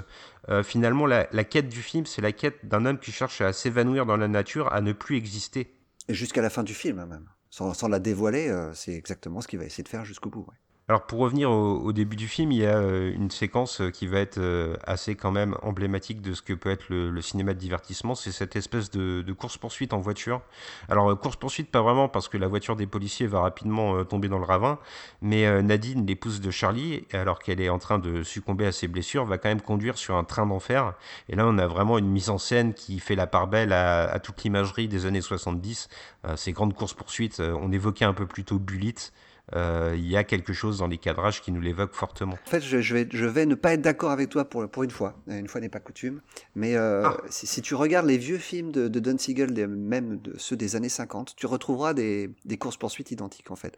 finalement, 0.62 1.06
la, 1.06 1.24
quête 1.44 1.68
du 1.68 1.82
film, 1.82 2.06
c'est 2.06 2.22
la 2.22 2.32
quête 2.32 2.66
d'un 2.66 2.86
homme 2.86 2.98
qui 2.98 3.12
cherche 3.12 3.40
à 3.40 3.52
s'évanouir 3.52 4.06
dans 4.06 4.16
la 4.16 4.28
nature, 4.28 4.72
à 4.72 4.80
ne 4.80 4.92
plus 4.92 5.16
exister. 5.16 5.74
Jusqu'à 6.08 6.42
la 6.42 6.50
fin 6.50 6.62
du 6.62 6.74
film, 6.74 7.04
même 7.04 7.28
sans, 7.50 7.88
la 7.88 7.98
dévoiler, 7.98 8.48
euh, 8.48 8.72
c'est 8.74 8.94
exactement 8.94 9.40
ce 9.40 9.48
qu'il 9.48 9.58
va 9.58 9.64
essayer 9.64 9.84
de 9.84 9.88
faire 9.88 10.04
jusqu'au 10.04 10.30
bout. 10.30 10.46
Alors 10.90 11.02
pour 11.02 11.18
revenir 11.18 11.50
au, 11.50 11.92
début 11.92 12.16
du 12.16 12.28
film, 12.28 12.50
il 12.50 12.60
y 12.60 12.66
a 12.66 12.78
euh, 12.78 13.12
une 13.14 13.30
séquence 13.30 13.82
euh, 13.82 13.90
qui 13.90 14.06
va 14.06 14.20
être 14.20 14.40
assez 14.86 15.16
quand 15.16 15.30
même 15.30 15.54
emblématique 15.60 16.22
de 16.22 16.32
ce 16.32 16.40
que 16.40 16.54
peut 16.54 16.70
être 16.70 16.88
le, 16.88 17.20
cinéma 17.20 17.52
de 17.52 17.58
divertissement, 17.58 18.14
c'est 18.14 18.32
cette 18.32 18.56
espèce 18.56 18.90
de, 18.90 19.32
course-poursuite 19.34 19.92
en 19.92 20.00
voiture. 20.00 20.40
Alors 20.88 21.20
course-poursuite 21.20 21.70
pas 21.70 21.82
vraiment 21.82 22.08
parce 22.08 22.28
que 22.28 22.38
la 22.38 22.48
voiture 22.48 22.74
des 22.74 22.86
policiers 22.86 23.26
va 23.26 23.40
rapidement 23.40 24.02
tomber 24.06 24.28
dans 24.28 24.38
le 24.38 24.46
ravin, 24.46 24.78
mais 25.20 25.62
Nadine, 25.62 26.06
l'épouse 26.06 26.40
de 26.40 26.50
Charlie, 26.50 27.04
alors 27.12 27.38
qu'elle 27.38 27.60
est 27.60 27.68
en 27.68 27.78
train 27.78 27.98
de 27.98 28.22
succomber 28.22 28.64
à 28.64 28.72
ses 28.72 28.88
blessures, 28.88 29.26
va 29.26 29.36
quand 29.36 29.50
même 29.50 29.60
conduire 29.60 29.98
sur 29.98 30.16
un 30.16 30.24
train 30.24 30.46
d'enfer. 30.46 30.94
Et 31.28 31.36
là 31.36 31.44
on 31.46 31.58
a 31.58 31.66
vraiment 31.66 31.98
une 31.98 32.08
mise 32.08 32.30
en 32.30 32.38
scène 32.38 32.72
qui 32.72 32.98
fait 32.98 33.14
la 33.16 33.26
part 33.26 33.48
belle 33.48 33.74
à, 33.74 34.04
à 34.04 34.18
toute 34.20 34.42
l'imagerie 34.42 34.88
des 34.88 35.04
années 35.04 35.20
70, 35.20 35.90
ces 36.36 36.52
grandes 36.52 36.72
courses-poursuites. 36.72 37.40
on 37.40 37.70
évoquait 37.72 38.06
un 38.06 38.14
peu 38.14 38.26
plus 38.26 38.44
tôt 38.44 38.58
Bullitt. 38.58 39.12
Euh, 39.54 39.94
il 39.96 40.06
y 40.06 40.16
a 40.16 40.24
quelque 40.24 40.52
chose 40.52 40.78
dans 40.78 40.86
les 40.86 40.98
cadrages 40.98 41.40
qui 41.40 41.52
nous 41.52 41.60
l'évoque 41.60 41.94
fortement. 41.94 42.34
En 42.34 42.50
fait, 42.50 42.60
je, 42.60 42.94
vais, 42.94 43.08
je 43.10 43.26
vais 43.26 43.46
ne 43.46 43.54
pas 43.54 43.74
être 43.74 43.80
d'accord 43.80 44.10
avec 44.10 44.28
toi 44.28 44.44
pour, 44.44 44.68
pour 44.68 44.82
une 44.82 44.90
fois. 44.90 45.14
Une 45.26 45.48
fois 45.48 45.60
n'est 45.60 45.68
pas 45.68 45.80
coutume. 45.80 46.20
Mais 46.54 46.76
euh, 46.76 47.04
ah. 47.06 47.16
si, 47.30 47.62
tu 47.62 47.74
regardes 47.74 48.06
les 48.06 48.18
vieux 48.18 48.38
films 48.38 48.72
de, 48.72 48.88
de 48.88 49.00
Don 49.00 49.16
Siegel, 49.16 49.52
même 49.68 50.18
de 50.20 50.34
ceux 50.38 50.56
des 50.56 50.76
années 50.76 50.88
50, 50.88 51.34
tu 51.36 51.46
retrouveras 51.46 51.94
des, 51.94 52.30
des 52.44 52.58
courses-poursuites 52.58 53.10
identiques 53.10 53.50
en 53.50 53.56
fait. 53.56 53.76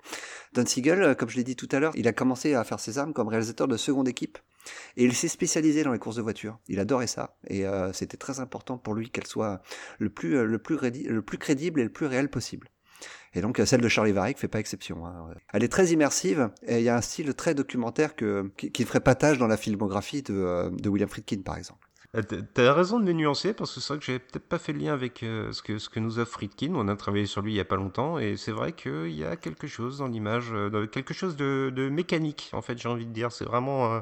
Don 0.55 0.67
Siegel, 0.67 1.03
euh, 1.03 1.15
comme 1.15 1.29
je 1.29 1.37
l'ai 1.37 1.45
dit 1.45 1.57
tout 1.57 1.69
à 1.73 1.79
l'heure, 1.79 1.93
il 1.95 2.09
a 2.09 2.13
commencé 2.13 2.55
à 2.55 2.65
faire 2.65 2.81
ses 2.81 2.99
armes 2.99 3.13
comme 3.13 3.29
réalisateur 3.29 3.69
de 3.69 3.77
seconde 3.77 4.09
équipe. 4.09 4.39
Et 4.97 5.05
il 5.05 5.15
s'est 5.15 5.29
spécialisé 5.29 5.85
dans 5.85 5.93
les 5.93 5.99
courses 5.99 6.17
de 6.17 6.23
voiture. 6.23 6.59
Il 6.69 6.81
adorait 6.81 7.07
ça. 7.07 7.37
Et 7.49 7.65
c'était 7.95 8.19
très 8.19 8.41
important 8.41 8.77
pour 8.77 8.95
lui 8.95 9.09
qu'elle 9.09 9.27
soit 9.27 9.63
le 9.99 10.11
plus, 10.11 10.45
le, 10.45 10.59
plus 10.59 10.79
le 11.09 11.23
plus 11.23 11.39
crédible 11.39 11.81
et 11.81 11.85
le 11.85 11.89
plus 11.89 12.05
réel 12.05 12.29
possible. 12.29 12.69
Et 13.35 13.41
donc 13.41 13.61
celle 13.65 13.81
de 13.81 13.89
Charlie 13.89 14.13
Varick 14.13 14.39
fait 14.39 14.49
pas 14.49 14.61
exception. 14.61 15.07
Hein. 15.07 15.29
Elle 15.53 15.63
est 15.63 15.69
très 15.69 15.89
immersive 15.89 16.51
et 16.67 16.79
il 16.79 16.83
y 16.83 16.89
a 16.89 16.97
un 16.97 17.01
style 17.01 17.33
très 17.35 17.55
documentaire 17.55 18.17
qui 18.17 18.25
ne 18.25 18.85
ferait 18.85 19.01
pas 19.01 19.15
tâche 19.15 19.39
dans 19.39 19.47
la 19.47 19.57
filmographie 19.57 20.23
de, 20.23 20.35
euh, 20.35 20.71
de 20.71 20.89
William 20.89 21.09
Friedkin 21.09 21.43
par 21.43 21.57
exemple. 21.57 21.91
Euh, 22.17 22.23
T'as 22.55 22.73
raison 22.73 22.99
de 22.99 23.07
le 23.07 23.13
nuancer 23.13 23.53
parce 23.53 23.75
que 23.75 23.81
c'est 23.81 23.93
vrai 23.93 24.01
que 24.01 24.05
j'avais 24.05 24.19
peut-être 24.19 24.49
pas 24.49 24.59
fait 24.59 24.73
le 24.73 24.81
lien 24.81 24.93
avec 24.93 25.23
euh, 25.23 25.53
ce 25.53 25.63
que, 25.63 26.01
nous 26.01 26.19
offre 26.19 26.33
Friedkin. 26.33 26.75
On 26.75 26.89
a 26.89 26.97
travaillé 26.97 27.27
sur 27.27 27.43
lui 27.43 27.53
il 27.53 27.57
y 27.57 27.61
a 27.61 27.65
pas 27.65 27.77
longtemps 27.77 28.19
et 28.19 28.37
c'est 28.37 28.53
vrai 28.53 28.73
qu'il 28.73 29.13
y 29.13 29.25
a 29.25 29.37
quelque 29.37 29.67
chose 29.67 29.99
dans 29.99 30.09
l'image, 30.09 30.49
euh, 30.53 30.87
quelque 30.87 31.15
chose 31.15 31.37
de, 31.37 31.89
mécanique 31.91 32.51
en 32.53 32.63
fait, 32.63 32.79
j'ai 32.79 32.89
envie 32.89 33.07
de 33.07 33.13
dire. 33.13 33.31
C'est 33.31 33.45
vraiment 33.45 33.93
euh, 33.93 34.01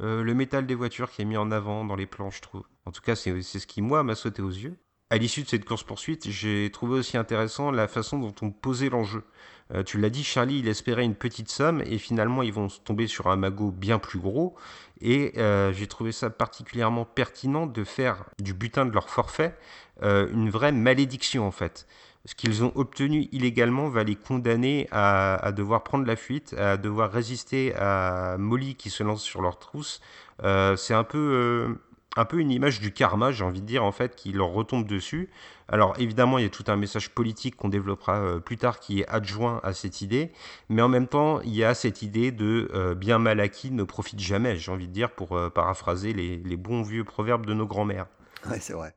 euh, 0.00 0.22
le 0.22 0.34
métal 0.34 0.66
des 0.66 0.74
voitures 0.74 1.10
qui 1.10 1.22
est 1.22 1.24
mis 1.24 1.36
en 1.36 1.50
avant 1.50 1.84
dans 1.84 1.96
les 1.96 2.06
plans, 2.06 2.30
je 2.30 2.40
trouve. 2.40 2.62
En 2.84 2.92
tout 2.92 3.02
cas, 3.02 3.16
c'est 3.16 3.42
ce 3.42 3.66
qui, 3.66 3.82
moi, 3.82 4.02
m'a 4.02 4.14
sauté 4.14 4.40
aux 4.40 4.50
yeux. 4.50 4.76
À 5.10 5.16
l'issue 5.16 5.42
de 5.42 5.48
cette 5.48 5.64
course-poursuite, 5.64 6.28
j'ai 6.28 6.68
trouvé 6.70 6.98
aussi 6.98 7.16
intéressant 7.16 7.70
la 7.70 7.88
façon 7.88 8.18
dont 8.18 8.34
on 8.42 8.50
posait 8.50 8.90
l'enjeu. 8.90 9.24
Euh, 9.72 9.82
tu 9.82 9.98
l'as 9.98 10.10
dit, 10.10 10.22
Charlie, 10.22 10.58
il 10.58 10.68
espérait 10.68 11.04
une 11.04 11.14
petite 11.14 11.48
somme 11.48 11.82
et 11.86 11.96
finalement 11.96 12.42
ils 12.42 12.52
vont 12.52 12.68
tomber 12.84 13.06
sur 13.06 13.28
un 13.28 13.36
magot 13.36 13.70
bien 13.70 13.98
plus 13.98 14.18
gros. 14.18 14.54
Et 15.00 15.32
euh, 15.38 15.72
j'ai 15.72 15.86
trouvé 15.86 16.12
ça 16.12 16.28
particulièrement 16.28 17.06
pertinent 17.06 17.66
de 17.66 17.84
faire 17.84 18.24
du 18.38 18.52
butin 18.52 18.84
de 18.84 18.92
leur 18.92 19.08
forfait 19.08 19.56
euh, 20.02 20.28
une 20.30 20.50
vraie 20.50 20.72
malédiction 20.72 21.46
en 21.46 21.52
fait. 21.52 21.86
Ce 22.26 22.34
qu'ils 22.34 22.62
ont 22.62 22.72
obtenu 22.74 23.28
illégalement 23.32 23.88
va 23.88 24.04
les 24.04 24.16
condamner 24.16 24.88
à, 24.90 25.36
à 25.36 25.52
devoir 25.52 25.84
prendre 25.84 26.04
la 26.04 26.16
fuite, 26.16 26.52
à 26.58 26.76
devoir 26.76 27.10
résister 27.10 27.74
à 27.76 28.36
Molly 28.38 28.74
qui 28.74 28.90
se 28.90 29.02
lance 29.02 29.22
sur 29.22 29.40
leur 29.40 29.58
trousse. 29.58 30.02
C'est 30.42 30.94
un 30.94 31.04
peu, 31.04 31.78
un 32.18 32.24
peu 32.24 32.40
une 32.40 32.50
image 32.50 32.80
du 32.80 32.92
karma, 32.92 33.30
j'ai 33.30 33.44
envie 33.44 33.60
de 33.60 33.66
dire, 33.66 33.84
en 33.84 33.92
fait, 33.92 34.16
qui 34.16 34.32
leur 34.32 34.48
retombe 34.48 34.86
dessus. 34.86 35.30
Alors 35.68 35.94
évidemment, 35.98 36.38
il 36.38 36.42
y 36.42 36.46
a 36.46 36.50
tout 36.50 36.64
un 36.66 36.76
message 36.76 37.10
politique 37.10 37.54
qu'on 37.54 37.68
développera 37.68 38.16
euh, 38.16 38.40
plus 38.40 38.56
tard 38.56 38.80
qui 38.80 39.00
est 39.00 39.08
adjoint 39.08 39.60
à 39.62 39.72
cette 39.72 40.00
idée, 40.00 40.32
mais 40.68 40.82
en 40.82 40.88
même 40.88 41.06
temps, 41.06 41.40
il 41.42 41.54
y 41.54 41.62
a 41.62 41.74
cette 41.74 42.02
idée 42.02 42.32
de 42.32 42.70
euh, 42.74 42.96
bien 42.96 43.18
mal 43.20 43.38
acquis 43.38 43.70
ne 43.70 43.84
profite 43.84 44.18
jamais, 44.18 44.56
j'ai 44.56 44.72
envie 44.72 44.88
de 44.88 44.92
dire, 44.92 45.12
pour 45.12 45.36
euh, 45.36 45.48
paraphraser 45.48 46.12
les, 46.12 46.56
bons 46.56 46.82
vieux 46.82 47.04
proverbes 47.04 47.46
de 47.46 47.54
nos 47.54 47.66
grands-mères. 47.66 48.06
Ouais, 48.50 48.58
c'est 48.58 48.72
vrai. 48.72 48.94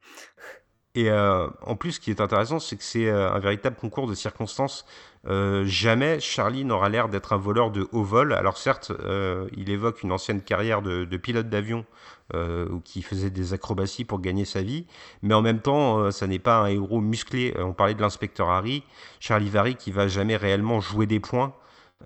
Et 0.93 1.10
euh, 1.10 1.47
en 1.62 1.75
plus, 1.75 1.93
ce 1.93 1.99
qui 2.01 2.10
est 2.10 2.19
intéressant, 2.19 2.60
c'est 2.60 2.75
que 2.75 2.84
c'est 2.84 3.08
euh, 3.08 3.32
un 3.32 3.39
véritable 3.39 3.77
concours 3.77 4.08
de 4.08 4.13
circonstances. 4.13 4.86
Euh, 5.27 5.63
jamais 5.65 6.19
Charlie 6.19 6.65
n'aura 6.65 6.89
l'air 6.89 7.08
d'être 7.08 7.34
un 7.34 7.38
voleur 7.38 7.71
de 7.71 7.88
haut 7.91 8.04
vol. 8.04 8.34
Alors 8.34 8.58
certes, 8.58 8.91
euh, 8.91 9.47
il 9.56 9.69
évoque 9.69 10.04
une 10.04 10.12
ancienne 10.12 10.41
carrière 10.41 10.82
de, 10.82 11.06
de 11.06 11.17
pilote 11.17 11.47
d'avion 11.47 11.86
euh, 12.34 12.67
ou 12.69 12.80
qui 12.80 13.01
faisait 13.04 13.30
des 13.30 13.54
acrobaties 13.54 14.04
pour 14.04 14.19
gagner 14.19 14.45
sa 14.45 14.62
vie, 14.62 14.86
mais 15.21 15.34
en 15.34 15.41
même 15.41 15.60
temps, 15.60 15.99
euh, 15.99 16.12
ça 16.12 16.27
n'est 16.27 16.39
pas 16.39 16.58
un 16.58 16.67
héros 16.67 17.01
musclé. 17.01 17.54
Euh, 17.58 17.63
on 17.63 17.73
parlait 17.73 17.93
de 17.93 18.01
l'inspecteur 18.01 18.49
Harry, 18.49 18.84
Charlie 19.19 19.49
Vary 19.49 19.75
qui 19.75 19.91
va 19.91 20.08
jamais 20.08 20.38
réellement 20.38 20.82
jouer 20.82 21.06
des 21.06 21.19
points. 21.19 21.54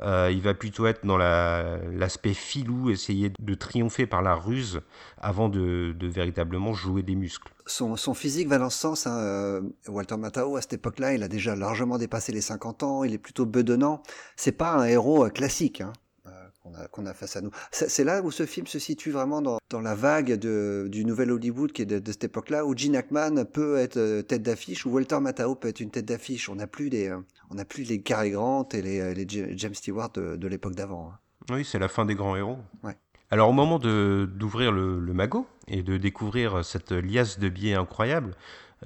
Euh, 0.02 0.30
il 0.32 0.42
va 0.42 0.54
plutôt 0.54 0.86
être 0.88 1.06
dans 1.06 1.18
la- 1.18 1.78
l'aspect 1.94 2.34
filou, 2.34 2.90
essayer 2.90 3.32
de 3.40 3.54
triompher 3.54 4.06
par 4.08 4.22
la 4.22 4.36
ruse 4.36 4.82
avant 5.18 5.50
de, 5.50 5.96
véritablement 6.02 6.74
jouer 6.74 7.02
des 7.04 7.16
muscles. 7.16 7.52
Son, 7.66 7.96
physique 8.14 8.48
va 8.48 8.58
dans 8.58 8.70
ce 8.70 8.78
sens. 8.78 9.08
hein, 9.08 9.18
euh, 9.18 9.62
Walter 9.88 10.18
Matthau, 10.18 10.56
à 10.58 10.62
cette 10.62 10.74
époque-là, 10.74 11.14
il 11.14 11.24
a 11.24 11.28
déjà 11.28 11.56
largement 11.56 11.98
dépassé 11.98 12.32
les 12.32 12.42
50 12.42 12.84
ans. 12.84 13.04
Il 13.04 13.14
est 13.14 13.18
plutôt 13.18 13.46
bedonnant. 13.46 14.02
C'est 14.36 14.52
pas 14.52 14.72
un 14.74 14.86
héros 14.86 15.26
euh, 15.26 15.30
classique 15.30 15.82
hein, 15.82 15.94
qu'on 16.92 17.06
a, 17.06 17.14
face 17.14 17.36
à 17.36 17.42
nous. 17.42 17.52
C'est 17.72 18.04
là 18.04 18.22
où 18.22 18.32
ce 18.32 18.46
film 18.46 18.68
se 18.68 18.80
situe 18.80 19.12
vraiment 19.12 19.42
dans, 19.42 19.60
dans 19.70 19.82
la 19.82 19.96
vague 19.96 20.34
de, 20.34 20.88
du 20.90 21.06
nouvel 21.06 21.32
Hollywood 21.32 21.72
qui 21.72 21.84
est 21.84 21.86
de, 21.86 22.00
de 22.00 22.12
cette 22.12 22.26
époque-là, 22.26 22.66
où 22.66 22.76
Gene 22.76 22.96
Hackman 22.96 23.46
peut 23.46 23.78
être 23.78 23.98
euh, 23.98 24.22
tête 24.22 24.44
d'affiche, 24.44 24.86
où 24.86 24.90
Walter 24.92 25.20
Matthau 25.20 25.56
peut 25.56 25.68
être 25.68 25.80
une 25.80 25.92
tête 25.92 26.06
d'affiche. 26.06 26.50
On 26.50 26.56
n'a 26.56 26.68
plus 26.68 26.90
les, 26.90 27.10
euh, 27.10 27.20
on 27.50 27.56
n'a 27.56 27.66
plus 27.66 27.84
les 27.84 28.02
Cary 28.02 28.32
Grant 28.32 28.68
et 28.74 28.82
les, 28.82 29.00
euh, 29.00 29.14
les 29.14 29.28
James 29.58 29.74
Stewart 29.74 30.12
de, 30.14 30.36
de 30.36 30.48
l'époque 30.48 30.76
d'avant. 30.76 31.12
hein. 31.14 31.20
Oui, 31.52 31.64
c'est 31.64 31.80
la 31.80 31.88
fin 31.88 32.06
des 32.06 32.16
grands 32.16 32.36
héros. 32.36 32.58
Ouais. 32.84 32.98
Alors 33.32 33.50
au 33.50 33.54
moment 33.54 33.80
d'ouvrir 33.80 34.72
le, 34.72 35.00
le 35.00 35.14
magot 35.14 35.48
et 35.68 35.84
de 35.84 35.98
découvrir 35.98 36.64
cette 36.64 36.92
liasse 36.92 37.40
de 37.40 37.50
billets 37.50 37.74
incroyable, 37.76 38.36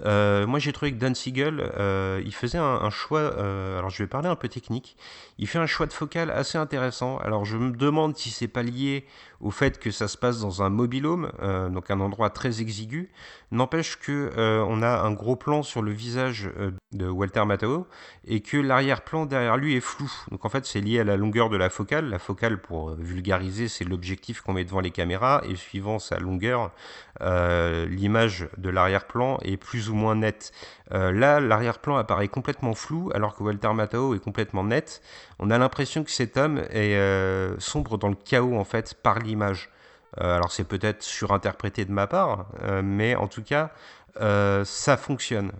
euh, 0.05 0.47
moi 0.47 0.59
j'ai 0.59 0.71
trouvé 0.71 0.91
que 0.91 0.97
Dan 0.97 1.15
Siegel, 1.15 1.71
euh, 1.77 2.21
il 2.25 2.33
faisait 2.33 2.57
un, 2.57 2.89
choix, 2.89 3.19
euh, 3.19 3.77
alors 3.77 3.89
je 3.89 4.01
vais 4.03 4.07
parler 4.07 4.29
un 4.29 4.35
peu 4.35 4.47
technique, 4.47 4.97
il 5.37 5.47
fait 5.47 5.59
un 5.59 5.65
choix 5.65 5.85
de 5.85 5.93
focale 5.93 6.31
assez 6.31 6.57
intéressant. 6.57 7.17
Alors 7.17 7.45
je 7.45 7.57
me 7.57 7.71
demande 7.71 8.15
si 8.15 8.29
c'est 8.29 8.47
pas 8.47 8.63
lié 8.63 9.05
au 9.39 9.51
fait 9.51 9.79
que 9.79 9.91
ça 9.91 10.07
se 10.07 10.17
passe 10.17 10.39
dans 10.41 10.63
un 10.63 10.69
mobilhome, 10.69 11.31
donc 11.71 11.89
un 11.91 11.99
endroit 12.01 12.29
très 12.29 12.61
exigu. 12.61 13.09
N'empêche 13.51 13.97
que 13.97 14.31
on 14.67 14.81
a 14.81 14.99
un 14.99 15.11
gros 15.11 15.37
plan 15.37 15.63
sur 15.63 15.81
le 15.81 15.91
visage 15.91 16.51
de 16.91 17.07
Walter 17.07 17.45
Matthau 17.45 17.87
et 18.25 18.41
que 18.41 18.57
l'arrière-plan 18.57 19.25
derrière 19.25 19.55
lui 19.55 19.75
est 19.75 19.81
flou. 19.81 20.11
Donc 20.29 20.43
en 20.43 20.49
fait, 20.49 20.65
c'est 20.65 20.81
lié 20.81 20.99
à 20.99 21.03
la 21.05 21.15
longueur 21.15 21.49
de 21.49 21.55
la 21.55 21.69
focale. 21.69 22.09
La 22.09 22.19
focale, 22.19 22.61
pour 22.61 22.91
vulgariser, 22.95 23.69
c'est 23.69 23.85
l'objectif 23.85 24.41
qu'on 24.41 24.53
met 24.53 24.65
devant 24.65 24.81
les 24.81 24.91
caméras 24.91 25.41
et 25.47 25.55
suivant 25.55 25.99
sa 25.99 26.19
longueur, 26.19 26.71
l'image 27.21 28.49
de 28.57 28.69
l'arrière-plan 28.69 29.37
est 29.43 29.57
plus 29.57 29.88
moins 29.93 30.15
nette. 30.15 30.51
Euh, 30.91 31.11
là, 31.11 31.39
l'arrière-plan 31.39 31.97
apparaît 31.97 32.27
complètement 32.27 32.73
flou 32.73 33.11
alors 33.13 33.35
que 33.35 33.43
Walter 33.43 33.73
Matthau 33.73 34.15
est 34.15 34.19
complètement 34.19 34.63
net. 34.63 35.01
On 35.39 35.49
a 35.49 35.57
l'impression 35.57 36.03
que 36.03 36.11
cet 36.11 36.37
homme 36.37 36.59
est 36.69 36.95
euh, 36.95 37.59
sombre 37.59 37.97
dans 37.97 38.09
le 38.09 38.15
chaos 38.15 38.57
en 38.57 38.63
fait 38.63 38.95
par 38.95 39.19
l'image. 39.19 39.69
Euh, 40.19 40.35
alors 40.35 40.51
c'est 40.51 40.63
peut-être 40.63 41.03
surinterprété 41.03 41.85
de 41.85 41.91
ma 41.91 42.07
part, 42.07 42.47
mais 42.83 43.15
en 43.15 43.27
tout 43.27 43.43
cas, 43.43 43.71
ça 44.15 44.97
fonctionne. 44.97 45.51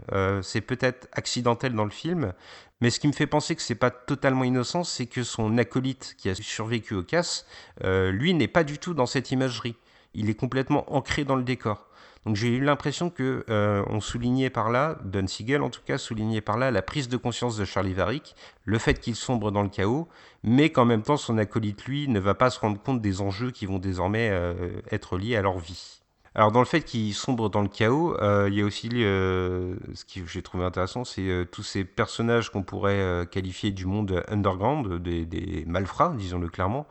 C'est 0.42 0.62
peut-être 0.62 1.08
accidentel 1.13 1.74
dans 1.74 1.86
le 1.86 1.92
film, 1.92 2.34
mais 2.82 2.89
ce 2.89 3.00
qui 3.00 3.08
me 3.08 3.13
fait 3.13 3.28
penser 3.28 3.56
que 3.56 3.62
c'est 3.62 3.76
pas 3.76 3.92
totalement 3.92 4.44
innocent, 4.44 4.84
c'est 4.84 5.06
que 5.06 5.24
son 5.24 5.58
acolyte 5.58 6.15
qui 6.18 6.30
a 6.30 6.36
survécu 6.36 6.96
au 6.96 7.04
casse, 7.04 7.46
lui 7.84 8.34
n'est 8.34 8.48
pas 8.48 8.63
du 8.63 8.80
tout 8.80 8.94
dans 8.94 9.06
cette 9.06 9.32
imagerie. 9.32 9.76
Il 10.13 10.30
est 10.30 10.36
complètement 10.36 10.92
ancré 10.94 11.24
dans 11.24 11.36
le 11.36 11.44
décor. 11.44 11.88
Donc 12.26 12.36
j'ai 12.36 12.50
eu 12.50 12.60
l'impression 12.60 13.10
que 13.10 13.46
euh, 13.50 13.84
on 13.88 14.02
soulignait 14.02 14.50
par 14.50 14.70
là, 14.70 14.98
Don 15.06 15.26
Siegel 15.26 15.62
en 15.62 15.70
tout 15.70 15.82
cas 15.86 15.98
soulignait 15.98 16.42
par 16.42 16.58
là 16.58 16.70
la 16.70 16.82
prise 16.82 17.08
de 17.08 17.18
conscience 17.18 17.56
de 17.58 17.66
Charlie 17.66 17.94
Varick, 17.94 18.36
le 18.66 18.78
fait 18.78 19.00
qu'il 19.00 19.16
sombre 19.16 19.52
dans 19.52 19.64
le 19.64 19.70
chaos, 19.70 20.08
mais 20.44 20.70
qu'en 20.70 20.86
même 20.86 21.02
temps 21.02 21.18
son 21.18 21.38
acolyte 21.38 21.86
lui 21.86 22.08
ne 22.08 22.20
va 22.20 22.34
pas 22.34 22.50
se 22.50 22.60
rendre 22.60 22.82
compte 22.82 23.02
des 23.02 23.22
enjeux 23.22 23.52
qui 23.52 23.66
vont 23.66 23.80
désormais 23.80 24.30
euh, 24.32 24.82
être 24.92 25.18
liés 25.18 25.38
à 25.38 25.42
leur 25.42 25.60
vie. 25.60 26.02
Alors 26.36 26.52
dans 26.52 26.60
le 26.60 26.66
fait 26.66 26.82
qu'il 26.82 27.14
sombre 27.14 27.50
dans 27.50 27.62
le 27.62 27.68
chaos, 27.68 28.16
euh, 28.22 28.48
il 28.50 28.60
y 28.60 28.62
a 28.62 28.66
aussi 28.66 28.90
ce 28.90 30.06
que 30.06 30.28
j'ai 30.28 30.42
trouvé 30.44 30.64
intéressant, 30.64 31.04
c'est 31.04 31.48
tous 31.52 31.64
ces 31.64 31.84
personnages 31.84 32.52
qu'on 32.52 32.62
pourrait 32.62 33.28
qualifier 33.32 33.72
du 33.72 33.86
monde 33.86 34.24
underground, 34.28 35.02
des, 35.02 35.26
des 35.26 35.66
malfrats, 35.66 36.14
disons-le 36.16 36.48
clairement, 36.50 36.86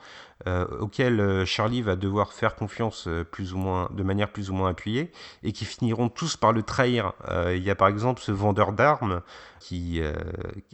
euh, 0.46 0.66
auxquels 0.78 1.18
euh, 1.18 1.44
Charlie 1.44 1.82
va 1.82 1.96
devoir 1.96 2.32
faire 2.32 2.54
confiance 2.54 3.08
euh, 3.08 3.24
plus 3.24 3.54
ou 3.54 3.58
moins, 3.58 3.90
de 3.92 4.04
manière 4.04 4.30
plus 4.30 4.50
ou 4.50 4.54
moins 4.54 4.70
appuyée, 4.70 5.10
et 5.42 5.50
qui 5.50 5.64
finiront 5.64 6.08
tous 6.08 6.36
par 6.36 6.52
le 6.52 6.62
trahir. 6.62 7.12
Il 7.50 7.62
y 7.62 7.70
a 7.70 7.74
par 7.74 7.88
exemple 7.88 8.20
ce 8.20 8.30
vendeur 8.32 8.72
d'armes 8.72 9.22
qui 9.60 10.00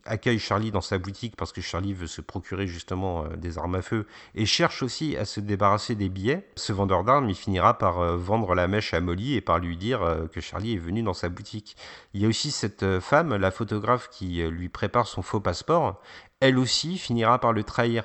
accueille 0.04 0.38
Charlie 0.38 0.70
dans 0.70 0.80
sa 0.80 0.98
boutique 0.98 1.36
parce 1.36 1.52
que 1.52 1.60
Charlie 1.60 1.94
veut 1.94 2.06
se 2.06 2.20
procurer 2.20 2.66
justement 2.66 3.24
des 3.36 3.58
armes 3.58 3.76
à 3.76 3.82
feu 3.82 4.06
et 4.34 4.46
cherche 4.46 4.82
aussi 4.82 5.16
à 5.16 5.24
se 5.24 5.40
débarrasser 5.40 5.94
des 5.94 6.08
billets. 6.08 6.46
Ce 6.56 6.72
vendeur 6.72 7.04
d'armes, 7.04 7.28
il 7.28 7.34
finira 7.34 7.78
par 7.78 8.16
vendre 8.16 8.54
la 8.54 8.68
mèche 8.68 8.94
à 8.94 9.00
Molly 9.00 9.34
et 9.34 9.40
par 9.40 9.58
lui 9.58 9.76
dire 9.76 10.00
que 10.32 10.40
Charlie 10.40 10.74
est 10.74 10.78
venu 10.78 11.02
dans 11.02 11.14
sa 11.14 11.28
boutique. 11.28 11.76
Il 12.12 12.22
y 12.22 12.24
a 12.24 12.28
aussi 12.28 12.50
cette 12.50 13.00
femme, 13.00 13.34
la 13.36 13.50
photographe, 13.50 14.08
qui 14.10 14.42
lui 14.42 14.68
prépare 14.68 15.06
son 15.06 15.22
faux 15.22 15.40
passeport. 15.40 16.00
Elle 16.40 16.58
aussi 16.58 16.98
finira 16.98 17.38
par 17.38 17.52
le 17.52 17.64
trahir. 17.64 18.04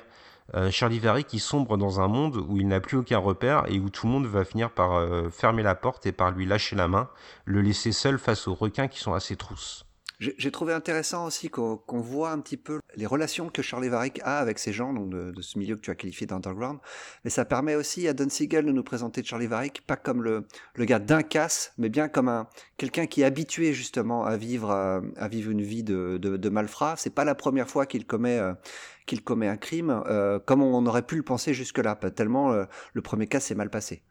Euh, 0.54 0.70
Charlie 0.70 0.98
Varick 0.98 1.28
qui 1.28 1.38
sombre 1.38 1.76
dans 1.76 2.00
un 2.00 2.08
monde 2.08 2.36
où 2.48 2.56
il 2.56 2.66
n'a 2.66 2.80
plus 2.80 2.96
aucun 2.98 3.18
repère 3.18 3.64
et 3.68 3.78
où 3.78 3.88
tout 3.88 4.06
le 4.06 4.12
monde 4.12 4.26
va 4.26 4.44
finir 4.44 4.70
par 4.70 4.94
euh, 4.94 5.28
fermer 5.30 5.62
la 5.62 5.74
porte 5.74 6.06
et 6.06 6.12
par 6.12 6.32
lui 6.32 6.46
lâcher 6.46 6.76
la 6.76 6.88
main, 6.88 7.08
le 7.44 7.60
laisser 7.60 7.92
seul 7.92 8.18
face 8.18 8.48
aux 8.48 8.54
requins 8.54 8.88
qui 8.88 8.98
sont 8.98 9.14
à 9.14 9.20
ses 9.20 9.36
trousses. 9.36 9.84
J'ai 10.20 10.50
trouvé 10.50 10.74
intéressant 10.74 11.26
aussi 11.26 11.48
qu'on 11.48 11.78
qu'on 11.78 12.00
voit 12.00 12.30
un 12.30 12.40
petit 12.40 12.58
peu 12.58 12.80
les 12.94 13.06
relations 13.06 13.48
que 13.48 13.62
Charlie 13.62 13.88
Varick 13.88 14.20
a 14.22 14.38
avec 14.38 14.58
ces 14.58 14.70
gens 14.70 14.92
donc 14.92 15.08
de, 15.08 15.30
de 15.30 15.40
ce 15.40 15.58
milieu 15.58 15.76
que 15.76 15.80
tu 15.80 15.90
as 15.90 15.94
qualifié 15.94 16.26
d'underground. 16.26 16.78
Mais 17.24 17.30
ça 17.30 17.46
permet 17.46 17.74
aussi 17.74 18.06
à 18.06 18.12
Don 18.12 18.28
Siegel 18.28 18.66
de 18.66 18.72
nous 18.72 18.82
présenter 18.82 19.24
Charlie 19.24 19.46
Varick 19.46 19.86
pas 19.86 19.96
comme 19.96 20.22
le, 20.22 20.46
le 20.74 20.84
gars 20.84 20.98
d'un 20.98 21.22
casse, 21.22 21.72
mais 21.78 21.88
bien 21.88 22.08
comme 22.08 22.28
un 22.28 22.48
quelqu'un 22.76 23.06
qui 23.06 23.22
est 23.22 23.24
habitué 23.24 23.72
justement 23.72 24.24
à 24.26 24.36
vivre 24.36 24.70
à, 24.70 25.28
vivre 25.28 25.50
une 25.50 25.62
vie 25.62 25.82
de, 25.82 26.18
de, 26.20 26.36
de 26.36 26.48
malfrat. 26.50 26.96
C'est 26.98 27.14
pas 27.14 27.24
la 27.24 27.34
première 27.34 27.70
fois 27.70 27.86
qu'il 27.86 28.06
commet 28.06 28.38
euh, 28.38 28.52
qu'il 29.06 29.24
commet 29.24 29.48
un 29.48 29.56
crime, 29.56 30.02
euh, 30.06 30.38
comme 30.38 30.62
on 30.62 30.84
aurait 30.86 31.06
pu 31.06 31.16
le 31.16 31.22
penser 31.22 31.54
jusque-là, 31.54 31.96
tellement 31.96 32.52
euh, 32.52 32.64
le 32.92 33.00
premier 33.02 33.26
cas 33.26 33.40
s'est 33.40 33.54
mal 33.54 33.70
passé. 33.70 34.02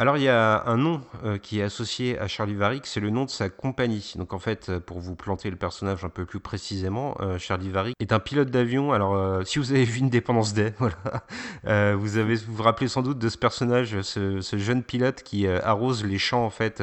Alors 0.00 0.16
il 0.16 0.24
y 0.24 0.28
a 0.28 0.64
un 0.66 0.76
nom 0.76 1.02
euh, 1.22 1.38
qui 1.38 1.60
est 1.60 1.62
associé 1.62 2.18
à 2.18 2.26
Charlie 2.26 2.56
Varick, 2.56 2.84
c'est 2.84 2.98
le 2.98 3.10
nom 3.10 3.26
de 3.26 3.30
sa 3.30 3.48
compagnie. 3.48 4.14
Donc 4.16 4.32
en 4.32 4.40
fait, 4.40 4.68
euh, 4.68 4.80
pour 4.80 4.98
vous 4.98 5.14
planter 5.14 5.50
le 5.50 5.56
personnage 5.56 6.04
un 6.04 6.08
peu 6.08 6.26
plus 6.26 6.40
précisément, 6.40 7.16
euh, 7.20 7.38
Charlie 7.38 7.70
Varick 7.70 7.94
est 8.00 8.12
un 8.12 8.18
pilote 8.18 8.50
d'avion. 8.50 8.92
Alors 8.92 9.46
si 9.46 9.60
vous 9.60 9.70
avez 9.70 9.84
vu 9.84 10.02
Independence 10.02 10.52
Day, 10.52 10.74
voilà, 10.78 11.94
vous 11.94 12.16
avez 12.16 12.34
vous 12.34 12.56
vous 12.56 12.62
rappelez 12.64 12.88
sans 12.88 13.02
doute 13.02 13.20
de 13.20 13.28
ce 13.28 13.38
personnage, 13.38 14.00
ce, 14.02 14.40
jeune 14.56 14.82
pilote 14.82 15.22
qui 15.22 15.46
arrose 15.46 16.04
les 16.04 16.18
champs 16.18 16.44
en 16.44 16.50
fait 16.50 16.82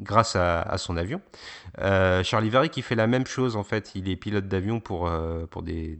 grâce 0.00 0.36
à 0.36 0.78
son 0.78 0.96
avion. 0.96 1.20
Euh, 1.80 2.22
Charlie 2.22 2.50
Varick 2.50 2.76
il 2.76 2.82
fait 2.82 2.94
la 2.94 3.06
même 3.06 3.26
chose 3.26 3.56
en 3.56 3.64
fait. 3.64 3.92
Il 3.94 4.08
est 4.08 4.16
pilote 4.16 4.46
d'avion 4.46 4.80
pour 4.80 5.08
euh, 5.08 5.46
pour 5.46 5.62
des, 5.62 5.98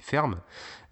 fermes. 0.00 0.40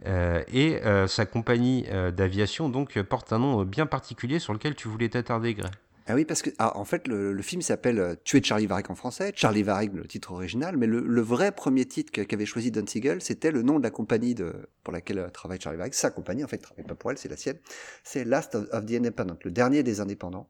Euh, 0.06 0.42
et 0.52 0.80
sa 1.06 1.26
compagnie 1.26 1.86
d'aviation 2.16 2.68
donc 2.68 3.00
porte 3.02 3.32
un 3.32 3.38
nom 3.38 3.64
bien 3.64 3.86
particulier 3.86 4.38
sur 4.38 4.52
lequel 4.52 4.74
tu 4.74 4.88
voulais 4.88 5.08
t'attarder, 5.08 5.54
Greg. 5.54 5.70
Ah 6.08 6.16
oui, 6.16 6.24
parce 6.24 6.42
que 6.42 6.50
ah, 6.58 6.76
en 6.76 6.84
fait, 6.84 7.06
le, 7.06 7.40
film 7.42 7.62
s'appelle 7.62 8.16
Tuer 8.24 8.42
Charlie 8.42 8.66
Varick 8.66 8.90
en 8.90 8.96
français, 8.96 9.32
Charlie 9.36 9.62
Varick, 9.62 9.92
le 9.92 10.04
titre 10.04 10.32
original, 10.32 10.76
mais 10.76 10.88
le, 10.88 11.20
vrai 11.20 11.52
premier 11.52 11.84
titre 11.84 12.10
qu'avait 12.10 12.44
choisi 12.44 12.72
Don 12.72 12.84
Siegel, 12.84 13.22
c'était 13.22 13.52
le 13.52 13.62
nom 13.62 13.78
de 13.78 13.84
la 13.84 13.90
compagnie 13.90 14.34
de, 14.34 14.52
pour 14.82 14.92
laquelle 14.92 15.30
travaille 15.32 15.60
Charlie 15.60 15.78
Varick. 15.78 15.94
Sa 15.94 16.10
compagnie, 16.10 16.42
en 16.42 16.48
fait, 16.48 16.56
il 16.56 16.62
travaille 16.62 16.84
pas 16.84 16.96
pour 16.96 17.12
elle, 17.12 17.18
c'est 17.18 17.28
la 17.28 17.36
sienne. 17.36 17.58
C'est 18.02 18.24
Last 18.24 18.56
of, 18.56 18.66
of 18.72 18.84
the 18.84 18.94
Independent, 18.94 19.38
le 19.44 19.52
dernier 19.52 19.84
des 19.84 20.00
indépendants, 20.00 20.48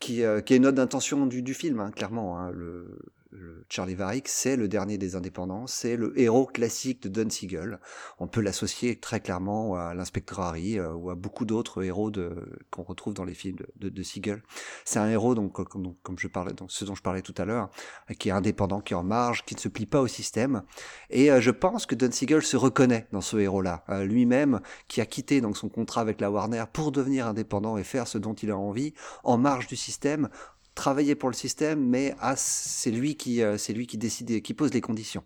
qui, 0.00 0.22
euh, 0.22 0.40
qui 0.40 0.54
est 0.54 0.56
une 0.58 0.64
note 0.64 0.74
d'intention 0.76 1.26
du, 1.26 1.42
du 1.42 1.54
film, 1.54 1.80
hein, 1.80 1.90
clairement. 1.90 2.38
hein. 2.38 2.50
le, 2.50 2.98
Charlie 3.68 3.94
Varick, 3.94 4.28
c'est 4.28 4.56
le 4.56 4.68
dernier 4.68 4.98
des 4.98 5.16
indépendants, 5.16 5.66
c'est 5.66 5.96
le 5.96 6.18
héros 6.18 6.46
classique 6.46 7.02
de 7.02 7.08
Don 7.08 7.28
Siegel. 7.28 7.80
On 8.18 8.28
peut 8.28 8.40
l'associer 8.40 8.96
très 8.96 9.20
clairement 9.20 9.74
à 9.74 9.94
l'inspecteur 9.94 10.40
Harry 10.40 10.78
euh, 10.78 10.92
ou 10.92 11.10
à 11.10 11.14
beaucoup 11.14 11.44
d'autres 11.44 11.82
héros 11.82 12.10
qu'on 12.70 12.82
retrouve 12.82 13.14
dans 13.14 13.24
les 13.24 13.34
films 13.34 13.56
de, 13.76 13.88
de, 13.88 14.02
Siegel. 14.02 14.42
C'est 14.84 14.98
un 14.98 15.08
héros, 15.08 15.34
donc, 15.34 15.52
comme, 15.52 16.18
je 16.18 16.28
parlais, 16.28 16.52
ce 16.68 16.84
dont 16.84 16.94
je 16.94 17.02
parlais 17.02 17.22
tout 17.22 17.34
à 17.38 17.44
l'heure, 17.44 17.70
qui 18.18 18.28
est 18.28 18.32
indépendant, 18.32 18.80
qui 18.80 18.92
est 18.92 18.96
en 18.96 19.02
marge, 19.02 19.44
qui 19.44 19.54
ne 19.54 19.60
se 19.60 19.68
plie 19.68 19.86
pas 19.86 20.00
au 20.00 20.06
système. 20.06 20.62
Et 21.10 21.30
euh, 21.30 21.40
je 21.40 21.50
pense 21.50 21.86
que 21.86 21.94
Don 21.94 22.10
Siegel 22.10 22.42
se 22.42 22.56
reconnaît 22.56 23.06
dans 23.12 23.20
ce 23.20 23.36
héros-là. 23.36 23.84
Euh, 23.88 24.04
lui-même, 24.04 24.60
qui 24.88 25.00
a 25.00 25.06
quitté 25.06 25.40
donc 25.40 25.56
son 25.56 25.68
contrat 25.68 26.00
avec 26.00 26.20
la 26.20 26.30
Warner 26.30 26.64
pour 26.72 26.92
devenir 26.92 27.26
indépendant 27.26 27.76
et 27.76 27.84
faire 27.84 28.06
ce 28.06 28.18
dont 28.18 28.34
il 28.34 28.50
a 28.50 28.56
envie, 28.56 28.94
en 29.24 29.38
marge 29.38 29.66
du 29.66 29.76
système, 29.76 30.28
travailler 30.76 31.16
pour 31.16 31.28
le 31.28 31.34
système, 31.34 31.84
mais 31.84 32.14
c'est 32.36 32.92
lui 32.92 33.16
qui, 33.16 33.42
euh, 33.42 33.58
c'est 33.58 33.72
lui 33.72 33.88
qui 33.88 33.98
décide, 33.98 34.42
qui 34.42 34.54
pose 34.54 34.72
les 34.72 34.80
conditions. 34.80 35.24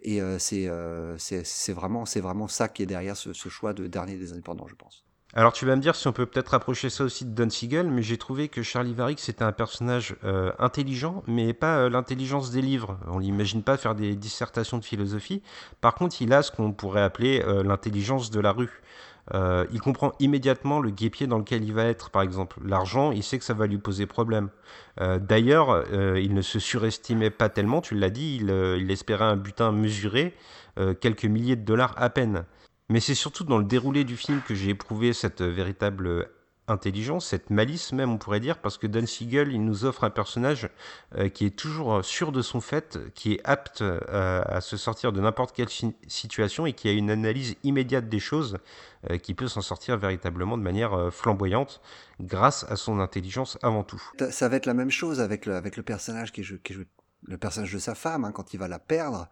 Et 0.00 0.22
euh, 0.22 0.38
c'est, 0.38 0.68
euh, 0.68 1.18
c'est, 1.18 1.44
c'est 1.44 1.74
vraiment, 1.74 2.06
c'est 2.06 2.20
vraiment 2.20 2.48
ça 2.48 2.68
qui 2.68 2.82
est 2.82 2.86
derrière 2.86 3.16
ce, 3.16 3.32
choix 3.34 3.74
de 3.74 3.86
dernier 3.86 4.16
des 4.16 4.32
indépendants, 4.32 4.66
je 4.66 4.74
pense. 4.74 5.04
Alors 5.36 5.52
tu 5.52 5.66
vas 5.66 5.74
me 5.74 5.82
dire 5.82 5.96
si 5.96 6.06
on 6.06 6.12
peut 6.12 6.26
peut-être 6.26 6.50
rapprocher 6.50 6.90
ça 6.90 7.02
aussi 7.02 7.24
de 7.24 7.34
Don 7.34 7.50
Siegel, 7.50 7.90
mais 7.90 8.02
j'ai 8.02 8.18
trouvé 8.18 8.48
que 8.48 8.62
Charlie 8.62 8.94
Varick 8.94 9.18
c'était 9.18 9.42
un 9.42 9.50
personnage 9.50 10.14
intelligent, 10.60 11.24
mais 11.26 11.52
pas 11.52 11.88
l'intelligence 11.88 12.52
des 12.52 12.62
livres. 12.62 13.00
On 13.08 13.18
l'imagine 13.18 13.64
pas 13.64 13.76
faire 13.76 13.96
des 13.96 14.14
dissertations 14.14 14.78
de 14.78 14.84
philosophie. 14.84 15.42
Par 15.80 15.96
contre, 15.96 16.22
il 16.22 16.32
a 16.32 16.42
ce 16.42 16.52
qu'on 16.52 16.70
pourrait 16.70 17.02
appeler 17.02 17.42
l'intelligence 17.64 18.30
de 18.30 18.38
la 18.38 18.52
rue. 18.52 18.80
Euh, 19.32 19.64
il 19.72 19.80
comprend 19.80 20.12
immédiatement 20.18 20.80
le 20.80 20.90
guépier 20.90 21.26
dans 21.26 21.38
lequel 21.38 21.64
il 21.64 21.72
va 21.72 21.84
être, 21.84 22.10
par 22.10 22.22
exemple. 22.22 22.58
L'argent, 22.64 23.10
il 23.10 23.22
sait 23.22 23.38
que 23.38 23.44
ça 23.44 23.54
va 23.54 23.66
lui 23.66 23.78
poser 23.78 24.06
problème. 24.06 24.50
Euh, 25.00 25.18
D'ailleurs, 25.18 25.70
euh, 25.70 26.20
il 26.20 26.34
ne 26.34 26.42
se 26.42 26.58
surestimait 26.58 27.30
pas 27.30 27.48
tellement, 27.48 27.80
tu 27.80 27.94
l'as 27.94 28.10
dit, 28.10 28.38
il, 28.40 28.50
il 28.78 28.90
espérait 28.90 29.24
un 29.24 29.36
butin 29.36 29.72
mesuré, 29.72 30.34
quelques 31.00 31.24
milliers 31.24 31.54
de 31.54 31.64
dollars 31.64 31.94
à 31.96 32.10
peine. 32.10 32.44
Mais 32.88 32.98
c'est 32.98 33.14
surtout 33.14 33.44
dans 33.44 33.58
le 33.58 33.64
déroulé 33.64 34.02
du 34.02 34.16
film 34.16 34.42
que 34.46 34.54
j'ai 34.54 34.70
éprouvé 34.70 35.12
cette 35.12 35.40
véritable 35.40 36.28
intelligence, 36.68 37.26
cette 37.26 37.50
malice 37.50 37.92
même 37.92 38.10
on 38.10 38.18
pourrait 38.18 38.40
dire, 38.40 38.58
parce 38.58 38.78
que 38.78 38.86
Don 38.86 39.06
Siegel, 39.06 39.52
il 39.52 39.64
nous 39.64 39.84
offre 39.84 40.04
un 40.04 40.10
personnage 40.10 40.68
euh, 41.16 41.28
qui 41.28 41.46
est 41.46 41.56
toujours 41.56 41.96
euh, 41.96 42.02
sûr 42.02 42.32
de 42.32 42.40
son 42.42 42.60
fait, 42.60 42.98
qui 43.14 43.34
est 43.34 43.40
apte 43.44 43.82
euh, 43.82 44.00
à 44.46 44.60
se 44.60 44.76
sortir 44.76 45.12
de 45.12 45.20
n'importe 45.20 45.54
quelle 45.54 45.68
si- 45.68 45.94
situation 46.06 46.64
et 46.66 46.72
qui 46.72 46.88
a 46.88 46.92
une 46.92 47.10
analyse 47.10 47.56
immédiate 47.64 48.08
des 48.08 48.20
choses, 48.20 48.58
qui 49.22 49.34
peut 49.34 49.48
s'en 49.48 49.60
sortir 49.60 49.98
véritablement 49.98 50.56
de 50.56 50.62
manière 50.62 51.12
flamboyante, 51.12 51.82
grâce 52.20 52.64
à 52.70 52.76
son 52.76 53.00
intelligence 53.00 53.58
avant 53.62 53.84
tout. 53.84 54.02
Ça- 54.30 54.48
va 54.48 54.56
être 54.56 54.64
la 54.64 54.72
même 54.72 54.90
chose 54.90 55.20
avec 55.20 55.44
le, 55.44 55.54
avec 55.56 55.76
le 55.76 55.82
personnage 55.82 56.32
qui 56.32 56.42
le 57.26 57.38
personnage 57.38 57.72
de 57.72 57.78
sa 57.78 57.94
femme, 57.94 58.24
hein, 58.24 58.32
quand 58.32 58.54
il 58.54 58.58
va 58.58 58.68
la 58.68 58.78
perdre, 58.78 59.28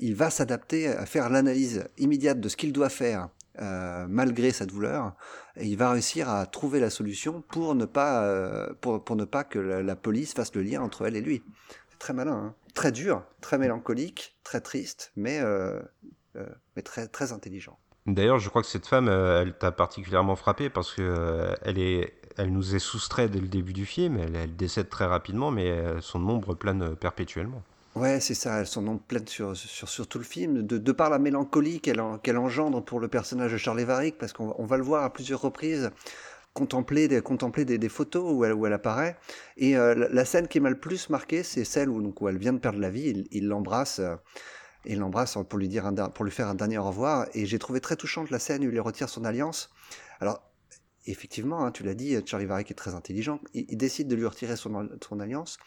il 0.00 0.14
va 0.14 0.30
s'adapter 0.30 0.88
à 0.88 1.06
faire 1.06 1.30
l'analyse 1.30 1.88
immédiate 1.98 2.40
de 2.40 2.48
ce 2.48 2.56
qu'il 2.56 2.72
doit 2.72 2.88
faire 2.88 3.28
euh, 3.60 4.06
malgré 4.08 4.50
sa 4.52 4.66
douleur, 4.66 5.14
il 5.60 5.76
va 5.76 5.90
réussir 5.90 6.28
à 6.28 6.46
trouver 6.46 6.80
la 6.80 6.90
solution 6.90 7.42
pour 7.42 7.74
ne 7.74 7.86
pas, 7.86 8.22
euh, 8.22 8.72
pour, 8.80 9.16
ne 9.16 9.24
pas 9.24 9.44
que 9.44 9.58
la, 9.58 9.96
police 9.96 10.34
fasse 10.34 10.54
le 10.54 10.62
lien 10.62 10.80
entre 10.80 11.06
elle 11.06 11.16
et 11.16 11.20
lui. 11.20 11.42
C'est 11.90 11.98
très 11.98 12.12
malin, 12.12 12.32
hein. 12.32 12.54
très 12.74 12.92
dur, 12.92 13.22
très 13.40 13.58
mélancolique, 13.58 14.36
très 14.44 14.60
triste, 14.60 15.12
mais, 15.16 15.40
euh, 15.40 15.80
mais 16.76 16.82
très, 16.82 17.08
très 17.08 17.32
intelligent. 17.32 17.78
D'ailleurs, 18.06 18.38
je 18.38 18.48
crois 18.48 18.62
que 18.62 18.68
cette 18.68 18.86
femme, 18.86 19.08
elle 19.08 19.58
t'a 19.58 19.72
particulièrement 19.72 20.36
frappé 20.36 20.70
parce 20.70 20.94
que 20.94 21.54
elle 21.62 21.78
est, 21.78 22.14
elle 22.38 22.52
nous 22.52 22.74
est 22.74 22.78
soustraite 22.78 23.32
dès 23.32 23.40
le 23.40 23.48
début 23.48 23.74
du 23.74 23.84
film. 23.84 24.18
Elle, 24.18 24.56
décède 24.56 24.88
très 24.88 25.04
rapidement, 25.04 25.50
mais 25.50 26.00
son 26.00 26.26
ombre 26.26 26.54
plane 26.54 26.96
perpétuellement. 26.96 27.62
Ouais, 27.98 28.20
c'est 28.20 28.34
ça, 28.34 28.60
elles 28.60 28.66
sont 28.66 28.82
donc 28.82 29.04
pleines 29.06 29.26
sur, 29.26 29.56
sur, 29.56 29.88
sur 29.88 30.06
tout 30.06 30.18
le 30.18 30.24
film, 30.24 30.62
de, 30.62 30.92
par 30.92 31.10
la 31.10 31.18
mélancolie 31.18 31.80
qu'elle 31.80 32.00
en- 32.00 32.20
engendre 32.36 32.84
pour 32.84 33.00
le 33.00 33.08
personnage 33.08 33.52
de 33.52 33.56
Charlie 33.56 33.84
Varick, 33.84 34.18
parce 34.18 34.32
qu'on 34.32 34.54
on 34.58 34.66
va 34.66 34.76
le 34.76 34.84
voir 34.84 35.02
à 35.04 35.12
plusieurs 35.12 35.40
reprises 35.40 35.90
contempler 36.54 37.08
des, 37.08 37.20
contempler 37.22 37.64
des, 37.64 37.78
des 37.78 37.88
photos 37.88 38.32
où 38.32 38.44
elle, 38.44 38.52
où 38.52 38.66
elle 38.66 38.72
apparaît. 38.72 39.16
Et 39.56 39.76
euh, 39.76 40.08
la, 40.10 40.24
scène 40.24 40.48
qui 40.48 40.60
m'a 40.60 40.70
le 40.70 40.78
plus 40.78 41.08
marqué, 41.10 41.42
c'est 41.42 41.64
celle 41.64 41.88
où, 41.88 42.00
donc, 42.02 42.20
où 42.20 42.28
elle 42.28 42.38
vient 42.38 42.52
de 42.52 42.58
perdre 42.58 42.78
la 42.78 42.90
vie, 42.90 43.26
il 43.30 43.48
l'embrasse. 43.48 43.98
euh, 44.00 44.16
il 44.84 44.98
l'embrasse 44.98 45.36
pour 45.48 45.58
lui 45.58 45.68
dire 45.68 45.86
un, 45.86 45.94
pour 45.94 46.24
lui 46.24 46.30
faire 46.32 46.48
un 46.48 46.54
dernier 46.54 46.78
au 46.78 46.84
revoir. 46.84 47.26
Et 47.34 47.46
j'ai 47.46 47.58
trouvé 47.58 47.80
très 47.80 47.96
touchante 47.96 48.30
la 48.30 48.38
scène 48.38 48.64
où 48.66 48.70
il 48.70 48.80
retire 48.80 49.08
son 49.08 49.24
alliance. 49.24 49.70
Alors, 50.20 50.42
effectivement, 51.06 51.64
hein, 51.64 51.72
tu 51.72 51.82
l'as 51.82 51.94
dit, 51.94 52.16
Charlie 52.24 52.46
Varick 52.46 52.70
est 52.70 52.74
très 52.74 52.94
intelligent. 52.94 53.40
Il, 53.54 53.66
il 53.68 53.76
décide 53.76 54.08
de 54.08 54.14
lui 54.14 54.26
retirer 54.26 54.56
son, 54.56 54.88
son 55.06 55.20
alliance 55.20 55.58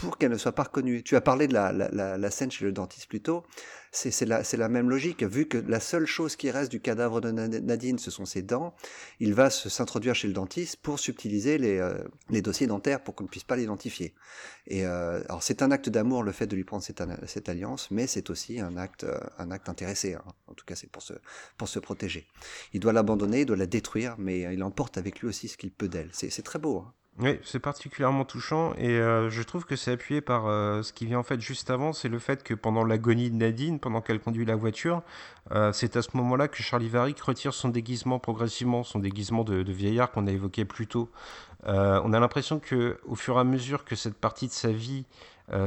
pour 0.00 0.16
qu'elle 0.16 0.30
ne 0.30 0.38
soit 0.38 0.52
pas 0.52 0.62
reconnue. 0.62 1.02
Tu 1.02 1.14
as 1.14 1.20
parlé 1.20 1.46
de 1.46 1.52
la, 1.52 2.30
scène 2.30 2.50
chez 2.50 2.64
le 2.64 2.72
dentiste 2.72 3.06
plus 3.06 3.20
tôt. 3.20 3.44
C'est 3.92 4.24
la, 4.24 4.68
même 4.68 4.88
logique. 4.88 5.22
Vu 5.22 5.46
que 5.46 5.58
la 5.58 5.78
seule 5.78 6.06
chose 6.06 6.36
qui 6.36 6.50
reste 6.50 6.70
du 6.70 6.80
cadavre 6.80 7.20
de 7.20 7.30
Na- 7.30 7.48
Nadine, 7.48 7.98
ce 7.98 8.10
sont 8.10 8.24
ses 8.24 8.40
dents, 8.40 8.74
il 9.18 9.34
va 9.34 9.50
s'introduire 9.50 10.14
chez 10.14 10.26
le 10.28 10.32
dentiste 10.32 10.76
pour 10.76 10.98
subtiliser 10.98 11.58
les, 11.58 11.78
euh, 11.78 11.98
les 12.30 12.40
dossiers 12.40 12.66
dentaires 12.66 13.02
pour 13.02 13.14
qu'on 13.14 13.24
ne 13.24 13.28
puisse 13.28 13.44
pas 13.44 13.56
l'identifier. 13.56 14.14
Euh, 14.70 15.22
alors 15.28 15.42
c'est 15.42 15.60
un 15.60 15.70
acte 15.70 15.90
d'amour 15.90 16.22
le 16.22 16.32
fait 16.32 16.46
de 16.46 16.56
lui 16.56 16.64
prendre 16.64 16.82
cette, 16.82 17.48
alliance, 17.48 17.90
mais 17.90 18.06
c'est 18.06 18.30
aussi 18.30 18.58
un 18.58 18.76
acte, 18.78 19.04
euh, 19.04 19.18
un 19.38 19.50
acte 19.50 19.68
intéressé. 19.68 20.14
hein. 20.14 20.24
En 20.46 20.54
tout 20.54 20.64
cas, 20.64 20.76
c'est 20.76 20.90
pour 20.90 21.02
se, 21.02 21.78
protéger. 21.78 22.26
Il 22.72 22.80
doit 22.80 22.92
l'abandonner, 22.92 23.40
il 23.40 23.46
doit 23.46 23.56
la 23.56 23.66
détruire, 23.66 24.14
mais 24.18 24.40
il 24.54 24.62
emporte 24.62 24.96
avec 24.96 25.20
lui 25.20 25.28
aussi 25.28 25.48
ce 25.48 25.58
qu'il 25.58 25.72
peut 25.72 25.88
d'elle. 25.88 26.10
C'est 26.12 26.30
c'est 26.30 26.42
très 26.42 26.58
beau. 26.58 26.78
hein. 26.78 26.94
Oui, 27.22 27.38
c'est 27.44 27.58
particulièrement 27.58 28.24
touchant 28.24 28.72
et 28.78 28.88
euh, 28.88 29.28
je 29.28 29.42
trouve 29.42 29.66
que 29.66 29.76
c'est 29.76 29.92
appuyé 29.92 30.22
par 30.22 30.46
euh, 30.46 30.82
ce 30.82 30.94
qui 30.94 31.04
vient 31.04 31.18
en 31.18 31.22
fait 31.22 31.38
juste 31.38 31.68
avant, 31.68 31.92
c'est 31.92 32.08
le 32.08 32.18
fait 32.18 32.42
que 32.42 32.54
pendant 32.54 32.82
l'agonie 32.82 33.30
de 33.30 33.36
Nadine, 33.36 33.78
pendant 33.78 34.00
qu'elle 34.00 34.20
conduit 34.20 34.46
la 34.46 34.56
voiture, 34.56 35.02
euh, 35.52 35.70
c'est 35.70 35.96
à 35.96 36.02
ce 36.02 36.08
moment-là 36.14 36.48
que 36.48 36.62
Charlie 36.62 36.88
Varick 36.88 37.20
retire 37.20 37.52
son 37.52 37.68
déguisement 37.68 38.18
progressivement, 38.18 38.84
son 38.84 39.00
déguisement 39.00 39.44
de, 39.44 39.62
de 39.62 39.72
vieillard 39.72 40.10
qu'on 40.12 40.26
a 40.26 40.30
évoqué 40.30 40.64
plus 40.64 40.86
tôt. 40.86 41.10
On 41.66 42.14
a 42.14 42.20
l'impression 42.20 42.58
que 42.58 42.98
au 43.04 43.16
fur 43.16 43.36
et 43.36 43.40
à 43.40 43.44
mesure 43.44 43.84
que 43.84 43.94
cette 43.94 44.16
partie 44.16 44.46
de 44.46 44.52
sa 44.52 44.72
vie 44.72 45.04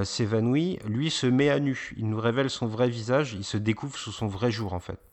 s'évanouit, 0.01 0.79
lui 0.87 1.11
se 1.11 1.27
met 1.27 1.49
à 1.51 1.59
nu, 1.59 1.93
il 1.97 2.09
nous 2.09 2.19
révèle 2.19 2.49
son 2.49 2.65
vrai 2.65 2.89
visage, 2.89 3.33
il 3.33 3.43
se 3.43 3.57
découvre 3.57 3.95
sous 3.95 4.11
son 4.11 4.25
vrai 4.25 4.49
jour 4.49 4.73
en 4.73 4.79
fait. 4.79 5.12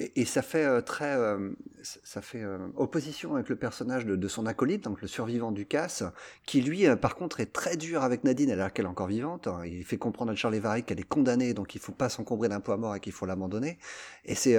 Et, 0.00 0.24
ça 0.24 0.40
fait 0.40 0.64
euh, 0.64 0.80
très, 0.80 1.14
euh, 1.14 1.50
ça 1.82 2.22
fait 2.22 2.42
euh, 2.42 2.58
opposition 2.76 3.34
avec 3.34 3.50
le 3.50 3.56
personnage 3.56 4.06
de, 4.06 4.16
de 4.16 4.28
son 4.28 4.46
acolyte, 4.46 4.82
donc 4.84 5.02
le 5.02 5.08
survivant 5.08 5.52
du 5.52 5.66
casse, 5.66 6.04
qui 6.46 6.62
lui, 6.62 6.86
par 6.96 7.16
contre, 7.16 7.40
est 7.40 7.52
très 7.52 7.76
dur 7.76 8.02
avec 8.02 8.24
Nadine 8.24 8.50
alors 8.50 8.72
qu'elle 8.72 8.86
est 8.86 8.88
encore 8.88 9.08
vivante. 9.08 9.46
Il 9.66 9.84
fait 9.84 9.98
comprendre 9.98 10.32
à 10.32 10.34
Charlie 10.34 10.58
Varick 10.58 10.86
qu'elle 10.86 11.00
est 11.00 11.08
condamnée, 11.08 11.52
donc 11.52 11.74
il 11.74 11.80
faut 11.82 11.92
pas 11.92 12.08
s'encombrer 12.08 12.48
d'un 12.48 12.60
poids 12.60 12.78
mort 12.78 12.96
et 12.96 13.00
qu'il 13.00 13.12
faut 13.12 13.26
l'abandonner. 13.26 13.78
Et 14.24 14.34
c'est 14.34 14.56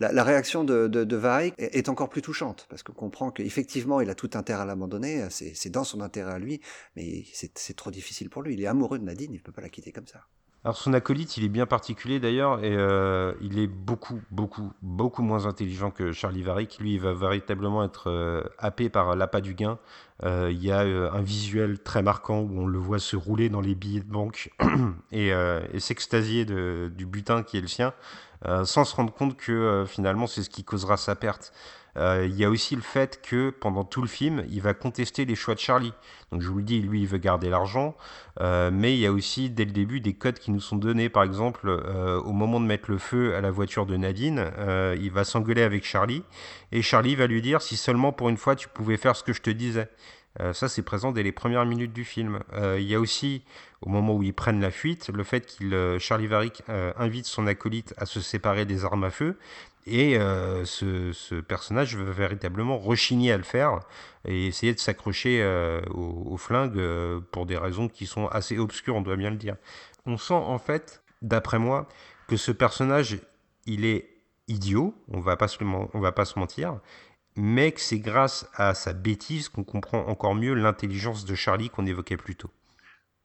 la, 0.00 0.12
la 0.12 0.24
réaction 0.24 0.64
de, 0.64 0.88
de, 0.88 1.04
de 1.04 1.16
Varick 1.16 1.54
est, 1.58 1.88
encore 1.88 2.08
plus 2.08 2.22
touchante 2.22 2.66
parce 2.68 2.82
qu'on 2.82 2.92
comprend 2.92 3.30
qu'effectivement, 3.30 4.00
il 4.00 4.10
a 4.10 4.14
tout 4.16 4.30
intérêt 4.34 4.62
à 4.62 4.66
l'abandonner. 4.66 5.26
C'est 5.30 5.70
dans 5.70 5.84
son 5.84 6.00
intérêt 6.00 6.32
à 6.32 6.38
lui, 6.38 6.60
mais 6.96 7.24
c'est 7.32 7.76
trop 7.76 7.92
difficile 7.92 8.28
pour 8.28 8.42
lui. 8.42 8.54
Il 8.54 8.62
est 8.62 8.66
amoureux 8.66 8.98
de 8.98 9.04
Nadine, 9.04 9.32
il 9.32 9.42
peut 9.42 9.52
pas 9.52 9.62
la 9.62 9.68
quitter 9.68 9.92
comme 9.92 10.06
ça. 10.08 10.26
Alors 10.62 10.76
son 10.76 10.92
acolyte, 10.92 11.38
il 11.38 11.44
est 11.44 11.48
bien 11.48 11.64
particulier 11.64 12.20
d'ailleurs, 12.20 12.62
et 12.62 12.76
euh, 12.76 13.32
il 13.40 13.58
est 13.58 13.66
beaucoup, 13.66 14.20
beaucoup, 14.30 14.72
beaucoup 14.82 15.22
moins 15.22 15.46
intelligent 15.46 15.90
que 15.90 16.12
Charlie 16.12 16.42
Varick. 16.42 16.78
Lui, 16.80 16.94
il 16.94 17.00
va 17.00 17.14
véritablement 17.14 17.82
être 17.82 18.10
euh, 18.10 18.42
happé 18.58 18.90
par 18.90 19.16
l'appât 19.16 19.40
du 19.40 19.54
gain. 19.54 19.78
Euh, 20.22 20.50
il 20.52 20.62
y 20.62 20.70
a 20.70 20.80
un 20.80 21.22
visuel 21.22 21.78
très 21.78 22.02
marquant 22.02 22.40
où 22.40 22.60
on 22.60 22.66
le 22.66 22.78
voit 22.78 22.98
se 22.98 23.16
rouler 23.16 23.48
dans 23.48 23.62
les 23.62 23.74
billets 23.74 24.00
de 24.00 24.12
banque 24.12 24.50
et, 25.12 25.28
et 25.28 25.80
s'extasier 25.80 26.44
du 26.44 27.06
butin 27.06 27.42
qui 27.42 27.56
est 27.56 27.62
le 27.62 27.66
sien, 27.66 27.94
sans 28.64 28.84
se 28.84 28.94
rendre 28.96 29.12
compte 29.12 29.36
que 29.36 29.52
euh, 29.52 29.86
finalement 29.86 30.26
c'est 30.26 30.42
ce 30.42 30.50
qui 30.50 30.64
causera 30.64 30.96
sa 30.96 31.16
perte. 31.16 31.52
Euh, 31.96 32.26
il 32.28 32.36
y 32.36 32.44
a 32.44 32.50
aussi 32.50 32.76
le 32.76 32.82
fait 32.82 33.20
que 33.20 33.50
pendant 33.50 33.84
tout 33.84 34.02
le 34.02 34.08
film, 34.08 34.44
il 34.48 34.60
va 34.60 34.74
contester 34.74 35.24
les 35.24 35.34
choix 35.34 35.54
de 35.54 35.60
Charlie. 35.60 35.92
Donc 36.30 36.40
je 36.40 36.48
vous 36.48 36.58
le 36.58 36.62
dis, 36.62 36.80
lui, 36.80 37.00
il 37.00 37.06
veut 37.06 37.18
garder 37.18 37.50
l'argent, 37.50 37.96
euh, 38.40 38.70
mais 38.72 38.94
il 38.94 39.00
y 39.00 39.06
a 39.06 39.12
aussi 39.12 39.50
dès 39.50 39.64
le 39.64 39.72
début 39.72 40.00
des 40.00 40.14
codes 40.14 40.38
qui 40.38 40.50
nous 40.50 40.60
sont 40.60 40.76
donnés. 40.76 41.08
Par 41.08 41.24
exemple, 41.24 41.68
euh, 41.68 42.20
au 42.20 42.32
moment 42.32 42.60
de 42.60 42.66
mettre 42.66 42.90
le 42.90 42.98
feu 42.98 43.34
à 43.34 43.40
la 43.40 43.50
voiture 43.50 43.86
de 43.86 43.96
Nadine, 43.96 44.50
euh, 44.58 44.96
il 45.00 45.10
va 45.10 45.24
s'engueuler 45.24 45.62
avec 45.62 45.84
Charlie, 45.84 46.22
et 46.72 46.82
Charlie 46.82 47.16
va 47.16 47.26
lui 47.26 47.42
dire 47.42 47.60
si 47.62 47.76
seulement 47.76 48.12
pour 48.12 48.28
une 48.28 48.36
fois 48.36 48.54
tu 48.54 48.68
pouvais 48.68 48.96
faire 48.96 49.16
ce 49.16 49.24
que 49.24 49.32
je 49.32 49.42
te 49.42 49.50
disais. 49.50 49.88
Euh, 50.38 50.52
ça, 50.52 50.68
c'est 50.68 50.82
présent 50.82 51.10
dès 51.10 51.22
les 51.22 51.32
premières 51.32 51.66
minutes 51.66 51.92
du 51.92 52.04
film. 52.04 52.40
Euh, 52.52 52.78
il 52.78 52.86
y 52.86 52.94
a 52.94 53.00
aussi, 53.00 53.42
au 53.80 53.88
moment 53.88 54.14
où 54.14 54.22
ils 54.22 54.32
prennent 54.32 54.60
la 54.60 54.70
fuite, 54.70 55.10
le 55.12 55.24
fait 55.24 55.44
qu'il, 55.44 55.74
euh, 55.74 55.98
Charlie 55.98 56.28
Varick 56.28 56.62
euh, 56.68 56.92
invite 56.96 57.26
son 57.26 57.46
acolyte 57.48 57.94
à 57.96 58.06
se 58.06 58.20
séparer 58.20 58.64
des 58.64 58.84
armes 58.84 59.04
à 59.04 59.10
feu. 59.10 59.36
Et 59.86 60.18
ce, 60.66 61.10
ce, 61.12 61.40
personnage 61.40 61.96
veut 61.96 62.12
véritablement 62.12 62.78
rechigner 62.78 63.32
à 63.32 63.38
le 63.38 63.42
faire 63.42 63.80
et 64.26 64.46
essayer 64.46 64.74
de 64.74 64.78
s'accrocher 64.78 65.40
euh, 65.42 65.80
au, 65.90 66.32
au, 66.32 66.36
flingue 66.36 66.76
euh, 66.76 67.20
pour 67.32 67.46
des 67.46 67.56
raisons 67.56 67.88
qui 67.88 68.06
sont 68.06 68.26
assez 68.28 68.58
obscures, 68.58 68.96
on 68.96 69.00
doit 69.00 69.16
bien 69.16 69.30
le 69.30 69.36
dire. 69.36 69.56
On 70.06 70.16
sent 70.16 70.34
en 70.34 70.58
fait, 70.58 71.02
d'après 71.22 71.58
moi, 71.58 71.88
que 72.28 72.36
ce 72.36 72.52
personnage, 72.52 73.18
il 73.66 73.84
est 73.84 74.08
idiot, 74.48 74.94
on 75.08 75.20
va 75.20 75.36
on 75.94 76.00
va 76.00 76.12
pas 76.12 76.24
se 76.24 76.38
mentir, 76.38 76.78
mais 77.40 77.72
que 77.72 77.80
c'est 77.80 77.98
grâce 77.98 78.46
à 78.54 78.74
sa 78.74 78.92
bêtise 78.92 79.48
qu'on 79.48 79.64
comprend 79.64 80.06
encore 80.06 80.34
mieux 80.34 80.54
l'intelligence 80.54 81.24
de 81.24 81.34
Charlie 81.34 81.70
qu'on 81.70 81.86
évoquait 81.86 82.16
plus 82.16 82.36
tôt. 82.36 82.50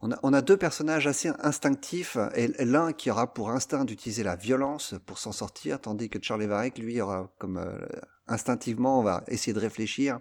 On 0.01 0.33
a, 0.33 0.41
deux 0.41 0.57
personnages 0.57 1.07
assez 1.07 1.31
instinctifs, 1.39 2.17
et 2.35 2.47
l'un 2.63 2.93
qui 2.93 3.09
aura 3.09 3.33
pour 3.33 3.49
instinct 3.49 3.85
d'utiliser 3.85 4.23
la 4.23 4.35
violence 4.35 4.93
pour 5.07 5.17
s'en 5.17 5.31
sortir, 5.31 5.81
tandis 5.81 6.09
que 6.09 6.19
Charlie 6.21 6.45
Varrick, 6.45 6.77
lui, 6.77 7.01
aura 7.01 7.33
comme 7.39 7.57
euh, 7.57 7.79
instinctivement, 8.27 8.99
on 8.99 9.03
va 9.03 9.23
essayer 9.27 9.53
de 9.53 9.59
réfléchir 9.59 10.19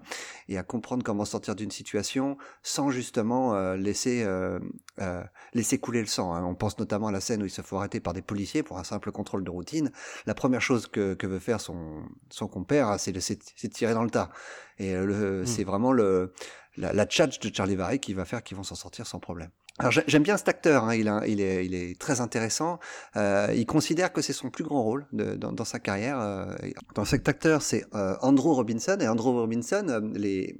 et 0.48 0.58
à 0.58 0.62
comprendre 0.62 1.02
comment 1.02 1.24
sortir 1.24 1.54
d'une 1.54 1.70
situation 1.70 2.36
sans 2.62 2.90
justement 2.90 3.54
euh, 3.54 3.76
laisser 3.76 4.22
euh, 4.24 4.58
euh, 5.00 5.22
laisser 5.54 5.78
couler 5.78 6.00
le 6.00 6.06
sang. 6.06 6.34
Hein. 6.34 6.44
On 6.44 6.54
pense 6.54 6.78
notamment 6.78 7.08
à 7.08 7.12
la 7.12 7.20
scène 7.20 7.42
où 7.42 7.46
il 7.46 7.50
se 7.50 7.62
fait 7.62 7.76
arrêter 7.76 8.00
par 8.00 8.12
des 8.12 8.22
policiers 8.22 8.62
pour 8.62 8.78
un 8.78 8.84
simple 8.84 9.10
contrôle 9.10 9.44
de 9.44 9.50
routine. 9.50 9.90
La 10.26 10.34
première 10.34 10.60
chose 10.60 10.86
que, 10.86 11.14
que 11.14 11.26
veut 11.26 11.38
faire 11.38 11.60
son 11.60 12.04
son 12.30 12.48
compère, 12.48 12.88
hein, 12.88 12.98
c'est 12.98 13.12
de, 13.12 13.20
de 13.20 13.68
tirer 13.68 13.94
dans 13.94 14.04
le 14.04 14.10
tas. 14.10 14.30
Et 14.78 14.94
mmh. 14.94 15.46
c'est 15.46 15.64
vraiment 15.64 15.92
le 15.92 16.32
la, 16.76 16.92
la 16.92 17.06
tchatch 17.06 17.38
de 17.38 17.54
Charlie 17.54 17.76
Varrick 17.76 18.02
qui 18.02 18.14
va 18.14 18.24
faire 18.24 18.42
qu'ils 18.42 18.56
vont 18.56 18.64
s'en 18.64 18.74
sortir 18.74 19.06
sans 19.06 19.20
problème. 19.20 19.50
Alors 19.78 19.90
j'aime 20.06 20.22
bien 20.22 20.36
cet 20.36 20.48
acteur, 20.48 20.84
hein, 20.84 20.94
il, 20.94 21.08
a, 21.08 21.26
il, 21.26 21.40
est, 21.40 21.66
il, 21.66 21.74
est, 21.74 21.98
très 21.98 22.20
intéressant. 22.20 22.78
Euh, 23.16 23.52
il 23.56 23.66
considère 23.66 24.12
que 24.12 24.22
c'est 24.22 24.32
son 24.32 24.48
plus 24.48 24.62
grand 24.62 24.84
rôle 24.84 25.04
de, 25.12 25.34
dans, 25.34 25.50
dans, 25.50 25.64
sa 25.64 25.80
carrière. 25.80 26.20
Euh, 26.20 26.54
dans 26.94 27.04
cet 27.04 27.28
acteur, 27.28 27.60
c'est 27.60 27.84
euh, 27.92 28.14
Andrew 28.20 28.52
Robinson. 28.52 28.96
Et 29.00 29.08
Andrew 29.08 29.32
Robinson, 29.32 29.86
euh, 29.88 30.00
les, 30.14 30.56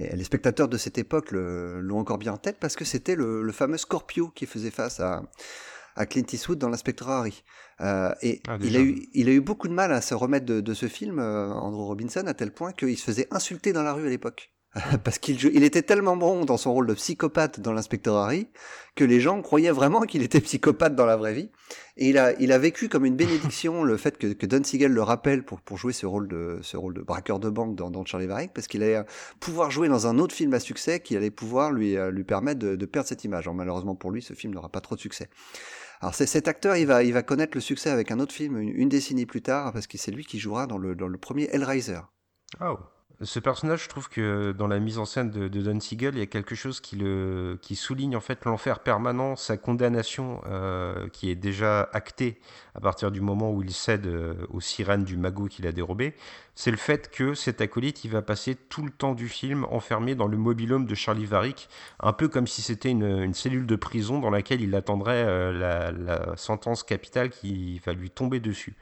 les 0.00 0.24
spectateurs 0.24 0.66
de 0.66 0.76
cette 0.76 0.98
époque 0.98 1.30
l'ont 1.30 1.98
encore 1.98 2.18
bien 2.18 2.32
en 2.32 2.38
tête 2.38 2.56
parce 2.58 2.74
que 2.74 2.84
c'était 2.84 3.14
le, 3.14 3.42
le, 3.42 3.52
fameux 3.52 3.76
Scorpio 3.76 4.30
qui 4.34 4.46
faisait 4.46 4.72
face 4.72 4.98
à, 4.98 5.22
à 5.94 6.06
Clint 6.06 6.26
Eastwood 6.32 6.58
dans 6.58 6.70
l'inspecteur 6.70 7.08
Harry. 7.08 7.44
Euh, 7.80 8.12
et 8.20 8.42
ah, 8.48 8.58
il, 8.60 8.76
a 8.76 8.80
eu, 8.80 9.06
il 9.14 9.28
a 9.28 9.32
eu 9.32 9.40
beaucoup 9.40 9.68
de 9.68 9.74
mal 9.74 9.92
à 9.92 10.00
se 10.00 10.14
remettre 10.14 10.46
de, 10.46 10.60
de 10.60 10.74
ce 10.74 10.88
film, 10.88 11.20
Andrew 11.20 11.84
Robinson, 11.84 12.24
à 12.26 12.34
tel 12.34 12.50
point 12.52 12.72
qu'il 12.72 12.98
se 12.98 13.04
faisait 13.04 13.28
insulter 13.30 13.72
dans 13.72 13.84
la 13.84 13.92
rue 13.92 14.08
à 14.08 14.10
l'époque. 14.10 14.50
parce 15.04 15.18
qu'il 15.18 15.36
il 15.52 15.64
était 15.64 15.82
tellement 15.82 16.16
bon 16.16 16.44
dans 16.44 16.56
son 16.56 16.72
rôle 16.72 16.86
de 16.86 16.94
psychopathe 16.94 17.58
dans 17.58 17.72
l'inspecteur 17.72 18.16
Harry 18.16 18.48
que 18.94 19.02
les 19.02 19.18
gens 19.18 19.42
croyaient 19.42 19.72
vraiment 19.72 20.02
qu'il 20.02 20.22
était 20.22 20.40
psychopathe 20.40 20.94
dans 20.94 21.06
la 21.06 21.16
vraie 21.16 21.34
vie. 21.34 21.50
Et 21.96 22.08
il 22.08 22.18
a, 22.18 22.58
vécu 22.58 22.88
comme 22.88 23.04
une 23.04 23.16
bénédiction 23.16 23.82
le 23.82 23.96
fait 23.96 24.16
que, 24.16 24.28
que 24.32 24.46
Don 24.46 24.62
Siegel 24.62 24.92
le 24.92 25.02
rappelle 25.02 25.44
pour, 25.44 25.76
jouer 25.76 25.92
ce 25.92 26.06
rôle 26.06 26.28
de, 26.28 26.58
ce 26.62 26.76
rôle 26.76 26.94
de 26.94 27.02
braqueur 27.02 27.40
de 27.40 27.50
banque 27.50 27.74
dans, 27.74 27.90
dans 27.90 28.04
Charlie 28.04 28.26
Varick, 28.26 28.52
parce 28.52 28.68
qu'il 28.68 28.82
allait 28.82 29.02
pouvoir 29.38 29.70
jouer 29.70 29.88
dans 29.88 30.06
un 30.06 30.18
autre 30.18 30.34
film 30.34 30.54
à 30.54 30.60
succès 30.60 31.00
qui 31.00 31.16
allait 31.16 31.30
pouvoir 31.30 31.72
lui, 31.72 31.96
euh, 31.96 32.10
lui 32.10 32.24
permettre 32.24 32.60
de, 32.60 32.86
perdre 32.86 33.08
cette 33.08 33.24
image. 33.24 33.44
Alors, 33.44 33.54
malheureusement 33.54 33.94
pour 33.94 34.10
lui, 34.10 34.22
ce 34.22 34.34
film 34.34 34.54
n'aura 34.54 34.68
pas 34.68 34.80
trop 34.80 34.94
de 34.94 35.00
succès. 35.00 35.28
Alors 36.00 36.14
cet 36.14 36.48
acteur, 36.48 36.76
il 36.76 36.86
va, 36.86 37.22
connaître 37.22 37.54
le 37.54 37.60
succès 37.60 37.90
avec 37.90 38.10
un 38.10 38.20
autre 38.20 38.32
film 38.32 38.56
une, 38.56 38.70
une 38.70 38.88
décennie 38.88 39.26
plus 39.26 39.42
tard, 39.42 39.72
parce 39.72 39.86
que 39.86 39.98
c'est 39.98 40.10
lui 40.10 40.24
qui 40.24 40.38
jouera 40.38 40.66
dans 40.66 40.78
le, 40.78 40.94
dans 40.94 41.08
le 41.08 41.18
premier 41.18 41.48
Hellraiser. 41.52 42.00
Oh. 42.60 42.78
Ce 43.22 43.38
personnage, 43.38 43.84
je 43.84 43.88
trouve 43.90 44.08
que 44.08 44.52
dans 44.52 44.66
la 44.66 44.78
mise 44.78 44.96
en 44.96 45.04
scène 45.04 45.30
de, 45.30 45.46
Don 45.48 45.78
Siegel, 45.78 46.14
il 46.14 46.20
y 46.20 46.22
a 46.22 46.26
quelque 46.26 46.54
chose 46.54 46.80
qui, 46.80 46.96
souligne 47.76 48.16
en 48.16 48.20
fait 48.20 48.46
l'enfer 48.46 48.78
permanent, 48.78 49.36
sa 49.36 49.58
condamnation 49.58 50.40
euh, 50.46 51.06
qui 51.12 51.30
est 51.30 51.34
déjà 51.34 51.90
actée 51.92 52.40
à 52.74 52.80
partir 52.80 53.10
du 53.10 53.20
moment 53.20 53.52
où 53.52 53.62
il 53.62 53.74
cède 53.74 54.06
euh, 54.06 54.46
aux 54.48 54.62
sirènes 54.62 55.04
du 55.04 55.18
magot 55.18 55.48
qu'il 55.48 55.66
a 55.66 55.72
dérobé. 55.72 56.14
C'est 56.54 56.70
le 56.70 56.78
fait 56.78 57.10
que 57.10 57.34
cet 57.34 57.60
acolyte, 57.60 58.04
il 58.04 58.10
va 58.10 58.22
passer 58.22 58.54
tout 58.54 58.82
le 58.82 58.90
temps 58.90 59.14
du 59.14 59.28
film 59.28 59.66
enfermé 59.68 60.14
dans 60.14 60.26
le 60.26 60.38
mobilhome 60.38 60.86
de 60.86 60.94
Charlie 60.94 61.26
Varick, 61.26 61.68
un 62.00 62.14
peu 62.14 62.26
comme 62.26 62.46
si 62.46 62.62
c'était 62.62 62.90
une, 62.90 63.34
cellule 63.34 63.66
de 63.66 63.76
prison 63.76 64.18
dans 64.18 64.30
laquelle 64.30 64.62
il 64.62 64.74
attendrait 64.74 65.24
euh, 65.26 65.52
la, 65.52 66.36
sentence 66.36 66.82
capitale 66.82 67.28
qui 67.28 67.82
va 67.84 67.92
lui 67.92 68.08
tomber 68.08 68.40
dessus. 68.40 68.76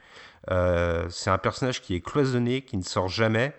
C'est 1.09 1.29
un 1.29 1.37
personnage 1.37 1.81
qui 1.81 1.93
est 1.93 2.01
cloisonné, 2.01 2.61
qui 2.61 2.77
ne 2.77 2.83
sort 2.83 3.07
jamais. 3.07 3.53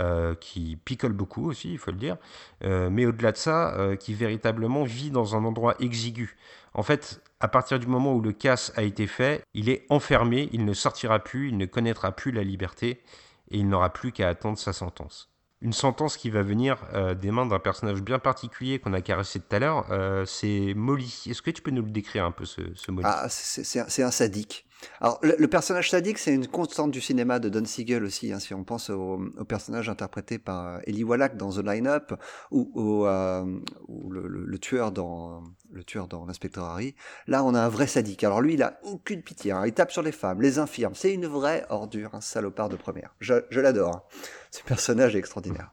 Euh, 0.00 0.34
qui 0.34 0.78
picole 0.82 1.12
beaucoup 1.12 1.50
aussi, 1.50 1.72
il 1.72 1.78
faut 1.78 1.90
le 1.90 1.98
dire, 1.98 2.16
euh, 2.64 2.88
mais 2.88 3.04
au-delà 3.04 3.32
de 3.32 3.36
ça, 3.36 3.74
euh, 3.74 3.94
qui 3.94 4.14
véritablement 4.14 4.84
vit 4.84 5.10
dans 5.10 5.36
un 5.36 5.44
endroit 5.44 5.74
exigu. 5.80 6.38
En 6.72 6.82
fait, 6.82 7.20
à 7.40 7.48
partir 7.48 7.78
du 7.78 7.86
moment 7.86 8.14
où 8.14 8.22
le 8.22 8.32
casse 8.32 8.72
a 8.76 8.84
été 8.84 9.06
fait, 9.06 9.44
il 9.52 9.68
est 9.68 9.84
enfermé, 9.90 10.48
il 10.52 10.64
ne 10.64 10.72
sortira 10.72 11.18
plus, 11.18 11.48
il 11.50 11.58
ne 11.58 11.66
connaîtra 11.66 12.12
plus 12.12 12.32
la 12.32 12.42
liberté, 12.42 13.02
et 13.50 13.58
il 13.58 13.68
n'aura 13.68 13.92
plus 13.92 14.12
qu'à 14.12 14.30
attendre 14.30 14.56
sa 14.56 14.72
sentence. 14.72 15.28
Une 15.60 15.74
sentence 15.74 16.16
qui 16.16 16.30
va 16.30 16.42
venir 16.42 16.78
des 17.20 17.30
mains 17.30 17.46
d'un 17.46 17.60
personnage 17.60 18.00
bien 18.00 18.18
particulier 18.18 18.78
qu'on 18.78 18.94
a 18.94 19.00
caressé 19.02 19.38
tout 19.38 19.54
à 19.54 19.58
l'heure, 19.60 19.86
c'est 20.26 20.72
Molly. 20.74 21.24
Est-ce 21.28 21.42
que 21.42 21.52
tu 21.52 21.62
peux 21.62 21.70
nous 21.70 21.82
le 21.82 21.90
décrire 21.90 22.24
un 22.24 22.32
peu, 22.32 22.46
ce, 22.46 22.62
Molly? 22.90 23.06
Ah, 23.08 23.28
c'est 23.28 24.02
un 24.02 24.10
sadique. 24.10 24.66
Alors, 25.00 25.18
le, 25.22 25.34
le 25.38 25.48
personnage 25.48 25.90
sadique, 25.90 26.18
c'est 26.18 26.34
une 26.34 26.46
constante 26.46 26.90
du 26.90 27.00
cinéma 27.00 27.38
de 27.38 27.48
Don 27.48 27.64
Siegel 27.64 28.04
aussi. 28.04 28.32
Hein, 28.32 28.38
si 28.38 28.54
on 28.54 28.64
pense 28.64 28.90
au, 28.90 29.20
au, 29.36 29.44
personnage 29.44 29.88
interprété 29.88 30.38
par 30.38 30.66
euh, 30.66 30.78
Eli 30.86 31.04
Wallach 31.04 31.36
dans 31.36 31.50
The 31.50 31.64
Line-Up 31.64 32.14
ou, 32.50 33.06
euh, 33.06 33.44
ou 33.88 34.10
le, 34.10 34.26
le, 34.26 34.44
le, 34.44 34.58
tueur 34.58 34.92
dans 34.92 35.42
le 35.72 35.84
tueur 35.84 36.08
dans 36.08 36.26
l'inspecteur 36.26 36.64
Harry, 36.64 36.94
là, 37.26 37.44
on 37.44 37.54
a 37.54 37.60
un 37.60 37.68
vrai 37.68 37.86
sadique. 37.86 38.24
Alors 38.24 38.40
lui, 38.40 38.54
il 38.54 38.62
a 38.62 38.78
aucune 38.82 39.22
pitié. 39.22 39.52
Hein, 39.52 39.66
il 39.66 39.72
tape 39.72 39.92
sur 39.92 40.02
les 40.02 40.12
femmes, 40.12 40.42
les 40.42 40.58
infirmes. 40.58 40.94
C'est 40.94 41.12
une 41.12 41.26
vraie 41.26 41.64
ordure, 41.68 42.14
un 42.14 42.20
salopard 42.20 42.68
de 42.68 42.76
première. 42.76 43.14
Je, 43.20 43.34
je 43.50 43.60
l'adore. 43.60 43.96
Hein. 43.96 44.02
Ce 44.50 44.62
personnage 44.62 45.14
est 45.16 45.18
extraordinaire. 45.18 45.70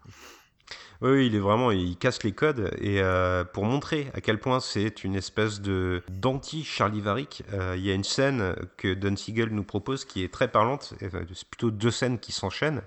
Oui, 1.01 1.27
il 1.27 1.35
est 1.35 1.39
vraiment, 1.39 1.71
il 1.71 1.95
casse 1.95 2.23
les 2.23 2.33
codes 2.33 2.75
et 2.77 3.01
euh, 3.01 3.45
pour 3.45 3.63
montrer 3.63 4.11
à 4.13 4.19
quel 4.19 4.37
point 4.37 4.59
c'est 4.59 5.05
une 5.05 5.15
espèce 5.15 5.61
de 5.61 6.03
d'anti 6.09 6.65
Charlie 6.65 6.99
Varick, 6.99 7.43
euh, 7.53 7.75
il 7.77 7.85
y 7.85 7.89
a 7.89 7.93
une 7.93 8.03
scène 8.03 8.53
que 8.75 8.93
Don 8.93 9.15
Siegel 9.15 9.47
nous 9.47 9.63
propose 9.63 10.03
qui 10.03 10.25
est 10.25 10.33
très 10.33 10.49
parlante. 10.49 10.93
C'est 10.99 11.47
plutôt 11.49 11.71
deux 11.71 11.91
scènes 11.91 12.19
qui 12.19 12.33
s'enchaînent. 12.33 12.81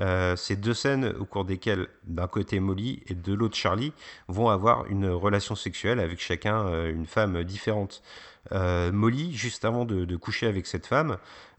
Euh, 0.00 0.36
ces 0.36 0.56
deux 0.56 0.74
scènes 0.74 1.14
au 1.20 1.24
cours 1.24 1.44
desquelles 1.44 1.86
d'un 2.04 2.26
côté 2.26 2.60
Molly 2.60 3.02
et 3.06 3.14
de 3.14 3.32
l'autre 3.34 3.56
Charlie 3.56 3.92
vont 4.26 4.48
avoir 4.48 4.86
une 4.86 5.08
relation 5.08 5.54
sexuelle 5.54 6.00
avec 6.00 6.20
chacun 6.20 6.66
euh, 6.66 6.90
une 6.90 7.06
femme 7.06 7.44
différente. 7.44 8.02
Euh, 8.50 8.90
Molly, 8.90 9.34
juste 9.34 9.64
avant 9.64 9.84
de, 9.84 10.16
coucher 10.16 10.46
avec 10.46 10.66
cette 10.66 10.86
femme, 10.86 11.18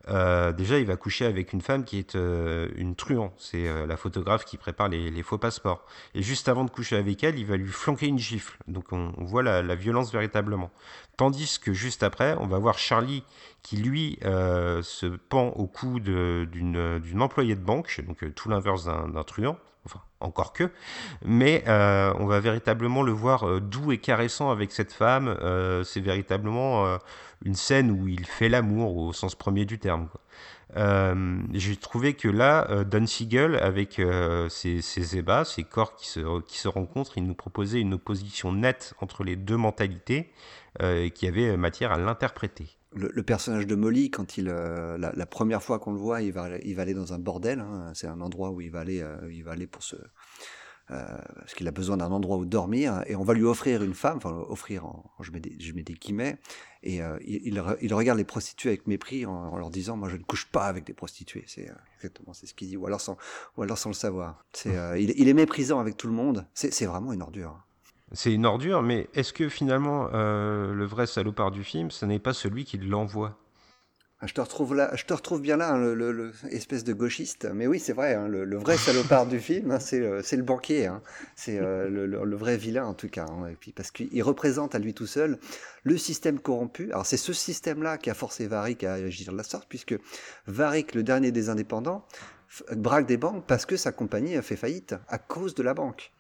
euh, 0.09 0.51
déjà, 0.51 0.79
il 0.79 0.86
va 0.86 0.97
coucher 0.97 1.25
avec 1.25 1.53
une 1.53 1.61
femme 1.61 1.86
qui 1.86 1.97
est 1.97 2.15
euh, 2.15 2.67
une 2.75 2.95
truand. 2.95 3.34
C'est 3.38 3.86
la 3.88 3.95
photographe 3.95 4.43
qui 4.43 4.57
prépare 4.57 4.89
les, 4.89 5.23
faux 5.23 5.38
passeports. 5.38 5.86
Et 6.13 6.21
juste 6.21 6.49
avant 6.49 6.65
de 6.65 6.69
coucher 6.69 6.97
avec 6.97 7.23
elle, 7.23 7.39
il 7.39 7.45
va 7.45 7.55
lui 7.55 7.71
flanquer 7.71 8.07
une 8.07 8.19
gifle. 8.19 8.57
Donc 8.67 8.91
on, 8.91 9.13
voit 9.19 9.43
la, 9.43 9.61
la, 9.61 9.75
violence 9.75 10.11
véritablement. 10.11 10.71
Tandis 11.15 11.59
que 11.59 11.71
juste 11.73 12.03
après, 12.03 12.36
on 12.39 12.47
va 12.47 12.59
voir 12.59 12.77
Charlie 12.77 13.23
qui, 13.61 13.77
lui, 13.77 14.19
se 14.21 15.05
pend 15.05 15.47
au 15.55 15.67
cou 15.67 15.99
d'une 16.01 17.21
employée 17.21 17.55
de 17.55 17.63
banque, 17.63 18.01
donc 18.05 18.34
tout 18.36 18.49
l'inverse 18.49 18.86
d'un 18.86 19.23
truand 19.23 19.57
enfin 19.86 20.01
encore 20.19 20.53
que, 20.53 20.71
mais 21.23 21.63
euh, 21.67 22.13
on 22.19 22.25
va 22.25 22.39
véritablement 22.39 23.03
le 23.03 23.11
voir 23.11 23.47
euh, 23.47 23.59
doux 23.59 23.91
et 23.91 23.97
caressant 23.97 24.49
avec 24.49 24.71
cette 24.71 24.93
femme. 24.93 25.27
Euh, 25.41 25.84
c'est 25.84 25.99
véritablement 25.99 26.97
une 27.43 27.55
scène 27.55 27.91
où 27.91 28.07
il 28.07 28.25
fait 28.25 28.49
l'amour 28.49 28.95
au 28.95 29.13
sens 29.13 29.36
premier 29.36 29.65
du 29.65 29.79
terme. 29.79 30.07
J'ai 31.53 31.75
trouvé 31.75 32.15
que 32.15 32.27
là, 32.27 32.84
Don 32.84 33.05
Siegel, 33.05 33.57
avec 33.57 34.01
ses, 34.49 34.81
ses, 34.81 35.17
ébats, 35.17 35.45
ses 35.45 35.63
corps 35.63 35.95
qui 35.95 36.07
se, 36.07 36.41
qui 36.41 36.57
se 36.57 36.67
rencontrent, 36.67 37.17
il 37.17 37.27
nous 37.27 37.36
proposait 37.36 37.79
une 37.79 37.93
opposition 37.93 38.51
nette 38.51 38.95
entre 38.99 39.23
les 39.23 39.36
deux 39.36 39.57
mentalités 39.57 40.31
qui 41.13 41.27
avait 41.27 41.57
matière 41.57 41.91
à 41.91 41.97
l'interpréter 41.97 42.75
le, 42.96 43.12
le, 43.14 43.24
personnage 43.24 43.68
de 43.68 43.76
Molly, 43.76 44.10
quand 44.10 44.38
il 44.38 44.50
euh, 44.50 44.98
la, 44.98 45.12
la, 45.16 45.26
première 45.26 45.64
fois 45.64 45.80
qu'on 45.80 45.94
le 45.94 46.00
voit, 46.00 46.22
il 46.22 46.32
va 46.32 46.58
il 46.64 46.76
va 46.76 46.82
aller 46.82 46.94
dans 46.94 47.14
un 47.14 47.20
bordel. 47.20 47.60
Hein, 47.60 47.91
c'est 47.94 48.08
un 48.08 48.22
endroit 48.22 48.52
où 48.52 48.62
il 48.62 48.72
va 48.72 48.80
aller 48.82 49.02
euh, 49.02 49.32
il 49.32 49.44
va 49.44 49.52
aller 49.52 49.68
pour 49.68 49.84
se 49.84 49.96
euh, 50.91 51.18
parce 51.36 51.54
qu'il 51.54 51.68
a 51.68 51.72
besoin 51.72 51.98
d'un 51.98 52.12
endroit 52.12 52.38
où 52.38 52.46
dormir 52.46 53.04
et 53.08 53.16
on 53.16 53.24
va 53.24 53.34
lui 53.34 53.44
offrir 53.44 53.84
une 53.84 53.94
femme, 53.94 54.18
enfin 54.18 54.32
offrir, 54.50 54.86
en, 54.86 55.10
je 55.22 55.32
mets 55.32 55.39
des, 55.39 55.56
je 55.58 55.72
mets 55.72 55.84
des 55.84 55.94
guillemets 55.94 56.38
et 56.84 56.98
il, 56.98 57.41
il, 57.46 57.64
il, 57.82 57.94
regarde 57.94 58.18
les 58.18 58.26
prostituées 58.26 58.70
avec 58.70 58.86
mépris 58.86 59.26
en, 59.26 59.32
en, 59.32 59.58
leur 59.58 59.70
disant 59.70 59.96
moi 59.96 60.10
je 60.10 60.18
ne 60.18 60.24
couche 60.24 60.46
pas 60.46 60.66
avec 60.66 60.84
des 60.84 60.94
prostituées. 60.94 61.46
C'est 61.48 61.72
exactement 61.96 62.34
c'est 62.34 62.48
ce 62.48 62.54
qu'il 62.54 62.68
dit 62.68 62.76
ou 62.76 62.86
alors 62.86 63.00
sans 63.00 63.18
ou 63.56 63.64
alors 63.64 63.78
sans 63.78 63.89
le 63.89 63.96
savoir. 63.96 64.44
C'est 64.52 64.76
euh, 64.76 65.00
il, 65.00 65.12
il, 65.18 65.30
est 65.30 65.34
méprisant 65.34 65.80
avec 65.80 65.96
tout 65.96 66.08
le 66.08 66.14
monde. 66.14 66.46
C'est 66.54 66.86
vraiment 66.86 67.14
une 67.14 67.22
ordure 67.22 67.66
c'est 68.14 68.32
une 68.32 68.45
ordure, 68.45 68.82
mais 68.84 69.09
est-ce 69.14 69.34
que 69.34 69.49
finalement 69.49 70.09
euh, 70.14 70.74
le 70.74 70.86
vrai 70.86 71.07
salopard 71.07 71.51
du 71.51 71.64
film, 71.64 71.91
ce 71.91 72.05
n'est 72.05 72.20
pas 72.20 72.34
celui 72.34 72.64
qui 72.64 72.78
l'envoie? 72.78 73.39
Ah, 74.20 74.28
je 74.28 74.34
te 74.34 74.39
retrouve 74.39 74.74
là, 74.74 74.89
je 74.95 75.03
te 75.03 75.14
retrouve 75.14 75.41
bien 75.41 75.57
là, 75.57 75.74
hein, 75.74 75.78
le, 75.78 76.32
espèce 76.49 76.86
de 76.86 76.93
gauchiste. 76.93 77.49
Mais 77.53 77.68
oui, 77.68 77.78
c'est 77.80 77.91
vrai, 77.91 78.14
hein, 78.14 78.30
le, 78.30 78.55
vrai 78.55 78.78
salopard 78.78 79.26
du 79.26 79.39
film, 79.39 79.72
hein, 79.72 79.80
c'est 79.80 80.22
c'est 80.22 80.38
le 80.38 80.43
banquier. 80.43 80.86
hein. 80.86 81.01
C'est 81.36 81.59
euh, 81.59 81.89
le, 81.89 82.36
vrai 82.38 82.55
vilain 82.55 82.86
en 82.86 82.93
tout 82.93 83.09
cas. 83.09 83.26
hein. 83.26 83.47
Et 83.51 83.55
puis 83.55 83.74
parce 83.74 83.91
qu'il 83.91 84.24
représente 84.24 84.76
à 84.76 84.80
lui 84.80 84.93
tout 84.93 85.07
seul 85.07 85.39
le 85.84 85.97
système 85.97 86.39
corrompu. 86.39 86.86
Alors 86.91 87.05
c'est 87.05 87.18
ce 87.18 87.34
système-là 87.34 87.97
qui 87.97 88.09
a 88.09 88.14
forcé 88.14 88.47
Varick 88.47 88.86
à 88.86 88.93
agir 88.93 89.34
de 89.34 89.38
la 89.38 89.43
sorte, 89.43 89.68
puisque 89.68 89.95
Varick, 90.47 90.95
le 90.95 91.03
dernier 91.03 91.32
des 91.32 91.49
indépendants, 91.49 92.05
braque 92.76 93.07
des 93.07 93.18
banques 93.18 93.45
parce 93.47 93.66
que 93.66 93.76
sa 93.76 93.91
compagnie 93.91 94.38
a 94.38 94.41
fait 94.41 94.55
faillite 94.55 94.95
à 95.09 95.18
cause 95.18 95.55
de 95.55 95.64
la 95.64 95.74
banque. 95.74 96.14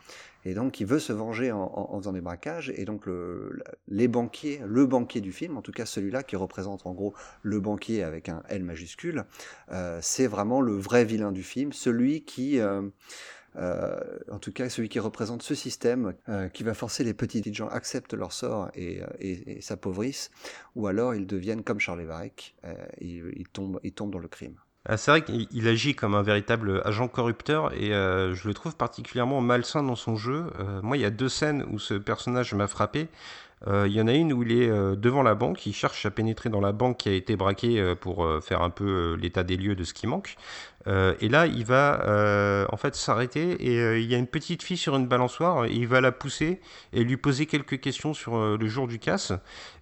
Et 0.45 0.53
donc, 0.53 0.79
il 0.79 0.85
veut 0.87 0.99
se 0.99 1.13
venger 1.13 1.51
en, 1.51 1.61
en- 1.61 1.97
faisant 1.99 2.11
des 2.13 2.21
braquages. 2.21 2.71
Et 2.75 2.85
donc, 2.85 3.05
le, 3.05 3.61
les 3.87 4.07
banquiers, 4.07 4.61
le 4.65 4.85
banquier 4.85 5.21
du 5.21 5.31
film, 5.31 5.57
en 5.57 5.61
tout 5.61 5.71
cas 5.71 5.85
celui-là 5.85 6.23
qui 6.23 6.35
représente 6.35 6.85
en 6.85 6.93
gros 6.93 7.13
le 7.41 7.59
banquier 7.59 8.03
avec 8.03 8.29
un 8.29 8.43
L 8.49 8.63
majuscule, 8.63 9.25
euh, 9.71 9.99
c'est 10.01 10.27
vraiment 10.27 10.61
le 10.61 10.73
vrai 10.73 11.05
vilain 11.05 11.31
du 11.31 11.43
film, 11.43 11.71
celui 11.73 12.23
qui, 12.25 12.59
euh, 12.59 12.81
euh, 13.55 13.99
en 14.31 14.39
tout 14.39 14.51
cas, 14.51 14.69
celui 14.69 14.89
qui 14.89 14.99
représente 14.99 15.43
ce 15.43 15.55
système 15.55 16.13
qui 16.53 16.63
va 16.63 16.73
forcer 16.73 17.03
les 17.03 17.13
petits 17.13 17.53
gens 17.53 17.67
à 17.67 17.73
accepter 17.75 18.15
leur 18.17 18.31
sort 18.33 18.69
et, 18.75 19.01
et, 19.19 19.61
s'appauvrissent, 19.61 20.31
ou 20.75 20.87
alors 20.87 21.13
ils 21.15 21.27
deviennent 21.27 21.63
comme 21.63 21.79
Charles 21.79 22.03
Varec, 22.03 22.55
euh, 22.65 22.73
ils, 22.99 23.31
ils 23.35 23.47
tombent, 23.47 23.79
ils 23.83 23.93
tombent 23.93 24.11
dans 24.11 24.19
le 24.19 24.27
crime. 24.27 24.55
Ah, 24.85 24.97
c'est 24.97 25.11
vrai 25.11 25.23
qu'il 25.23 25.47
il 25.51 25.67
agit 25.69 25.95
comme 25.95 26.13
un 26.13 26.23
véritable 26.23 26.81
agent 26.83 27.07
corrupteur 27.07 27.73
et 27.73 27.93
euh, 27.93 28.33
je 28.35 28.47
le 28.49 28.53
trouve 28.53 28.75
particulièrement 28.75 29.39
malsain 29.39 29.81
dans 29.81 29.95
son 29.95 30.17
jeu. 30.17 30.47
Euh, 30.59 30.81
moi, 30.81 30.97
il 30.97 31.01
y 31.01 31.05
a 31.05 31.09
deux 31.09 31.29
scènes 31.29 31.63
où 31.71 31.79
ce 31.79 31.93
personnage 31.93 32.53
m'a 32.53 32.67
frappé. 32.67 33.07
Euh, 33.67 33.87
Il 33.87 33.93
y 33.93 34.01
en 34.01 34.07
a 34.07 34.13
une 34.13 34.33
où 34.33 34.43
il 34.43 34.51
est 34.51 34.67
devant 34.97 35.23
la 35.23 35.35
banque, 35.35 35.65
il 35.65 35.73
cherche 35.73 36.05
à 36.05 36.11
pénétrer 36.11 36.49
dans 36.49 36.59
la 36.59 36.73
banque 36.73 36.97
qui 36.97 37.07
a 37.09 37.13
été 37.13 37.37
braquée 37.37 37.95
pour 38.01 38.27
faire 38.43 38.61
un 38.61 38.69
peu 38.69 39.13
l'état 39.15 39.43
des 39.43 39.55
lieux 39.55 39.75
de 39.75 39.85
ce 39.85 39.93
qui 39.93 40.05
manque. 40.05 40.35
Euh, 40.87 41.15
et 41.21 41.29
là, 41.29 41.47
il 41.47 41.65
va 41.65 42.01
euh, 42.05 42.65
en 42.71 42.77
fait 42.77 42.95
s'arrêter 42.95 43.71
et 43.71 43.79
euh, 43.79 43.99
il 43.99 44.09
y 44.11 44.15
a 44.15 44.17
une 44.17 44.27
petite 44.27 44.63
fille 44.63 44.77
sur 44.77 44.95
une 44.95 45.07
balançoire. 45.07 45.65
Et 45.65 45.71
il 45.71 45.87
va 45.87 46.01
la 46.01 46.11
pousser 46.11 46.59
et 46.91 47.03
lui 47.03 47.17
poser 47.17 47.45
quelques 47.45 47.79
questions 47.79 48.13
sur 48.13 48.37
le 48.37 48.67
jour 48.67 48.87
du 48.87 48.99
casse. 48.99 49.33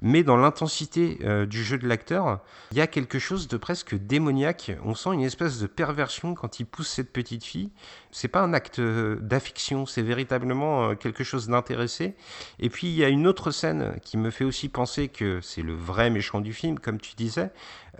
Mais 0.01 0.23
dans 0.23 0.37
l'intensité 0.37 1.19
du 1.47 1.63
jeu 1.63 1.77
de 1.77 1.87
l'acteur, 1.87 2.39
il 2.71 2.77
y 2.77 2.81
a 2.81 2.87
quelque 2.87 3.19
chose 3.19 3.47
de 3.47 3.57
presque 3.57 3.95
démoniaque. 3.95 4.71
On 4.83 4.95
sent 4.95 5.09
une 5.13 5.21
espèce 5.21 5.59
de 5.59 5.67
perversion 5.67 6.33
quand 6.33 6.59
il 6.59 6.65
pousse 6.65 6.89
cette 6.89 7.11
petite 7.11 7.43
fille. 7.43 7.71
C'est 8.11 8.27
pas 8.27 8.41
un 8.41 8.53
acte 8.53 8.81
d'affection, 8.81 9.85
c'est 9.85 10.01
véritablement 10.01 10.95
quelque 10.95 11.23
chose 11.23 11.47
d'intéressé. 11.47 12.15
Et 12.59 12.69
puis 12.69 12.87
il 12.87 12.93
y 12.93 13.03
a 13.03 13.09
une 13.09 13.27
autre 13.27 13.51
scène 13.51 13.95
qui 14.03 14.17
me 14.17 14.29
fait 14.29 14.45
aussi 14.45 14.69
penser 14.69 15.07
que 15.07 15.39
c'est 15.41 15.61
le 15.61 15.73
vrai 15.73 16.09
méchant 16.09 16.41
du 16.41 16.53
film, 16.53 16.79
comme 16.79 16.99
tu 16.99 17.15
disais. 17.15 17.51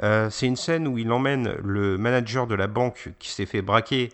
Euh, 0.03 0.29
c'est 0.29 0.47
une 0.47 0.55
scène 0.55 0.87
où 0.87 0.97
il 0.97 1.11
emmène 1.11 1.55
le 1.63 1.97
manager 1.97 2.47
de 2.47 2.55
la 2.55 2.67
banque 2.67 3.09
qui 3.19 3.29
s'est 3.29 3.45
fait 3.45 3.61
braquer 3.61 4.09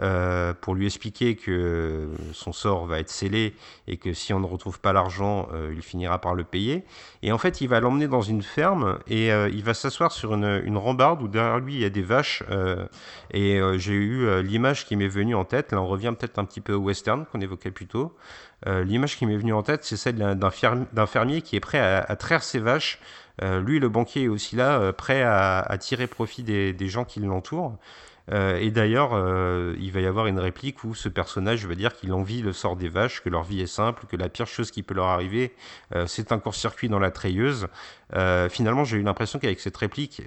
euh, 0.00 0.54
pour 0.58 0.74
lui 0.74 0.86
expliquer 0.86 1.36
que 1.36 2.08
son 2.32 2.52
sort 2.52 2.86
va 2.86 2.98
être 2.98 3.10
scellé 3.10 3.54
et 3.88 3.96
que 3.96 4.12
si 4.12 4.32
on 4.32 4.40
ne 4.40 4.46
retrouve 4.46 4.80
pas 4.80 4.92
l'argent, 4.92 5.48
euh, 5.52 5.72
il 5.74 5.82
finira 5.82 6.20
par 6.20 6.34
le 6.34 6.44
payer. 6.44 6.84
Et 7.22 7.32
en 7.32 7.38
fait, 7.38 7.60
il 7.60 7.68
va 7.68 7.80
l'emmener 7.80 8.08
dans 8.08 8.22
une 8.22 8.42
ferme 8.42 8.98
et 9.08 9.28
il 9.28 9.62
va 9.64 9.74
s'asseoir 9.74 10.12
sur 10.12 10.34
une, 10.34 10.76
rambarde 10.76 11.22
où 11.22 11.28
derrière 11.28 11.58
lui 11.58 11.74
il 11.74 11.80
y 11.80 11.84
a 11.84 11.90
des 11.90 12.02
vaches. 12.02 12.42
et 13.32 13.60
j'ai 13.76 13.92
eu 13.92 14.42
l'image 14.42 14.86
qui 14.86 14.96
m'est 14.96 15.08
venue 15.08 15.34
en 15.34 15.44
tête. 15.44 15.72
Là, 15.72 15.80
on 15.80 15.86
revient 15.86 16.12
peut-être 16.18 16.38
un 16.38 16.44
petit 16.44 16.60
peu 16.60 16.74
au 16.74 16.80
western 16.80 17.24
qu'on 17.26 17.40
évoquait 17.40 17.70
plus 17.70 17.86
tôt. 17.86 18.16
L'image 18.66 19.16
qui 19.16 19.26
m'est 19.26 19.36
venue 19.36 19.52
en 19.52 19.62
tête, 19.62 19.84
c'est 19.84 19.96
celle 19.96 20.16
d'un 20.16 21.06
fermier 21.06 21.42
qui 21.42 21.56
est 21.56 21.60
prêt 21.60 21.78
à, 21.78 22.00
à 22.00 22.16
traire 22.16 22.42
ses 22.42 22.58
vaches. 22.58 22.98
Euh, 23.40 23.60
lui, 23.60 23.78
le 23.78 23.88
banquier, 23.88 24.24
est 24.24 24.28
aussi 24.28 24.56
là, 24.56 24.78
euh, 24.78 24.92
prêt 24.92 25.22
à, 25.22 25.76
tirer 25.80 26.06
profit 26.06 26.42
des 26.42 26.88
gens 26.88 27.04
qui 27.04 27.20
l'entourent. 27.20 27.78
Euh, 28.30 28.56
et 28.58 28.70
d'ailleurs, 28.70 29.10
euh, 29.14 29.74
il 29.80 29.90
va 29.90 30.00
y 30.00 30.06
avoir 30.06 30.26
une 30.26 30.38
réplique 30.38 30.84
où 30.84 30.94
ce 30.94 31.08
personnage 31.08 31.66
va 31.66 31.74
dire 31.74 31.92
qu'il 31.94 32.12
envie 32.12 32.40
le 32.40 32.52
sort 32.52 32.76
des 32.76 32.88
vaches, 32.88 33.20
que 33.22 33.28
leur 33.28 33.42
vie 33.42 33.60
est 33.60 33.66
simple, 33.66 34.04
que 34.06 34.16
la 34.16 34.28
pire 34.28 34.46
chose 34.46 34.70
qui 34.70 34.82
peut 34.84 34.94
leur 34.94 35.06
arriver, 35.06 35.52
euh, 35.94 36.06
c'est 36.06 36.30
un 36.30 36.38
court-circuit 36.38 36.88
dans 36.88 37.00
la 37.00 37.10
treilleuse. 37.10 37.66
Finalement, 38.50 38.84
j'ai 38.84 38.98
eu 38.98 39.02
l'impression 39.02 39.38
qu'avec 39.38 39.58
cette 39.58 39.76
réplique, 39.78 40.20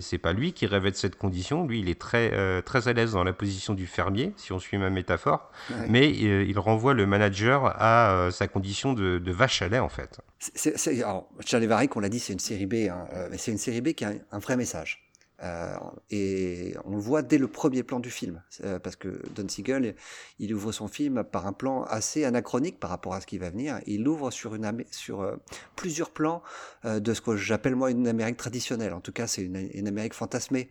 c'est 0.00 0.16
pas 0.16 0.32
lui 0.32 0.54
qui 0.54 0.64
rêvait 0.66 0.90
de 0.90 0.96
cette 0.96 1.16
condition. 1.16 1.66
Lui, 1.66 1.80
il 1.80 1.90
est 1.90 2.00
très, 2.00 2.62
très 2.62 2.88
à 2.88 2.94
l'aise 2.94 3.12
dans 3.12 3.24
la 3.24 3.34
position 3.34 3.74
du 3.74 3.86
fermier, 3.86 4.32
si 4.38 4.54
on 4.54 4.58
suit 4.58 4.78
ma 4.78 4.88
métaphore. 4.88 5.50
Ouais. 5.70 5.76
Mais 5.90 6.10
il 6.10 6.58
renvoie 6.58 6.94
le 6.94 7.04
manager 7.04 7.66
à 7.78 8.28
sa 8.30 8.48
condition 8.48 8.94
de, 8.94 9.18
de 9.18 9.32
vache 9.32 9.60
à 9.60 9.68
lait, 9.68 9.80
en 9.80 9.90
fait. 9.90 10.18
C'est- 10.38 10.78
c'est- 10.78 11.02
alors, 11.02 11.28
Charlie 11.44 11.66
Varick, 11.66 11.94
on 11.94 12.00
l'a 12.00 12.08
dit, 12.08 12.20
c'est 12.20 12.32
une 12.32 12.38
série 12.38 12.64
B, 12.64 12.88
hein, 12.90 13.04
mais 13.30 13.36
c'est 13.36 13.52
une 13.52 13.58
série 13.58 13.82
B 13.82 13.92
qui 13.92 14.06
a 14.06 14.08
un, 14.08 14.14
un 14.32 14.38
vrai 14.38 14.56
message. 14.56 15.05
Euh, 15.42 15.76
et 16.10 16.74
on 16.84 16.92
le 16.92 17.00
voit 17.00 17.22
dès 17.22 17.38
le 17.38 17.48
premier 17.48 17.82
plan 17.82 18.00
du 18.00 18.10
film, 18.10 18.42
euh, 18.64 18.78
parce 18.78 18.96
que 18.96 19.20
Don 19.34 19.46
Siegel, 19.48 19.94
il 20.38 20.54
ouvre 20.54 20.72
son 20.72 20.88
film 20.88 21.24
par 21.24 21.46
un 21.46 21.52
plan 21.52 21.82
assez 21.84 22.24
anachronique 22.24 22.80
par 22.80 22.90
rapport 22.90 23.14
à 23.14 23.20
ce 23.20 23.26
qui 23.26 23.38
va 23.38 23.50
venir. 23.50 23.80
Il 23.86 24.06
ouvre 24.08 24.30
sur, 24.30 24.54
euh, 24.54 25.36
plusieurs 25.74 26.10
plans 26.10 26.42
de 26.84 27.14
ce 27.14 27.20
que 27.20 27.36
j'appelle 27.36 27.74
moi 27.74 27.90
une 27.90 28.06
Amérique 28.08 28.36
traditionnelle. 28.36 28.92
En 28.92 29.00
tout 29.00 29.12
cas, 29.12 29.26
c'est 29.26 29.42
une, 29.42 29.88
Amérique 29.88 30.14
fantasmée. 30.14 30.68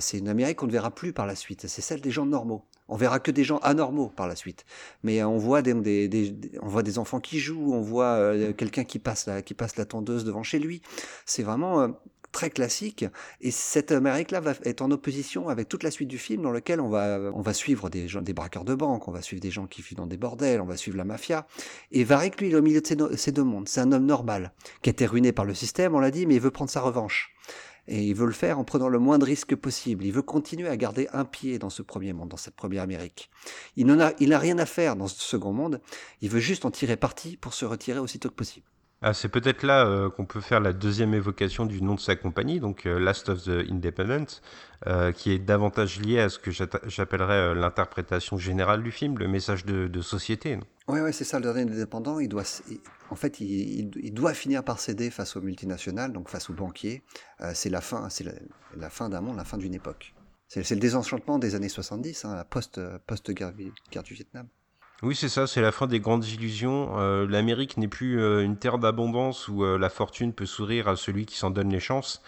C'est 0.00 0.18
une 0.18 0.28
Amérique 0.28 0.58
qu'on 0.58 0.66
ne 0.66 0.72
verra 0.72 0.90
plus 0.90 1.12
par 1.12 1.26
la 1.26 1.34
suite. 1.34 1.66
C'est 1.66 1.82
celle 1.82 2.00
des 2.00 2.10
gens 2.10 2.26
normaux. 2.26 2.64
On 2.88 2.96
verra 2.96 3.20
que 3.20 3.30
des 3.30 3.44
gens 3.44 3.58
anormaux 3.58 4.08
par 4.08 4.28
la 4.28 4.36
suite. 4.36 4.64
Mais 5.02 5.22
on 5.22 5.38
voit 5.38 5.62
des, 5.62 6.98
enfants 6.98 7.20
qui 7.20 7.38
jouent, 7.38 7.72
on 7.72 7.80
voit 7.80 8.32
quelqu'un 8.56 8.84
qui 8.84 8.98
passe 8.98 9.26
la, 9.26 9.42
qui 9.42 9.54
passe 9.54 9.76
la 9.76 9.84
tondeuse 9.84 10.24
devant 10.24 10.42
chez 10.42 10.58
lui. 10.58 10.82
C'est 11.26 11.42
vraiment 11.42 11.94
très 12.32 12.50
classique. 12.50 13.04
Et 13.40 13.50
cette 13.50 13.92
Amérique-là 13.92 14.40
va 14.40 14.54
est 14.64 14.82
en 14.82 14.90
opposition 14.90 15.48
avec 15.48 15.68
toute 15.68 15.82
la 15.82 15.90
suite 15.90 16.08
du 16.08 16.18
film 16.18 16.42
dans 16.42 16.50
lequel 16.50 16.80
on 16.80 16.88
va, 16.88 17.18
on 17.34 17.40
va 17.40 17.54
suivre 17.54 17.88
des 17.88 18.08
gens, 18.08 18.22
des 18.22 18.32
braqueurs 18.32 18.64
de 18.64 18.74
banque, 18.74 19.08
on 19.08 19.12
va 19.12 19.22
suivre 19.22 19.40
des 19.40 19.50
gens 19.50 19.66
qui 19.66 19.82
vivent 19.82 19.96
dans 19.96 20.06
des 20.06 20.16
bordels, 20.16 20.60
on 20.60 20.66
va 20.66 20.76
suivre 20.76 20.96
la 20.96 21.04
mafia. 21.04 21.46
Et 21.92 22.04
Varick, 22.04 22.40
lui, 22.40 22.48
il 22.48 22.54
est 22.54 22.58
au 22.58 22.62
milieu 22.62 22.80
de 22.80 23.16
ces, 23.16 23.32
deux 23.32 23.44
mondes. 23.44 23.68
C'est 23.68 23.80
un 23.80 23.92
homme 23.92 24.06
normal 24.06 24.52
qui 24.82 24.90
a 24.90 24.92
été 24.92 25.06
ruiné 25.06 25.32
par 25.32 25.44
le 25.44 25.54
système, 25.54 25.94
on 25.94 26.00
l'a 26.00 26.10
dit, 26.10 26.26
mais 26.26 26.36
il 26.36 26.40
veut 26.40 26.50
prendre 26.50 26.70
sa 26.70 26.80
revanche. 26.80 27.34
Et 27.88 28.04
il 28.04 28.14
veut 28.14 28.26
le 28.26 28.32
faire 28.32 28.58
en 28.58 28.64
prenant 28.64 28.88
le 28.88 28.98
moins 28.98 29.18
de 29.18 29.24
risques 29.24 29.56
possible. 29.56 30.04
Il 30.04 30.12
veut 30.12 30.22
continuer 30.22 30.68
à 30.68 30.76
garder 30.76 31.08
un 31.12 31.24
pied 31.24 31.58
dans 31.58 31.70
ce 31.70 31.82
premier 31.82 32.12
monde, 32.12 32.28
dans 32.28 32.36
cette 32.36 32.54
première 32.54 32.82
Amérique. 32.82 33.30
Il 33.76 33.86
n'en 33.86 33.98
a, 33.98 34.12
il 34.20 34.28
n'a 34.28 34.38
rien 34.38 34.58
à 34.58 34.66
faire 34.66 34.94
dans 34.94 35.08
ce 35.08 35.20
second 35.20 35.52
monde. 35.52 35.80
Il 36.20 36.30
veut 36.30 36.40
juste 36.40 36.64
en 36.64 36.70
tirer 36.70 36.96
parti 36.96 37.36
pour 37.36 37.52
se 37.52 37.64
retirer 37.64 37.98
aussitôt 37.98 38.28
que 38.28 38.34
possible. 38.34 38.66
Ah, 39.02 39.14
c'est 39.14 39.30
peut-être 39.30 39.62
là 39.62 39.86
euh, 39.86 40.10
qu'on 40.10 40.26
peut 40.26 40.42
faire 40.42 40.60
la 40.60 40.74
deuxième 40.74 41.14
évocation 41.14 41.64
du 41.64 41.80
nom 41.80 41.94
de 41.94 42.00
sa 42.00 42.16
compagnie, 42.16 42.60
donc 42.60 42.84
euh, 42.84 42.98
Last 42.98 43.30
of 43.30 43.44
the 43.44 43.64
Independent, 43.70 44.42
euh, 44.86 45.10
qui 45.12 45.32
est 45.32 45.38
davantage 45.38 46.00
lié 46.00 46.20
à 46.20 46.28
ce 46.28 46.38
que 46.38 46.50
j'appellerais 46.50 47.54
l'interprétation 47.54 48.36
générale 48.36 48.82
du 48.82 48.90
film, 48.90 49.16
le 49.16 49.26
message 49.26 49.64
de, 49.64 50.02
société. 50.02 50.58
ouais, 50.88 51.12
c'est 51.12 51.24
ça, 51.24 51.38
le 51.38 51.44
dernier 51.44 51.62
indépendant, 51.62 52.20
il 52.20 52.28
doit, 52.28 52.44
en 53.08 53.14
fait, 53.14 53.40
il, 53.40 54.12
doit 54.12 54.34
finir 54.34 54.62
par 54.64 54.78
céder 54.78 55.08
face 55.08 55.34
aux 55.34 55.40
multinationales, 55.40 56.12
donc 56.12 56.28
face 56.28 56.50
aux 56.50 56.54
banquiers. 56.54 57.02
C'est 57.54 57.70
la 57.70 57.80
fin, 57.80 58.08
la, 58.76 58.90
fin 58.90 59.08
d'un 59.08 59.20
monde, 59.22 59.36
la 59.36 59.44
fin 59.44 59.56
d'une 59.56 59.74
époque. 59.74 60.14
C'est 60.48 60.68
le 60.70 60.80
désenchantement 60.80 61.38
des 61.38 61.54
années 61.54 61.68
70, 61.68 62.24
hein, 62.24 62.34
la 62.34 62.44
post, 62.44 62.80
post-guerre 63.06 63.52
guerre 63.90 64.02
du 64.02 64.14
Vietnam. 64.14 64.46
Oui, 65.02 65.16
c'est 65.16 65.30
ça, 65.30 65.46
c'est 65.46 65.62
la 65.62 65.72
fin 65.72 65.86
des 65.86 65.98
grandes 65.98 66.26
illusions. 66.26 66.98
Euh, 66.98 67.26
L'Amérique 67.26 67.78
n'est 67.78 67.88
plus 67.88 68.20
euh, 68.20 68.44
une 68.44 68.58
terre 68.58 68.78
d'abondance 68.78 69.48
où 69.48 69.64
euh, 69.64 69.78
la 69.78 69.88
fortune 69.88 70.34
peut 70.34 70.44
sourire 70.44 70.88
à 70.88 70.96
celui 70.96 71.24
qui 71.24 71.38
s'en 71.38 71.50
donne 71.50 71.70
les 71.70 71.80
chances. 71.80 72.22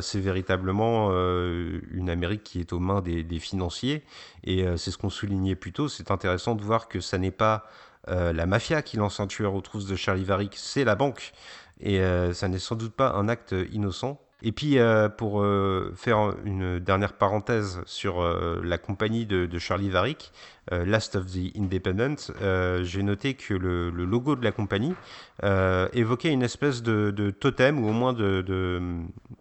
C'est 0.00 0.20
véritablement 0.20 1.10
une 1.10 2.08
Amérique 2.08 2.44
qui 2.44 2.60
est 2.60 2.72
aux 2.72 2.78
mains 2.78 3.00
des, 3.00 3.38
financiers. 3.40 4.04
Et 4.44 4.64
c'est 4.76 4.92
ce 4.92 4.96
qu'on 4.96 5.10
soulignait 5.10 5.56
plus 5.56 5.72
tôt. 5.72 5.88
C'est 5.88 6.12
intéressant 6.12 6.54
de 6.54 6.62
voir 6.62 6.86
que 6.86 7.00
ça 7.00 7.18
n'est 7.18 7.32
pas 7.32 7.66
la 8.06 8.46
mafia 8.46 8.80
qui 8.82 8.96
lance 8.96 9.18
un 9.18 9.26
tueur 9.26 9.56
aux 9.56 9.60
trousses 9.62 9.86
de 9.86 9.96
Charlie 9.96 10.22
Varick, 10.22 10.54
c'est 10.54 10.84
la 10.84 10.94
banque. 10.94 11.32
Et 11.80 12.00
ça 12.32 12.46
n'est 12.46 12.60
sans 12.60 12.76
doute 12.76 12.92
pas 12.92 13.10
un 13.14 13.28
acte 13.28 13.56
innocent. 13.72 14.20
Et 14.40 14.52
puis, 14.52 14.78
pour 15.18 15.44
faire 15.96 16.36
une 16.44 16.78
dernière 16.78 17.14
parenthèse 17.14 17.80
sur 17.86 18.22
la 18.62 18.78
compagnie 18.78 19.26
de, 19.26 19.58
Charlie 19.58 19.90
Varick, 19.90 20.30
Last 20.70 21.14
of 21.16 21.26
the 21.26 21.56
Independent, 21.56 22.32
euh, 22.42 22.82
j'ai 22.82 23.02
noté 23.02 23.34
que 23.34 23.54
le, 23.54 23.90
logo 23.90 24.34
de 24.36 24.44
la 24.44 24.52
compagnie 24.52 24.94
euh, 25.44 25.88
évoquait 25.92 26.32
une 26.32 26.42
espèce 26.42 26.82
de, 26.82 27.30
totem 27.30 27.82
ou 27.82 27.88
au 27.88 27.92
moins 27.92 28.12
de, 28.12 28.44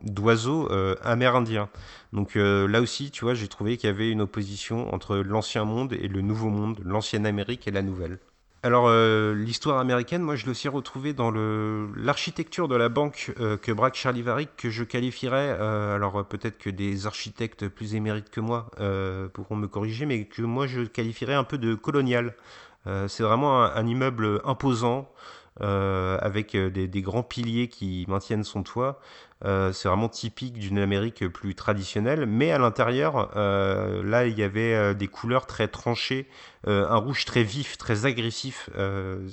d'oiseau 0.01 0.71
euh, 0.71 0.95
amérindien. 1.01 1.69
Donc 2.13 2.35
euh, 2.35 2.67
là 2.67 2.81
aussi, 2.81 3.11
tu 3.11 3.25
vois, 3.25 3.33
j'ai 3.33 3.47
trouvé 3.47 3.77
qu'il 3.77 3.89
y 3.89 3.93
avait 3.93 4.09
une 4.09 4.21
opposition 4.21 4.93
entre 4.93 5.17
l'ancien 5.17 5.65
monde 5.65 5.93
et 5.93 6.07
le 6.07 6.21
nouveau 6.21 6.49
monde, 6.49 6.79
l'ancienne 6.83 7.25
Amérique 7.25 7.67
et 7.67 7.71
la 7.71 7.81
nouvelle. 7.81 8.19
Alors, 8.65 8.87
euh, 8.87 9.35
l'histoire 9.35 9.77
américaine, 9.77 10.23
moi, 10.23 10.35
je 10.35 10.45
l'ai 10.45 10.49
aussi 10.49 10.67
retrouvée 10.67 11.13
dans 11.13 11.29
l'architecture 11.29 12.67
de 12.67 12.75
la 12.75 12.89
banque 12.89 13.31
euh, 13.39 13.57
que 13.57 13.71
braque 13.71 13.93
Charlie 13.93 14.23
Varick, 14.23 14.55
que 14.57 14.71
je 14.71 14.83
qualifierais, 14.83 15.55
euh, 15.59 15.93
alors 15.93 16.25
peut-être 16.25 16.57
que 16.57 16.71
des 16.71 17.05
architectes 17.05 17.67
plus 17.67 17.93
émérites 17.93 18.31
que 18.31 18.41
moi 18.41 18.71
pourront 19.33 19.55
me 19.55 19.67
corriger, 19.67 20.07
mais 20.07 20.25
que 20.25 20.41
moi, 20.41 20.65
je 20.65 20.81
qualifierais 20.81 21.35
un 21.35 21.43
peu 21.43 21.59
de 21.59 21.75
colonial. 21.75 22.33
C'est 23.07 23.21
vraiment 23.21 23.61
un, 23.63 23.85
immeuble 23.85 24.41
imposant, 24.45 25.11
avec 25.59 26.57
des, 26.57 27.01
grands 27.03 27.21
piliers 27.21 27.67
qui 27.67 28.05
maintiennent 28.07 28.43
son 28.43 28.63
toit. 28.63 28.99
C'est 29.43 29.87
vraiment 29.87 30.09
typique 30.09 30.53
d'une 30.53 30.79
Amérique 30.79 31.27
plus 31.27 31.55
traditionnelle, 31.55 32.25
mais 32.25 32.51
à 32.51 32.57
l'intérieur, 32.57 33.31
là, 33.35 34.25
il 34.25 34.37
y 34.37 34.43
avait 34.43 34.95
des 34.95 35.07
couleurs 35.07 35.45
très 35.45 35.67
tranchées, 35.67 36.27
un 36.65 36.95
rouge 36.95 37.25
très 37.25 37.43
vif, 37.43 37.77
très 37.77 38.05
agressif. 38.05 38.69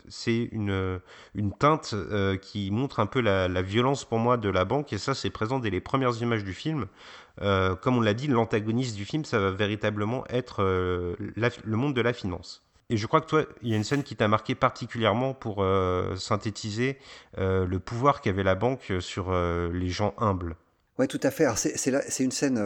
c'est 0.08 0.48
une, 0.52 1.00
une 1.34 1.52
teinte 1.52 1.94
qui 2.42 2.70
montre 2.70 3.00
un 3.00 3.06
peu 3.06 3.20
la, 3.20 3.62
violence 3.62 4.04
pour 4.04 4.18
moi 4.18 4.36
de 4.36 4.48
la 4.48 4.64
banque, 4.64 4.92
et 4.92 4.98
ça, 4.98 5.14
c'est 5.14 5.30
présent 5.30 5.58
dès 5.58 5.70
les 5.70 5.80
premières 5.80 6.20
images 6.20 6.44
du 6.44 6.52
film. 6.52 6.86
Euh, 7.40 7.74
comme 7.76 7.96
on 7.96 8.00
l'a 8.00 8.14
dit, 8.14 8.28
l'antagoniste 8.28 8.96
du 8.96 9.04
film, 9.04 9.24
ça 9.24 9.38
va 9.38 9.50
véritablement 9.50 10.24
être 10.28 10.62
euh, 10.62 11.14
le 11.16 11.76
monde 11.76 11.94
de 11.94 12.00
la 12.00 12.12
finance. 12.12 12.62
Et 12.92 12.98
je 12.98 13.06
crois 13.06 13.22
que 13.22 13.26
toi, 13.26 13.44
il 13.62 13.70
y 13.70 13.72
a 13.72 13.76
une 13.78 13.84
scène 13.84 14.02
qui 14.02 14.16
t'a 14.16 14.28
marqué 14.28 14.54
particulièrement 14.54 15.32
pour 15.32 15.62
euh, 15.62 16.14
synthétiser 16.16 16.98
le 17.38 17.78
pouvoir 17.78 18.20
qu'avait 18.20 18.42
la 18.42 18.54
banque 18.54 18.92
sur 19.00 19.32
les 19.32 19.88
gens 19.88 20.12
humbles. 20.18 20.56
Oui, 20.98 21.08
tout 21.08 21.20
à 21.22 21.30
fait. 21.30 21.46
C'est 21.56 22.22
une 22.22 22.30
scène 22.30 22.62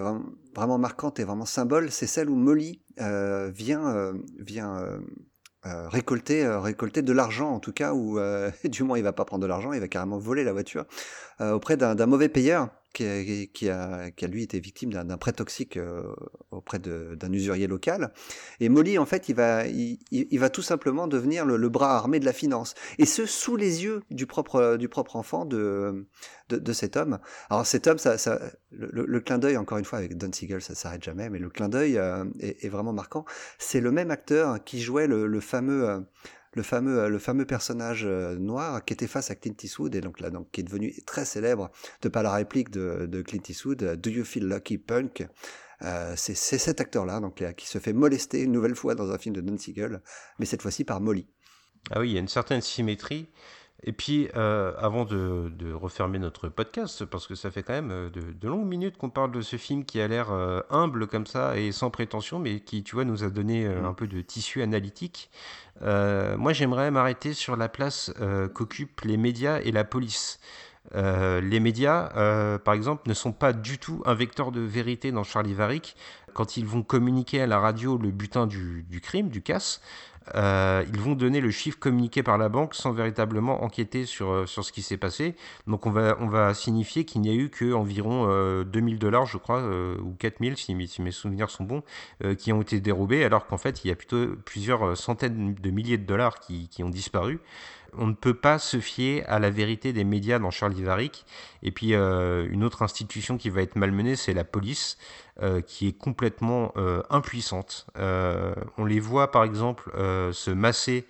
vraiment 0.55 0.79
marquante 0.79 1.20
et 1.20 1.24
vraiment 1.24 1.47
symbole. 1.47 1.93
C'est 1.93 2.09
celle 2.09 2.29
où 2.29 2.35
Molly 2.35 2.81
vient, 2.99 4.12
vient 4.41 4.99
récolter, 5.62 6.45
récolter 6.59 7.03
de 7.03 7.12
l'argent, 7.12 7.51
en 7.51 7.61
tout 7.61 7.72
cas, 7.72 7.95
ou 7.95 8.18
du 8.64 8.83
moins 8.83 8.99
il 8.99 9.05
va 9.05 9.12
pas 9.12 9.24
prendre 9.24 9.43
de 9.43 9.47
l'argent, 9.47 9.72
il 9.72 9.81
va 9.81 9.87
carrément 9.87 10.18
voler 10.18 10.43
la 10.43 10.53
voiture 10.53 10.87
auprès 11.41 11.76
d'un 11.76 12.07
mauvais 12.07 12.28
payeur 12.28 12.70
qui 12.97 13.68
a, 13.68 14.26
lui 14.26 14.43
été 14.43 14.59
victime 14.59 14.93
d'un 14.93 15.18
prêt 15.18 15.32
toxique 15.32 15.76
euh, 15.76 16.03
auprès 16.51 16.78
d'un 16.78 17.32
usurier 17.32 17.66
local. 17.66 18.12
Et 18.61 18.68
Molly, 18.68 18.99
en 18.99 19.07
fait, 19.07 19.28
il 19.28 19.34
va, 19.34 20.51
tout 20.51 20.62
simplement 20.62 21.07
devenir 21.07 21.45
le, 21.45 21.68
bras 21.68 21.97
armé 21.97 22.20
de 22.20 22.24
la 22.24 22.32
finance. 22.32 22.74
Et 22.99 23.07
ce, 23.07 23.26
sous 23.26 23.57
les 23.57 23.84
yeux 23.84 24.03
du 24.11 24.26
propre, 24.26 24.78
enfant 25.14 25.45
de, 25.45 26.07
cet 26.72 26.97
homme. 26.97 27.18
Alors 27.51 27.66
cet 27.66 27.87
homme, 27.87 27.99
le, 28.70 29.20
clin 29.20 29.39
d'œil, 29.39 29.57
encore 29.57 29.78
une 29.78 29.84
fois, 29.84 29.99
avec 29.99 30.16
Don 30.16 30.32
Siegel, 30.32 30.62
ça 30.62 30.74
s'arrête 30.74 31.03
jamais, 31.03 31.28
mais 31.28 31.39
le 31.39 31.51
clin 31.51 31.68
d'œil 31.68 31.99
euh, 31.99 32.24
est, 32.41 32.68
vraiment 32.68 32.93
marquant. 32.93 33.24
C'est 33.59 33.80
le 33.80 33.91
même 33.91 34.11
acteur 34.11 34.62
qui 34.64 34.80
jouait 34.80 35.07
le, 35.07 35.41
fameux 35.41 35.89
euh, 35.89 36.01
le 36.57 36.62
fameux, 36.62 36.98
euh, 36.98 37.09
le 37.09 37.18
fameux 37.18 37.44
personnage 37.44 38.04
euh, 38.04 38.34
noir 38.36 38.84
qui 38.84 38.94
était 38.94 39.07
face 39.07 39.30
à 39.30 39.36
Clint 39.36 39.54
Eastwood 39.62 39.94
et 39.94 40.00
donc 40.00 40.20
là, 40.20 40.30
donc, 40.30 40.50
qui 40.50 40.62
est 40.62 40.64
devenu 40.64 40.92
très 41.04 41.24
célèbre 41.24 41.70
de 42.02 42.09
par 42.09 42.22
la 42.22 42.32
réplique 42.32 42.70
de, 42.70 43.22
Clint 43.22 43.42
Eastwood, 43.48 43.82
euh, 43.82 43.96
Do 43.96 44.11
you 44.11 44.24
feel 44.24 44.48
lucky, 44.48 44.78
punk? 44.78 45.28
c'est 46.16 46.34
cet 46.34 46.80
acteur-là 46.80 47.20
donc 47.20 47.44
qui 47.54 47.66
se 47.66 47.76
fait 47.76 47.92
molester 47.92 48.40
une 48.40 48.52
nouvelle 48.52 48.74
fois 48.74 48.94
dans 48.94 49.11
un 49.11 49.18
film 49.18 49.36
de 49.36 49.42
Don 49.42 49.59
Siegel, 49.59 50.00
mais 50.38 50.46
cette 50.46 50.62
fois-ci 50.62 50.84
par 50.84 51.02
Molly. 51.02 51.28
Ah 51.90 52.00
oui, 52.00 52.11
il 52.11 52.14
y 52.14 52.16
a 52.16 52.20
une 52.20 52.28
certaine 52.28 52.62
symétrie. 52.62 53.28
Et 53.85 53.93
puis, 53.93 54.29
euh, 54.37 54.72
avant 54.79 55.05
de, 55.05 55.72
refermer 55.72 56.18
notre 56.18 56.49
podcast, 56.49 57.05
parce 57.05 57.27
que 57.27 57.35
ça 57.35 57.51
fait 57.51 57.62
quand 57.62 57.74
même 57.74 57.91
euh, 57.91 58.11
de, 58.11 58.49
longues 58.49 58.66
minutes 58.66 58.97
qu'on 58.97 59.11
parle 59.11 59.33
de 59.33 59.43
ce 59.43 59.57
film 59.57 59.85
qui 59.85 60.01
a 60.01 60.09
l'air 60.09 60.33
euh, 60.33 60.61
humble 60.70 61.07
comme 61.07 61.27
ça 61.27 61.59
et 61.59 61.72
sans 61.72 61.91
prétention, 61.91 62.39
mais 62.39 62.61
qui, 62.61 62.83
tu 62.83 62.95
vois, 62.95 63.05
nous 63.05 63.22
a 63.22 63.29
donné 63.29 63.68
mm. 63.68 63.85
un 63.85 63.93
peu 63.93 64.07
de 64.07 64.20
tissu 64.22 64.62
analytique. 64.62 65.31
moi, 65.83 66.53
j'aimerais 66.53 66.91
m'arrêter 66.91 67.35
sur 67.35 67.57
la 67.57 67.68
place 67.68 68.12
qu'occupent 68.55 69.03
les 69.03 69.18
médias 69.18 69.61
et 69.61 69.72
la 69.72 69.85
police. 69.85 70.41
les 70.95 71.61
médias, 71.61 72.59
par 72.59 72.72
exemple, 72.72 73.09
ne 73.09 73.14
sont 73.14 73.33
pas 73.33 73.53
du 73.53 73.79
tout 73.79 74.03
un 74.07 74.14
vecteur 74.14 74.53
de 74.53 74.61
vérité 74.61 75.12
dans 75.12 75.22
Charlie 75.24 75.55
Varick. 75.55 75.97
Quand 76.33 76.57
ils 76.57 76.66
vont 76.66 76.83
communiquer 76.83 77.43
à 77.43 77.47
la 77.47 77.59
radio 77.59 77.99
le 77.99 78.11
butin 78.11 78.47
du, 78.47 78.85
du 78.89 79.01
crime, 79.01 79.29
du 79.29 79.43
casse, 79.43 79.81
euh, 80.35 80.85
ils 80.93 81.01
vont 81.01 81.14
donner 81.14 81.41
le 81.41 81.51
chiffre 81.51 81.79
communiqué 81.79 82.22
par 82.22 82.39
la 82.39 82.49
banque 82.49 82.74
sans 82.74 82.93
véritablement 82.93 83.62
enquêter 83.62 84.07
sur, 84.07 84.31
euh, 84.31 84.47
sur 84.47 84.64
ce 84.64 84.72
qui 84.72 84.83
s'est 84.83 84.97
passé. 84.97 85.35
Donc 85.66 85.87
on 85.87 85.91
va, 85.91 86.16
on 86.20 86.27
va 86.27 86.55
signifier 86.55 87.05
qu'il 87.05 87.20
n'y 87.20 87.31
a 87.31 87.35
eu 87.35 87.51
qu'environ 87.51 88.27
euh, 88.29 88.64
2000 88.64 88.99
dollars, 88.99 89.27
je 89.27 89.39
crois, 89.39 89.61
euh, 89.61 89.97
ou 90.01 90.14
4000 90.18 90.57
si, 90.57 90.87
si 90.89 91.03
mes 91.03 91.11
souvenirs 91.11 91.51
sont 91.51 91.64
bons, 91.64 91.83
qui 92.39 92.53
ont 92.53 92.62
été 92.62 92.81
dérobés, 92.81 93.24
alors 93.24 93.47
qu'en 93.47 93.59
fait 93.59 93.85
il 93.85 93.89
y 93.89 93.91
a 93.91 93.95
plutôt 93.95 94.37
plusieurs 94.45 94.97
centaines 94.97 95.55
de 95.55 95.70
milliers 95.70 95.99
de 95.99 96.07
dollars 96.07 96.41
qui, 96.41 96.68
qui 96.68 96.83
ont 96.83 96.91
disparu 96.91 97.41
on 97.97 98.07
ne 98.07 98.14
peut 98.14 98.34
pas 98.34 98.59
se 98.59 98.80
fier 98.80 99.24
à 99.28 99.39
la 99.39 99.51
vérité 99.51 99.93
des 99.93 100.05
médias 100.05 100.39
dans 100.39 100.51
Charlie 100.51 100.82
Varick. 100.82 101.24
Et 101.62 101.70
puis 101.70 101.95
euh, 101.95 102.47
une 102.51 102.64
autre 102.64 102.82
institution 102.82 103.39
qui 103.39 103.51
va 103.51 103.62
être 103.62 103.76
malmenée, 103.76 104.16
c'est 104.16 104.34
la 104.34 104.45
police, 104.45 104.99
euh, 105.43 105.61
qui 105.61 105.89
est 105.89 105.93
complètement 105.93 106.72
euh, 106.76 107.03
impuissante. 107.11 107.87
on 107.97 108.84
les 108.84 109.01
voit 109.01 109.30
par 109.30 109.45
exemple 109.45 109.91
se 110.32 110.51
masser 110.51 111.07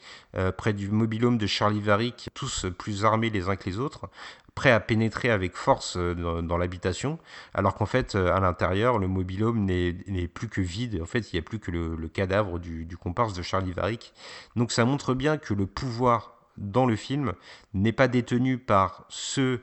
près 0.57 0.72
du 0.72 0.89
mobilhome 0.91 1.39
de 1.39 1.47
Charlie 1.47 1.81
Varick, 1.81 2.29
tous 2.35 2.66
plus 2.79 3.05
armés 3.05 3.31
les 3.31 3.49
uns 3.49 3.57
que 3.57 3.68
les 3.68 3.79
autres 3.79 4.09
prêts 4.55 4.72
à 4.72 4.81
pénétrer 4.81 5.31
avec 5.31 5.55
force 5.55 5.99
dans, 5.99 6.57
l'habitation, 6.57 7.18
alors 7.53 7.74
qu'en 7.74 7.85
fait, 7.85 8.14
à 8.14 8.41
l'intérieur, 8.41 8.99
le 8.99 9.07
mobilhome 9.07 9.66
n'est 9.66 10.29
plus 10.29 10.49
que 10.49 10.62
vide. 10.62 10.99
En 11.03 11.05
fait, 11.05 11.31
il 11.31 11.37
n'y 11.37 11.41
a 11.41 11.43
plus 11.43 11.59
que 11.59 11.70
le, 11.70 12.09
cadavre 12.09 12.59
du, 12.59 12.87
du, 12.87 12.97
comparse 12.97 13.35
de 13.35 13.43
Charlie 13.43 13.72
Varick. 13.72 14.14
Donc 14.57 14.72
ça 14.72 14.87
montre 14.87 15.12
bien 15.12 15.37
que 15.37 15.53
le 15.53 15.66
pouvoir 15.66 16.36
dans 16.59 16.86
le 16.86 16.96
film 16.96 17.34
n'est 17.74 17.92
pas 17.92 18.09
détenu 18.09 18.59
par 18.59 19.07
ceux 19.09 19.62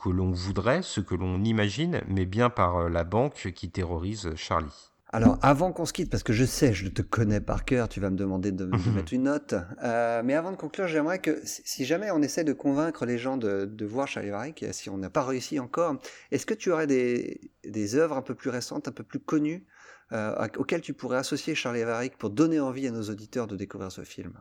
que 0.00 0.08
l'on 0.08 0.30
voudrait, 0.30 0.82
ceux 0.82 1.02
que 1.02 1.14
l'on 1.14 1.42
imagine, 1.44 2.02
mais 2.08 2.26
bien 2.26 2.50
par 2.50 2.76
euh, 2.76 2.88
la 2.88 3.04
banque 3.04 3.52
qui 3.54 3.70
terrorise 3.70 4.34
Charlie. 4.36 4.90
Alors, 5.14 5.38
avant 5.42 5.70
qu'on 5.70 5.86
se 5.86 5.92
quitte, 5.92 6.10
parce 6.10 6.24
que 6.24 6.32
je 6.32 6.44
sais, 6.44 6.74
je 6.74 6.88
te 6.88 7.00
connais 7.00 7.40
par 7.40 7.64
cœur, 7.64 7.88
tu 7.88 8.00
vas 8.00 8.10
me 8.10 8.16
demander 8.16 8.50
de, 8.50 8.64
mettre 8.96 9.12
une 9.12 9.22
note. 9.24 9.54
Euh, 9.84 10.22
mais 10.24 10.34
avant 10.34 10.50
de 10.50 10.56
conclure, 10.56 10.88
j'aimerais 10.88 11.20
que, 11.20 11.40
si 11.44 11.84
jamais 11.84 12.10
on 12.10 12.20
essaie 12.20 12.42
de 12.42 12.52
convaincre 12.52 13.06
les 13.06 13.16
gens 13.16 13.36
de, 13.36 13.84
voir 13.84 14.08
Charlie 14.08 14.30
Varick, 14.30 14.64
si 14.72 14.90
on 14.90 14.98
n'a 14.98 15.10
pas 15.10 15.22
réussi 15.22 15.60
encore, 15.60 15.96
est-ce 16.32 16.46
que 16.46 16.54
tu 16.54 16.72
aurais 16.72 16.88
des, 16.88 17.52
des 17.64 17.94
œuvres 17.94 18.16
un 18.16 18.22
peu 18.22 18.34
plus 18.34 18.50
récentes, 18.50 18.88
un 18.88 18.92
peu 18.92 19.04
plus 19.04 19.20
connues, 19.20 19.64
euh, 20.12 20.48
auxquelles 20.56 20.80
tu 20.80 20.94
pourrais 20.94 21.18
associer 21.18 21.54
Charlie 21.54 21.84
Varick 21.84 22.18
pour 22.18 22.30
donner 22.30 22.58
envie 22.58 22.88
à 22.88 22.90
nos 22.90 23.02
auditeurs 23.02 23.46
de 23.46 23.54
découvrir 23.54 23.92
ce 23.92 24.02
film? 24.02 24.32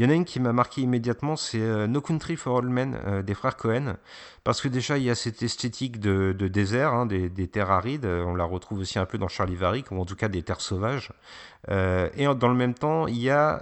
Il 0.00 0.04
y 0.04 0.06
en 0.06 0.10
a 0.12 0.14
une 0.14 0.24
qui 0.24 0.40
m'a 0.40 0.54
marqué 0.54 0.80
immédiatement, 0.80 1.36
c'est 1.36 1.60
euh, 1.60 1.86
No 1.86 2.00
Country 2.00 2.34
for 2.36 2.56
All 2.56 2.70
Men 2.70 2.98
euh, 3.04 3.22
des 3.22 3.34
frères 3.34 3.58
Cohen, 3.58 3.96
parce 4.44 4.62
que 4.62 4.68
déjà 4.68 4.96
il 4.96 5.04
y 5.04 5.10
a 5.10 5.14
cette 5.14 5.42
esthétique 5.42 6.00
de, 6.00 6.32
désert, 6.32 6.94
hein, 6.94 7.04
des, 7.04 7.28
terres 7.48 7.70
arides, 7.70 8.06
on 8.06 8.34
la 8.34 8.44
retrouve 8.44 8.78
aussi 8.78 8.98
un 8.98 9.04
peu 9.04 9.18
dans 9.18 9.28
Charlie 9.28 9.56
Varick, 9.56 9.90
ou 9.90 10.00
en 10.00 10.06
tout 10.06 10.16
cas 10.16 10.28
des 10.28 10.42
terres 10.42 10.62
sauvages. 10.62 11.12
Euh, 11.68 12.08
et 12.16 12.24
dans 12.24 12.48
le 12.48 12.54
même 12.54 12.74
temps, 12.74 13.06
il 13.06 13.18
y 13.18 13.30
a 13.30 13.60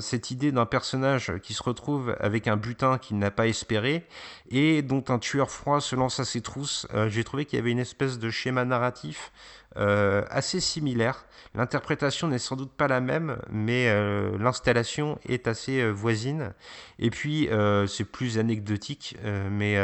cette 0.00 0.30
idée 0.30 0.52
d'un 0.52 0.66
personnage 0.66 1.32
qui 1.42 1.54
se 1.54 1.62
retrouve 1.62 2.16
avec 2.20 2.48
un 2.48 2.56
butin 2.56 2.98
qu'il 2.98 3.18
n'a 3.18 3.30
pas 3.30 3.46
espéré, 3.46 4.06
et 4.50 4.82
dont 4.82 5.04
un 5.08 5.18
tueur 5.18 5.50
froid 5.50 5.80
se 5.80 5.94
lance 5.96 6.20
à 6.20 6.24
ses 6.24 6.40
trousses. 6.40 6.86
J'ai 7.08 7.24
trouvé 7.24 7.44
qu'il 7.44 7.58
y 7.58 7.62
avait 7.62 7.70
une 7.70 7.78
espèce 7.78 8.18
de 8.18 8.30
schéma 8.30 8.64
narratif 8.64 9.32
assez 9.74 10.60
similaire 10.60 11.26
L'interprétation 11.56 12.28
n'est 12.28 12.38
sans 12.38 12.54
doute 12.54 12.70
pas 12.70 12.86
la 12.86 13.00
même, 13.00 13.38
mais 13.50 13.88
euh, 13.88 14.36
l'installation 14.38 15.18
est 15.26 15.48
assez 15.48 15.80
euh, 15.80 15.90
voisine. 15.90 16.52
Et 16.98 17.08
puis, 17.08 17.48
euh, 17.48 17.86
c'est 17.86 18.04
plus 18.04 18.38
anecdotique, 18.38 19.16
mais 19.50 19.76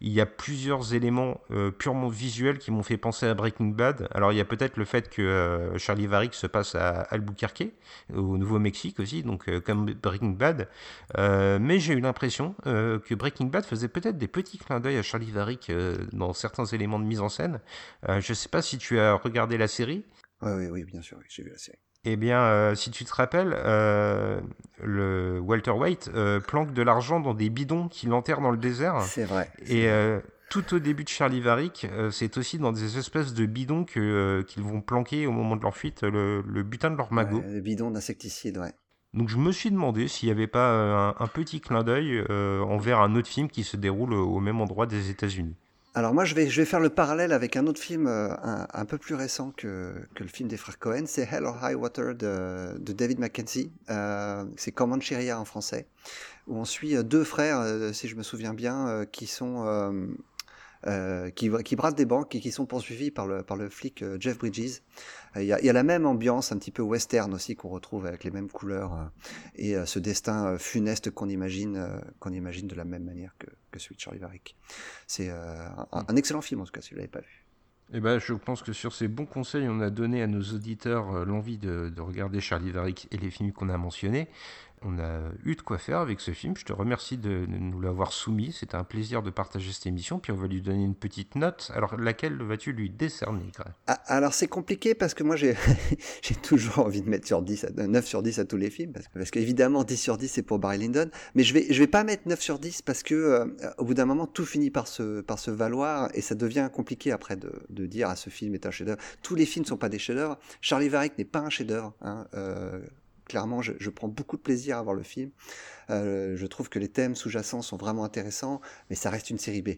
il 0.00 0.12
y 0.12 0.20
a 0.20 0.26
plusieurs 0.26 0.94
éléments 0.94 1.40
purement 1.78 2.08
visuels 2.08 2.58
qui 2.58 2.70
m'ont 2.70 2.82
fait 2.82 2.96
penser 2.96 3.26
à 3.26 3.34
Breaking 3.34 3.66
Bad. 3.66 4.08
Alors, 4.12 4.32
il 4.32 4.38
y 4.38 4.40
a 4.40 4.44
peut-être 4.44 4.76
le 4.76 4.84
fait 4.84 5.08
que 5.08 5.72
Charlie 5.76 6.06
Varick 6.06 6.34
se 6.34 6.46
passe 6.46 6.74
à 6.74 6.89
Albuquerque, 7.10 7.68
au 8.14 8.38
Nouveau-Mexique 8.38 9.00
aussi, 9.00 9.22
donc 9.22 9.48
comme 9.60 9.86
Breaking 9.86 10.30
Bad. 10.30 10.68
mais 11.16 11.78
j'ai 11.78 11.94
eu 11.94 12.00
l'impression 12.00 12.54
que 12.64 13.14
Breaking 13.14 13.46
Bad 13.46 13.64
faisait 13.64 13.88
peut-être 13.88 14.18
des 14.18 14.28
petits 14.28 14.58
clins 14.58 14.80
d'œil 14.80 14.98
à 14.98 15.02
Charlie 15.02 15.30
Varick 15.30 15.72
dans 16.12 16.32
certains 16.32 16.64
éléments 16.66 16.98
de 16.98 17.04
mise 17.04 17.20
en 17.20 17.28
scène. 17.28 17.60
je 18.08 18.16
ne 18.16 18.34
sais 18.34 18.48
pas 18.48 18.62
si 18.62 18.78
tu 18.78 18.98
as 18.98 19.14
regardé 19.14 19.58
la 19.58 19.68
série. 19.68 20.04
Oui, 20.42 20.68
oui, 20.68 20.84
bien 20.84 21.02
sûr, 21.02 21.18
j'ai 21.28 21.42
vu 21.42 21.50
la 21.50 21.58
série. 21.58 21.78
Eh 22.04 22.16
bien, 22.16 22.40
euh, 22.40 22.74
si 22.74 22.90
tu 22.90 23.04
te 23.04 23.12
rappelles, 23.12 23.54
euh, 23.54 24.40
le 24.82 25.38
Walter 25.38 25.72
White 25.72 26.10
euh, 26.14 26.40
planque 26.40 26.72
de 26.72 26.82
l'argent 26.82 27.20
dans 27.20 27.34
des 27.34 27.50
bidons 27.50 27.88
qu'il 27.88 28.14
enterre 28.14 28.40
dans 28.40 28.50
le 28.50 28.56
désert. 28.56 29.02
C'est 29.02 29.24
vrai. 29.24 29.50
Et 29.66 29.86
tout 30.50 30.74
au 30.74 30.78
début 30.78 31.04
de 31.04 31.08
Charlie 31.08 31.40
Varick, 31.40 31.86
c'est 32.10 32.36
aussi 32.36 32.58
dans 32.58 32.72
des 32.72 32.98
espèces 32.98 33.32
de 33.32 33.46
bidons 33.46 33.84
que, 33.84 34.44
qu'ils 34.46 34.62
vont 34.62 34.82
planquer 34.82 35.26
au 35.26 35.32
moment 35.32 35.56
de 35.56 35.62
leur 35.62 35.74
fuite 35.74 36.02
le, 36.02 36.42
butin 36.62 36.90
de 36.90 36.96
leur 36.96 37.12
magot. 37.12 37.42
les 37.46 37.62
bidons 37.62 37.90
d'insecticides, 37.90 38.58
ouais. 38.58 38.72
Donc 39.14 39.28
je 39.28 39.38
me 39.38 39.50
suis 39.50 39.70
demandé 39.70 40.06
s'il 40.06 40.28
n'y 40.28 40.32
avait 40.32 40.46
pas 40.46 41.14
un, 41.18 41.26
petit 41.26 41.60
clin 41.60 41.82
d'œil 41.82 42.22
envers 42.28 43.00
un 43.00 43.14
autre 43.14 43.28
film 43.28 43.48
qui 43.48 43.64
se 43.64 43.76
déroule 43.78 44.12
au 44.12 44.40
même 44.40 44.60
endroit 44.60 44.86
des 44.86 45.08
États-Unis. 45.08 45.56
Alors 45.92 46.14
moi, 46.14 46.24
je 46.24 46.36
vais, 46.36 46.48
je 46.48 46.60
vais 46.60 46.66
faire 46.66 46.78
le 46.78 46.90
parallèle 46.90 47.32
avec 47.32 47.56
un 47.56 47.66
autre 47.66 47.80
film 47.80 48.06
euh, 48.06 48.32
un, 48.72 48.84
peu 48.84 48.96
plus 48.96 49.16
récent 49.16 49.52
que, 49.56 49.92
que, 50.14 50.22
le 50.22 50.28
film 50.28 50.48
des 50.48 50.56
frères 50.56 50.78
Cohen. 50.78 51.02
C'est 51.06 51.28
Hell 51.30 51.44
or 51.44 51.58
High 51.62 51.74
Water 51.74 52.14
de, 52.14 52.78
de 52.78 52.92
David 52.92 53.18
Mackenzie. 53.18 53.72
Euh, 53.90 54.44
c'est 54.56 54.70
Comancheria 54.70 55.40
en 55.40 55.44
français, 55.44 55.88
où 56.46 56.56
on 56.56 56.64
suit 56.64 56.96
euh, 56.96 57.02
deux 57.02 57.24
frères, 57.24 57.58
euh, 57.58 57.92
si 57.92 58.06
je 58.06 58.14
me 58.14 58.22
souviens 58.22 58.54
bien, 58.54 59.04
qui 59.10 59.26
sont 59.26 59.64
euh, 60.86 61.30
qui, 61.30 61.50
qui 61.64 61.76
brassent 61.76 61.94
des 61.94 62.06
banques 62.06 62.34
et 62.34 62.40
qui 62.40 62.50
sont 62.50 62.64
poursuivis 62.64 63.10
par 63.10 63.26
le, 63.26 63.42
par 63.42 63.56
le 63.56 63.68
flic 63.68 64.02
euh, 64.02 64.16
Jeff 64.18 64.38
Bridges. 64.38 64.80
Il 65.36 65.42
y, 65.42 65.52
a, 65.52 65.60
il 65.60 65.66
y, 65.66 65.70
a, 65.70 65.72
la 65.72 65.82
même 65.82 66.06
ambiance, 66.06 66.52
un 66.52 66.58
petit 66.58 66.70
peu 66.70 66.82
western 66.82 67.32
aussi, 67.34 67.54
qu'on 67.54 67.68
retrouve 67.68 68.06
avec 68.06 68.24
les 68.24 68.30
mêmes 68.30 68.50
couleurs 68.50 69.12
et 69.54 69.76
ce 69.86 70.00
destin 70.00 70.58
funeste 70.58 71.12
qu'on 71.12 71.28
imagine, 71.28 72.00
qu'on 72.18 72.32
imagine 72.32 72.66
de 72.66 72.74
la 72.74 72.84
même 72.84 73.04
manière 73.04 73.36
que, 73.38 73.46
que 73.70 73.78
celui 73.78 73.94
de 73.94 74.00
Charlie 74.00 74.18
Varick. 74.18 74.56
C'est 75.06 75.30
un, 75.30 75.86
un, 75.92 76.16
excellent 76.16 76.40
film 76.40 76.62
en 76.62 76.64
tout 76.64 76.72
cas, 76.72 76.80
si 76.80 76.90
vous 76.90 76.96
ne 76.96 77.02
l'avez 77.02 77.12
pas 77.12 77.20
vu. 77.20 77.46
Eh 77.92 78.00
ben, 78.00 78.18
je 78.18 78.34
pense 78.34 78.62
que 78.62 78.72
sur 78.72 78.92
ces 78.92 79.06
bons 79.06 79.26
conseils, 79.26 79.68
on 79.68 79.80
a 79.80 79.90
donné 79.90 80.20
à 80.22 80.26
nos 80.26 80.42
auditeurs 80.42 81.24
l'envie 81.24 81.58
de, 81.58 81.92
de, 81.94 82.00
regarder 82.00 82.40
Charlie 82.40 82.72
Varick 82.72 83.06
et 83.12 83.16
les 83.16 83.30
films 83.30 83.52
qu'on 83.52 83.68
a 83.68 83.76
mentionnés 83.76 84.28
on 84.82 84.98
a 84.98 85.30
eu 85.44 85.56
de 85.56 85.62
quoi 85.62 85.78
faire 85.78 85.98
avec 85.98 86.20
ce 86.20 86.30
film. 86.30 86.56
Je 86.56 86.64
te 86.64 86.72
remercie 86.72 87.18
de, 87.18 87.46
nous 87.46 87.80
l'avoir 87.80 88.12
soumis. 88.12 88.52
C'était 88.52 88.76
un 88.76 88.84
plaisir 88.84 89.22
de 89.22 89.30
partager 89.30 89.72
cette 89.72 89.86
émission. 89.86 90.18
Puis 90.18 90.32
on 90.32 90.36
va 90.36 90.46
lui 90.46 90.62
donner 90.62 90.84
une 90.84 90.94
petite 90.94 91.34
note. 91.34 91.70
Alors, 91.74 91.96
laquelle 91.96 92.42
vas-tu 92.42 92.72
lui 92.72 92.90
décerner 92.90 93.44
ah, 93.86 94.00
Alors, 94.06 94.32
c'est 94.32 94.48
compliqué 94.48 94.94
parce 94.94 95.14
que 95.14 95.22
moi, 95.22 95.36
j'ai 95.36 95.54
toujours 96.42 96.80
envie 96.80 97.02
de 97.02 97.08
mettre 97.08 97.26
sur 97.26 97.42
10 97.42 97.66
9 97.76 98.06
sur 98.06 98.22
10 98.22 98.38
à 98.38 98.44
tous 98.44 98.56
les 98.56 98.70
films. 98.70 98.92
Parce, 99.14 99.30
qu'évidemment, 99.30 99.84
10 99.84 99.96
sur 99.96 100.16
10, 100.16 100.28
c'est 100.28 100.42
pour 100.42 100.58
Barry 100.58 100.78
Lyndon. 100.78 101.10
Mais 101.34 101.42
je 101.42 101.52
vais, 101.52 101.66
je 101.70 101.78
vais 101.78 101.86
pas 101.86 102.04
mettre 102.04 102.26
9 102.26 102.40
sur 102.40 102.58
10 102.58 102.82
parce 102.82 103.02
que 103.02 103.14
euh, 103.14 103.46
au 103.78 103.84
bout 103.84 103.94
d'un 103.94 104.06
moment, 104.06 104.26
tout 104.26 104.46
finit 104.46 104.70
par 104.70 104.88
se, 104.88 105.20
par 105.20 105.38
se 105.38 105.50
valoir. 105.50 106.08
Et 106.14 106.22
ça 106.22 106.34
devient 106.34 106.70
compliqué 106.72 107.12
après 107.12 107.36
de, 107.36 107.52
de 107.68 107.86
dire 107.86 108.08
à 108.08 108.12
ah, 108.12 108.16
ce 108.16 108.30
film 108.30 108.54
est 108.54 108.66
un 108.66 108.70
chef-d'œuvre. 108.70 109.00
Tous 109.22 109.34
les 109.34 109.46
films 109.46 109.64
ne 109.64 109.68
sont 109.68 109.76
pas 109.76 109.88
des 109.88 109.98
chefs-d'œuvre. 109.98 110.38
Charlie 110.60 110.88
Varick 110.88 111.18
n'est 111.18 111.24
pas 111.24 111.40
un 111.40 111.50
chef-d'œuvre. 111.50 111.92
Hein. 112.00 112.26
Euh, 112.34 112.80
clairement, 113.30 113.62
je, 113.62 113.90
prends 113.90 114.08
beaucoup 114.08 114.36
de 114.36 114.42
plaisir 114.42 114.76
à 114.76 114.82
voir 114.82 114.96
le 114.96 115.04
film. 115.04 115.30
Euh, 115.88 116.36
je 116.36 116.46
trouve 116.46 116.68
que 116.68 116.80
les 116.80 116.88
thèmes 116.88 117.14
sous-jacents 117.14 117.62
sont 117.62 117.76
vraiment 117.76 118.04
intéressants, 118.04 118.60
mais 118.88 118.96
ça 118.96 119.08
reste 119.08 119.30
une 119.30 119.38
série 119.38 119.62
B. 119.62 119.70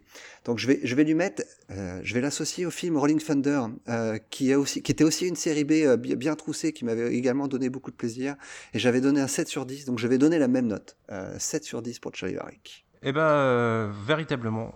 Donc 0.46 0.59
je 0.59 0.66
vais, 0.66 0.80
je 0.82 0.94
vais 0.94 1.05
lui 1.05 1.14
mettre, 1.14 1.42
euh, 1.70 2.00
je 2.03 2.14
vais 2.14 2.22
l'associer 2.22 2.64
au 2.64 2.70
film 2.70 2.96
Rolling 2.96 3.20
Thunder, 3.20 3.64
euh, 3.90 4.18
qui, 4.30 4.55
a 4.55 4.59
aussi, 4.59 4.82
qui 4.82 4.90
était 4.90 5.05
aussi 5.05 5.28
une 5.28 5.36
série 5.36 5.64
B 5.64 5.96
bien, 6.16 6.34
troussée, 6.34 6.72
qui 6.72 6.86
m'avait 6.86 7.14
également 7.14 7.46
donné 7.46 7.68
beaucoup 7.68 7.90
de 7.90 7.96
plaisir. 7.96 8.36
Et 8.72 8.78
j'avais 8.78 9.03
donné 9.03 9.20
un 9.20 9.26
7 9.26 9.48
sur 9.48 9.66
10, 9.66 9.84
donc 9.84 9.98
je 9.98 10.09
vais 10.09 10.16
donner 10.16 10.38
la 10.38 10.48
même 10.48 10.66
note. 10.66 10.96
7 11.38 11.62
sur 11.62 11.82
10 11.82 11.98
pour 11.98 12.14
Charlie 12.14 12.36
Varick. 12.36 12.86
Eh 13.03 13.12
ben, 13.12 13.92
véritablement, 14.07 14.74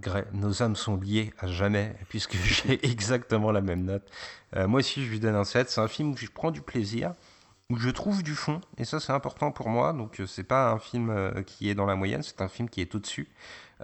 Gray, 0.00 0.22
nos 0.34 0.62
âmes 0.62 0.76
sont 0.76 0.96
liées 0.96 1.32
à 1.40 1.48
jamais, 1.48 1.96
puisque 2.08 2.36
j'ai 2.44 2.78
exactement 2.86 3.50
la 3.50 3.60
même 3.60 3.82
note. 3.82 4.08
moi 4.54 4.78
aussi, 4.78 5.04
je 5.04 5.10
lui 5.10 5.18
donne 5.18 5.34
un 5.34 5.44
7. 5.44 5.68
C'est 5.68 5.80
un 5.80 5.88
film 5.88 6.12
où 6.12 6.16
je 6.16 6.28
prends 6.32 6.52
du 6.52 6.62
plaisir 6.62 7.12
où 7.70 7.76
je 7.76 7.90
trouve 7.90 8.22
du 8.22 8.34
fond, 8.34 8.62
et 8.78 8.84
ça 8.84 8.98
c'est 8.98 9.12
important 9.12 9.52
pour 9.52 9.68
moi, 9.68 9.92
donc 9.92 10.20
euh, 10.20 10.26
c'est 10.26 10.44
pas 10.44 10.70
un 10.70 10.78
film 10.78 11.10
euh, 11.10 11.42
qui 11.42 11.68
est 11.68 11.74
dans 11.74 11.84
la 11.84 11.96
moyenne, 11.96 12.22
c'est 12.22 12.40
un 12.40 12.48
film 12.48 12.70
qui 12.70 12.80
est 12.80 12.94
au-dessus. 12.94 13.28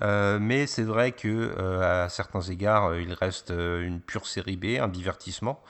Euh, 0.01 0.39
mais 0.41 0.67
c'est 0.67 0.83
vrai 0.83 1.13
que 1.13 1.55
à 1.83 2.09
certains 2.09 2.41
égards, 2.41 2.97
il 2.97 3.13
reste 3.13 3.51
une 3.51 4.01
pure 4.01 4.27
série 4.27 4.57
B, 4.57 4.81
un 4.81 4.89
divertissement. 4.89 5.63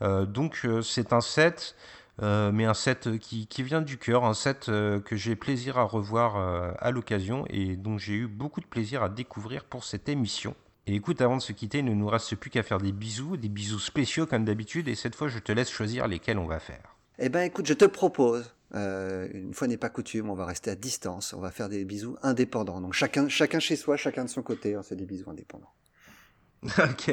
donc 0.00 0.66
c'est 0.82 1.12
un 1.12 1.20
set, 1.20 1.74
mais 2.20 2.64
un 2.64 2.74
set 2.74 3.18
qui, 3.18 3.46
qui 3.48 3.62
vient 3.64 3.82
du 3.82 3.98
cœur, 3.98 4.24
un 4.24 4.34
set 4.34 4.66
que 4.66 5.16
j'ai 5.16 5.34
plaisir 5.34 5.78
à 5.78 5.82
revoir 5.82 6.36
à 6.78 6.90
l'occasion 6.92 7.44
et 7.50 7.76
dont 7.76 7.98
j'ai 7.98 8.14
eu 8.14 8.28
beaucoup 8.28 8.60
de 8.60 8.66
plaisir 8.66 9.02
à 9.02 9.08
découvrir 9.08 9.64
pour 9.64 9.82
cette 9.82 10.08
émission. 10.08 10.54
Et 10.86 10.94
écoute, 10.94 11.20
avant 11.20 11.36
de 11.36 11.42
se 11.42 11.52
quitter, 11.52 11.78
il 11.78 11.84
ne 11.86 11.94
nous 11.94 12.08
reste 12.08 12.36
plus 12.36 12.50
qu'à 12.50 12.62
faire 12.62 12.78
des 12.78 12.92
bisous, 12.92 13.36
des 13.36 13.48
bisous 13.48 13.80
spéciaux 13.80 14.26
comme 14.26 14.44
d'habitude, 14.44 14.86
et 14.86 14.94
cette 14.94 15.16
fois 15.16 15.26
je 15.26 15.40
te 15.40 15.50
laisse 15.50 15.70
choisir 15.70 16.06
lesquels 16.06 16.38
on 16.38 16.46
va 16.46 16.60
faire. 16.60 16.92
Eh 17.24 17.28
ben 17.28 17.42
écoute, 17.42 17.66
je 17.66 17.74
te 17.74 17.84
propose, 17.84 18.52
euh, 18.74 19.28
une 19.32 19.54
fois 19.54 19.68
n'est 19.68 19.76
pas 19.76 19.88
coutume, 19.88 20.28
on 20.28 20.34
va 20.34 20.44
rester 20.44 20.72
à 20.72 20.74
distance, 20.74 21.32
on 21.34 21.40
va 21.40 21.52
faire 21.52 21.68
des 21.68 21.84
bisous 21.84 22.16
indépendants. 22.24 22.80
Donc 22.80 22.94
chacun, 22.94 23.28
chacun 23.28 23.60
chez 23.60 23.76
soi, 23.76 23.96
chacun 23.96 24.24
de 24.24 24.28
son 24.28 24.42
côté, 24.42 24.76
on 24.76 24.82
fait 24.82 24.96
des 24.96 25.06
bisous 25.06 25.30
indépendants. 25.30 25.72
ok, 26.64 27.12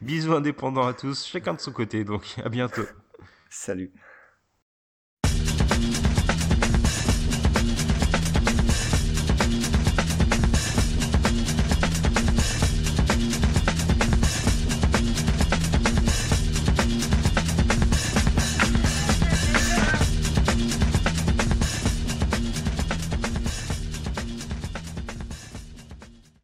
bisous 0.00 0.32
indépendants 0.32 0.86
à 0.86 0.94
tous, 0.94 1.26
chacun 1.26 1.52
de 1.52 1.60
son 1.60 1.72
côté, 1.72 2.04
donc 2.04 2.36
à 2.42 2.48
bientôt. 2.48 2.86
Salut. 3.50 3.92